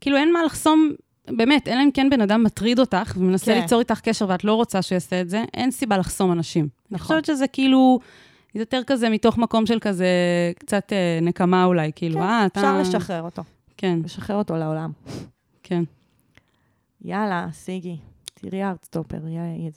כאילו 0.00 0.16
אין 0.16 0.32
מה 0.32 0.42
לחסום, 0.42 0.92
באמת, 1.28 1.68
אלא 1.68 1.82
אם 1.82 1.90
כן 1.94 2.10
בן 2.10 2.20
אדם 2.20 2.42
מטריד 2.42 2.78
אותך 2.78 3.14
ומנסה 3.16 3.54
כן. 3.54 3.60
ליצור 3.60 3.78
איתך 3.78 4.00
קשר 4.00 4.26
ואת 4.28 4.44
לא 4.44 4.54
רוצה 4.54 4.82
שהוא 4.82 4.96
יעשה 4.96 5.20
את 5.20 5.30
זה, 5.30 5.44
אין 5.54 5.70
סיבה 5.70 5.96
לחסום 5.96 6.32
אנשים. 6.32 6.64
אני 6.64 6.70
נכון. 6.90 7.06
חושבת 7.06 7.24
שזה 7.24 7.46
כאילו, 7.46 7.98
יותר 8.54 8.80
כזה 8.86 9.08
מתוך 9.08 9.38
מקום 9.38 9.66
של 9.66 9.78
כזה, 9.80 10.06
קצת 10.58 10.92
אה, 10.92 11.18
נקמה 11.22 11.64
אולי, 11.64 11.90
כאילו, 11.94 12.16
כן, 12.16 12.22
אה, 12.22 12.46
אתה... 12.46 12.60
אפשר 12.60 12.80
לשחרר 12.80 13.22
אותו. 13.22 13.42
כן, 13.76 13.98
לשחרר 14.04 14.36
אותו 14.36 14.56
לעולם. 14.56 14.90
כן. 15.62 15.82
יאללה, 17.04 17.46
סיגי, 17.52 17.96
תראי 18.40 18.64
ארטסטופר, 18.64 19.18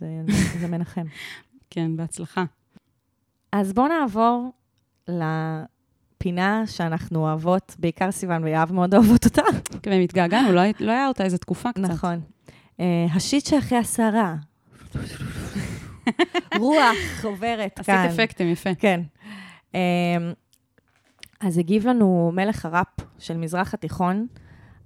זה, 0.59 0.67
מנחם. 0.67 1.05
כן, 1.69 1.95
בהצלחה. 1.97 2.43
אז 3.51 3.73
בואו 3.73 3.87
נעבור 3.87 4.51
לפינה 5.07 6.63
שאנחנו 6.67 7.19
אוהבות, 7.19 7.75
בעיקר 7.79 8.11
סיוון 8.11 8.43
ויהב 8.43 8.71
מאוד 8.71 8.93
אוהבות 8.95 9.25
אותה. 9.25 9.41
כן, 9.83 9.91
והתגעגענו, 9.91 10.51
לא, 10.51 10.59
היה- 10.59 10.73
לא 10.79 10.91
היה 10.91 11.07
אותה 11.07 11.23
איזה 11.23 11.37
תקופה 11.37 11.71
קצת. 11.71 11.79
נכון. 11.81 12.21
אה, 12.79 13.05
השיט 13.13 13.45
שאחרי 13.45 13.77
הסערה. 13.77 14.35
רוח 16.57 16.85
עוברת 17.23 17.79
עשית 17.79 17.85
כאן. 17.85 18.07
אפקטים, 18.13 18.47
יפה. 18.47 18.75
כן. 18.75 19.01
אמ, 19.73 19.79
אז 21.39 21.57
הגיב 21.57 21.87
לנו 21.87 22.31
מלך 22.33 22.65
הראפ 22.65 22.87
של 23.19 23.37
מזרח 23.37 23.73
התיכון 23.73 24.27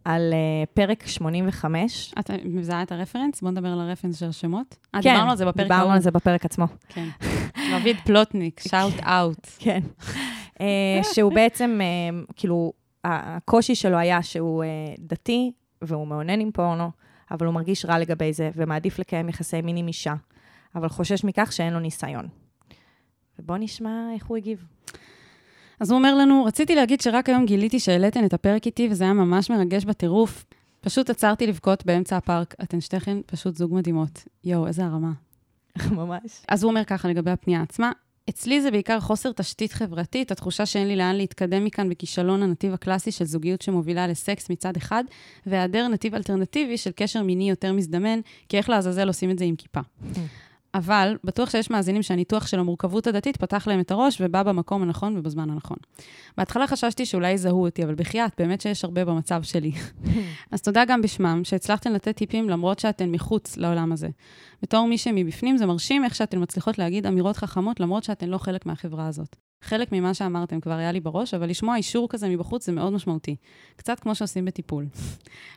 על 0.08 0.34
אה, 0.34 0.66
פרק 0.74 1.08
85. 1.08 2.14
את 2.20 2.32
מזהה 2.46 2.84
את 2.84 2.92
הרפרנס? 2.92 3.42
בוא 3.42 3.52
נדבר 3.52 3.68
על 3.68 3.80
הרפרנס 3.80 4.20
של 4.20 4.30
השמות. 4.30 4.76
אה, 4.96 5.02
כן, 5.02 5.14
דיברנו 5.14 5.32
על 5.32 5.38
זה 5.38 5.46
בפרק 5.46 5.64
דיברנו. 5.64 5.92
על 5.92 6.00
זה 6.00 6.12
בפרק 6.12 6.46
עצמו. 6.46 6.66
כן. 6.88 7.08
רביד 7.76 7.98
פלוטניק, 8.06 8.60
שאוט 8.68 8.94
אאוט. 9.00 9.48
כן. 9.60 9.80
אה, 10.62 11.00
שהוא 11.14 11.34
בעצם, 11.34 11.80
אה, 11.82 12.20
כאילו, 12.36 12.74
הקושי 13.04 13.76
שלו 13.76 13.98
היה 13.98 14.24
שהוא 14.24 14.64
אה, 14.64 14.68
דתי, 15.00 15.52
והוא 15.82 16.08
מאונן 16.08 16.40
עם 16.42 16.52
פורנו, 16.52 16.92
אבל 17.32 17.46
הוא 17.46 17.54
מרגיש 17.54 17.86
רע 17.86 18.00
לגבי 18.00 18.34
זה, 18.34 18.50
ומעדיף 18.56 19.00
לקיים 19.00 19.30
יחסי 19.30 19.62
מין 19.62 19.78
עם 19.78 19.88
אישה, 19.88 20.14
אבל 20.76 20.90
חושש 20.90 21.24
מכך 21.24 21.52
שאין 21.52 21.74
לו 21.74 21.80
ניסיון. 21.80 22.28
ובואו 23.40 23.58
נשמע 23.58 23.90
איך 24.14 24.26
הוא 24.26 24.38
הגיב. 24.38 24.66
אז 25.80 25.92
הוא 25.92 25.98
אומר 25.98 26.16
לנו, 26.16 26.44
רציתי 26.46 26.76
להגיד 26.76 27.02
שרק 27.02 27.30
היום 27.30 27.46
גיליתי 27.46 27.80
שהעליתן 27.80 28.26
את 28.26 28.34
הפרק 28.34 28.66
איתי, 28.66 28.88
וזה 28.92 29.04
היה 29.04 29.14
ממש 29.14 29.50
מרגש 29.50 29.86
בטירוף. 29.86 30.46
פשוט 30.82 31.10
עצרתי 31.10 31.48
לבכות 31.48 31.86
באמצע 31.86 32.18
הפארק, 32.18 32.56
אתן 32.64 32.82
שתיכן 32.82 33.18
פשוט 33.26 33.56
זוג 33.56 33.74
מדהימות. 33.74 34.24
יואו, 34.44 34.68
איזה 34.68 34.86
הרמה. 34.86 35.12
ממש. 35.92 36.42
אז 36.48 36.64
הוא 36.64 36.70
אומר 36.70 36.84
ככה 36.84 37.08
לגבי 37.08 37.32
הפנייה 37.32 37.62
עצמה, 37.62 37.92
אצלי 38.30 38.62
זה 38.62 38.72
בעיקר 38.72 39.00
חוסר 39.00 39.32
תשתית 39.32 39.74
חברתית, 39.74 40.32
התחושה 40.32 40.66
שאין 40.66 40.88
לי 40.88 40.96
לאן 40.96 41.16
להתקדם 41.16 41.66
מכאן 41.66 41.90
בכישלון 41.90 42.44
הנתיב 42.44 42.74
הקלאסי 42.74 43.12
של 43.12 43.26
זוגיות 43.26 43.62
שמובילה 43.62 44.08
לסקס 44.08 44.50
מצד 44.50 44.78
אחד, 44.78 45.04
והיעדר 45.46 45.88
נתיב 45.88 46.16
אלטרנטיבי 46.16 46.78
של 46.78 46.92
קשר 46.96 47.24
מיני 47.24 47.50
יותר 47.50 47.74
מזדמן, 47.74 48.20
כי 48.50 48.58
איך 48.58 48.70
לעזאזל 48.70 49.08
עושים 49.08 49.32
את 49.32 49.40
זה 49.40 49.46
עם 49.46 49.56
כיפה. 49.56 49.80
אבל 50.78 51.18
בטוח 51.24 51.50
שיש 51.50 51.70
מאזינים 51.70 52.02
שהניתוח 52.02 52.48
של 52.48 52.60
המורכבות 52.60 53.08
הדתית 53.08 53.38
פתח 53.38 53.68
להם 53.68 53.80
את 53.80 53.92
הראש 53.92 54.22
ובא 54.22 54.44
במקום 54.44 54.84
הנכון 54.84 55.18
ובזמן 55.18 55.50
הנכון. 55.50 55.78
בהתחלה 56.38 56.68
חששתי 56.68 57.06
שאולי 57.06 57.32
יזהו 57.32 57.66
אותי, 57.66 57.84
אבל 57.84 57.96
בחייאת, 57.96 58.32
באמת 58.38 58.62
שיש 58.62 58.84
הרבה 58.84 59.06
במצב 59.06 59.44
שלי. 59.44 59.72
אז 60.52 60.62
תודה 60.62 60.86
גם 60.86 61.02
בשמם, 61.02 61.42
שהצלחתן 61.44 61.94
לתת 61.94 62.16
טיפים 62.16 62.50
למרות 62.50 62.80
שאתן 62.80 63.10
מחוץ 63.12 63.58
לעולם 63.58 63.92
הזה. 63.92 64.08
בתור 64.62 64.88
מי 64.88 64.98
שמבפנים, 64.98 65.58
זה 65.58 65.66
מרשים 65.66 66.04
איך 66.04 66.16
שאתן 66.16 66.42
מצליחות 66.42 66.78
להגיד 66.78 67.06
אמירות 67.06 67.38
חכמות 67.38 67.80
למרות 67.80 68.04
שאתן 68.04 68.30
לא 68.30 68.38
חלק 68.38 68.66
מהחברה 68.66 69.08
הזאת. 69.08 69.47
חלק 69.62 69.92
ממה 69.92 70.14
שאמרתם 70.14 70.60
כבר 70.60 70.74
היה 70.74 70.92
לי 70.92 71.00
בראש, 71.00 71.34
אבל 71.34 71.50
לשמוע 71.50 71.76
אישור 71.76 72.10
כזה 72.10 72.30
מבחוץ 72.30 72.66
זה 72.66 72.72
מאוד 72.72 72.94
משמעותי. 72.94 73.36
קצת 73.76 74.00
כמו 74.00 74.16
שעושים 74.16 74.46
בטיפול. 74.46 74.86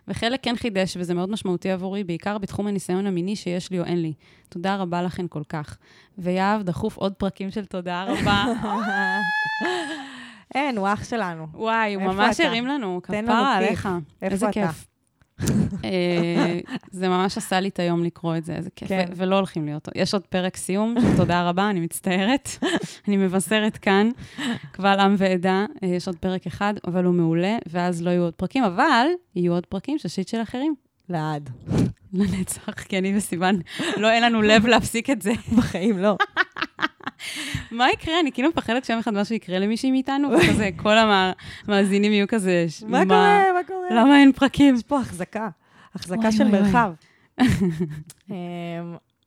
וחלק 0.08 0.40
כן 0.42 0.56
חידש, 0.56 0.96
וזה 0.96 1.14
מאוד 1.14 1.30
משמעותי 1.30 1.70
עבורי, 1.70 2.04
בעיקר 2.04 2.38
בתחום 2.38 2.66
הניסיון 2.66 3.06
המיני 3.06 3.36
שיש 3.36 3.70
לי 3.70 3.80
או 3.80 3.84
אין 3.84 4.02
לי. 4.02 4.12
תודה 4.48 4.76
רבה 4.76 5.02
לכן 5.02 5.26
כל 5.28 5.42
כך. 5.48 5.78
ויהב, 6.18 6.62
דחוף 6.62 6.96
עוד 6.96 7.14
פרקים 7.14 7.50
של 7.50 7.64
תודה 7.64 8.04
רבה. 8.04 8.44
אין, 10.54 10.78
הוא 10.78 10.88
אח 10.92 11.04
שלנו. 11.04 11.46
וואי, 11.54 11.94
הוא 11.94 12.02
ממש? 12.02 12.40
הרים 12.40 12.66
לנו, 12.66 13.00
כפרה. 13.02 13.56
עליך. 13.56 13.88
איפה 14.22 14.34
איזה 14.34 14.48
אתה? 14.48 14.52
כיף. 14.52 14.89
אה, 15.84 16.58
זה 16.90 17.08
ממש 17.08 17.38
עשה 17.38 17.60
לי 17.60 17.68
את 17.68 17.78
היום 17.78 18.04
לקרוא 18.04 18.36
את 18.36 18.44
זה, 18.44 18.56
איזה 18.56 18.70
כיף. 18.76 18.88
כן. 18.88 19.04
ולא 19.16 19.36
הולכים 19.36 19.64
להיות. 19.64 19.88
יש 19.94 20.14
עוד 20.14 20.26
פרק 20.26 20.56
סיום, 20.56 20.94
תודה 21.16 21.48
רבה, 21.48 21.70
אני 21.70 21.80
מצטערת. 21.80 22.48
אני 23.08 23.16
מבשרת 23.16 23.76
כאן, 23.76 24.08
קבל 24.72 25.00
עם 25.00 25.14
ועדה, 25.18 25.66
אה, 25.82 25.88
יש 25.88 26.06
עוד 26.06 26.16
פרק 26.16 26.46
אחד, 26.46 26.74
אבל 26.86 27.04
הוא 27.04 27.14
מעולה, 27.14 27.56
ואז 27.68 28.02
לא 28.02 28.10
יהיו 28.10 28.22
עוד 28.22 28.34
פרקים, 28.34 28.64
אבל 28.64 29.06
יהיו 29.36 29.52
עוד 29.52 29.66
פרקים 29.66 29.98
של 29.98 30.08
שיט 30.08 30.28
של 30.28 30.42
אחרים. 30.42 30.74
לעד. 31.10 31.50
לנצח, 32.12 32.82
כי 32.88 32.98
אני 32.98 33.16
וסיוון, 33.16 33.60
לא, 33.96 34.10
אין 34.10 34.22
לנו 34.22 34.42
לב 34.42 34.66
להפסיק 34.66 35.10
את 35.10 35.22
זה. 35.22 35.32
בחיים 35.56 35.98
לא. 35.98 36.16
מה 37.70 37.90
יקרה? 37.90 38.20
אני 38.20 38.32
כאילו 38.32 38.48
מפחדת 38.48 38.84
שיום 38.84 38.98
אחד 38.98 39.14
משהו 39.14 39.34
יקרה 39.34 39.58
למישהי 39.58 39.90
מאיתנו, 39.90 40.28
וכזה, 40.30 40.70
כל 40.76 40.96
המאזינים 41.68 42.12
יהיו 42.12 42.28
כזה, 42.28 42.66
מה 42.86 43.04
קורה? 43.04 43.42
מה 43.54 43.60
קורה? 43.66 43.88
למה 43.90 44.20
אין 44.20 44.32
פרקים? 44.32 44.74
יש 44.74 44.82
פה 44.82 44.98
החזקה. 45.00 45.48
החזקה 45.94 46.32
של. 46.32 46.48
מרחב. 46.48 46.92
אמ, 48.30 48.36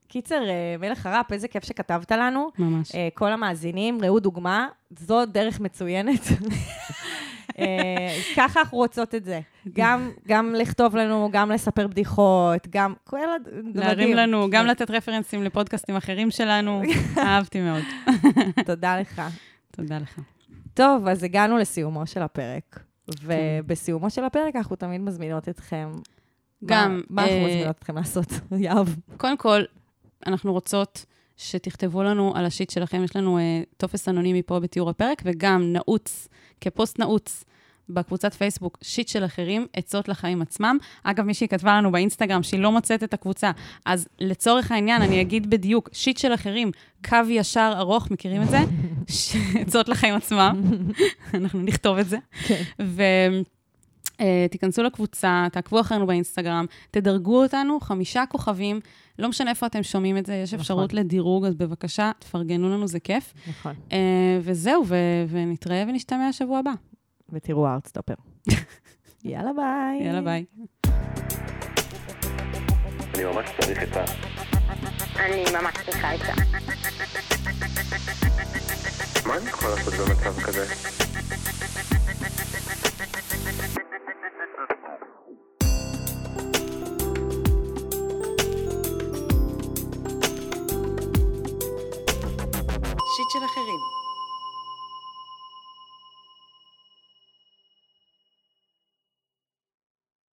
קיצר, 0.07 0.43
אה, 0.49 0.75
מלך 0.79 1.05
הרap, 1.05 1.33
איזה 1.33 1.47
כיף 1.47 1.63
שכתבת 1.63 2.11
לנו. 2.11 2.49
ממש. 2.59 2.95
אה, 2.95 3.07
כל 3.13 3.31
המאזינים, 3.31 3.97
ראו 4.03 4.19
דוגמה, 4.19 4.67
זו 4.99 5.25
דרך 5.25 5.59
מצוינת. 5.59 6.21
אה, 7.59 8.17
ככה 8.35 8.59
אנחנו 8.59 8.77
רוצות 8.77 9.15
את 9.15 9.25
זה. 9.25 9.39
גם, 9.73 10.11
גם 10.27 10.55
לכתוב 10.55 10.95
לנו, 10.95 11.29
גם 11.31 11.51
לספר 11.51 11.87
בדיחות, 11.87 12.67
גם 12.69 12.93
כל 13.03 13.17
הד... 13.35 13.43
זה 13.73 13.79
להרים. 13.79 14.17
לנו, 14.17 14.47
גם 14.49 14.65
לתת 14.65 14.91
רפרנסים 14.91 15.43
לפודקאסטים 15.43 15.95
אחרים 15.95 16.31
שלנו. 16.31 16.81
אהבתי 17.17 17.61
מאוד. 17.61 17.83
תודה 18.65 18.99
לך. 18.99 19.21
תודה 19.71 19.97
לך. 19.97 20.19
טוב, 20.73 21.07
אז 21.07 21.23
הגענו 21.23 21.57
לסיומו 21.57 22.07
של 22.07 22.21
הפרק. 22.21 22.79
ובסיומו 23.23 24.09
של 24.09 24.23
הפרק 24.23 24.55
אנחנו 24.55 24.75
תמיד 24.75 25.01
מזמינות 25.01 25.49
אתכם. 25.49 25.91
גם, 26.65 27.01
מה, 27.09 27.21
מה 27.21 27.23
אנחנו 27.23 27.37
אה, 27.37 27.47
מזמינות 27.47 27.75
אתכם 27.77 27.95
לעשות? 27.95 28.27
יהב. 28.51 28.87
קודם 29.17 29.37
כל, 29.37 29.61
אנחנו 30.27 30.53
רוצות 30.53 31.05
שתכתבו 31.43 32.03
לנו 32.03 32.31
על 32.35 32.45
השיט 32.45 32.69
שלכם. 32.69 33.03
יש 33.03 33.15
לנו 33.15 33.37
אה, 33.37 33.61
טופס 33.77 34.09
אנונימי 34.09 34.41
פה 34.41 34.59
בתיאור 34.59 34.89
הפרק, 34.89 35.21
וגם 35.25 35.73
נעוץ, 35.73 36.27
כפוסט 36.61 36.99
נעוץ. 36.99 37.43
בקבוצת 37.89 38.33
פייסבוק, 38.33 38.77
שיט 38.81 39.07
של 39.07 39.25
אחרים, 39.25 39.67
עצות 39.73 40.07
לחיים 40.07 40.41
עצמם. 40.41 40.77
אגב, 41.03 41.25
מישהי 41.25 41.47
כתבה 41.47 41.77
לנו 41.77 41.91
באינסטגרם 41.91 42.43
שהיא 42.43 42.59
לא 42.59 42.71
מוצאת 42.71 43.03
את 43.03 43.13
הקבוצה, 43.13 43.51
אז 43.85 44.07
לצורך 44.19 44.71
העניין, 44.71 45.01
אני 45.01 45.21
אגיד 45.21 45.49
בדיוק, 45.49 45.89
שיט 45.93 46.17
של 46.17 46.33
אחרים, 46.33 46.71
קו 47.09 47.17
ישר 47.29 47.73
ארוך, 47.77 48.11
מכירים 48.11 48.41
את 48.41 48.47
זה? 48.49 48.59
עצות 49.61 49.89
לחיים 49.89 50.15
עצמם. 50.15 50.61
אנחנו 51.33 51.61
נכתוב 51.61 51.97
את 51.97 52.09
זה. 52.09 52.17
כן. 52.47 52.63
ותיכנסו 54.21 54.83
לקבוצה, 54.83 55.47
תעקבו 55.51 55.81
אחרינו 55.81 56.07
באינסטגרם, 56.07 56.65
תדרגו 56.91 57.43
אותנו, 57.43 57.79
חמישה 57.79 58.23
כוכבים, 58.29 58.79
לא 59.19 59.29
משנה 59.29 59.49
איפה 59.49 59.65
אתם 59.65 59.83
שומעים 59.83 60.17
את 60.17 60.25
זה, 60.25 60.33
יש 60.33 60.53
נכון. 60.53 60.59
אפשרות 60.59 60.93
לדירוג, 60.93 61.45
אז 61.45 61.55
בבקשה, 61.55 62.11
תפרגנו 62.19 62.69
לנו, 62.69 62.87
זה 62.87 62.99
כיף. 62.99 63.33
נכון. 63.49 63.75
אה, 63.91 64.39
וזהו, 64.41 64.83
ו- 64.87 65.25
ונתראה 65.29 65.83
ונשתמע 65.87 66.29
בשבוע 66.29 66.59
הבא. 66.59 66.71
ותראו 67.29 67.67
הארטסטופר. 67.67 68.13
יאללה 69.23 69.51
ביי. 69.53 70.07
יאללה, 70.07 70.21
ביי. 70.21 70.45
אני 73.15 73.23
ממש 73.23 73.49
צריך 73.61 73.79
עצה. 73.79 74.03
אני 75.15 75.43
ממש 75.61 75.73
צריכה 75.85 76.11
עצה. 76.11 76.33
מה 79.27 79.37
אני 79.37 79.49
יכול 79.49 79.69
לעשות 79.69 79.93
במצב 79.93 80.41
כזה? 80.41 80.65
שיט 93.15 93.29
של 93.29 93.45
אחרים. 93.45 93.72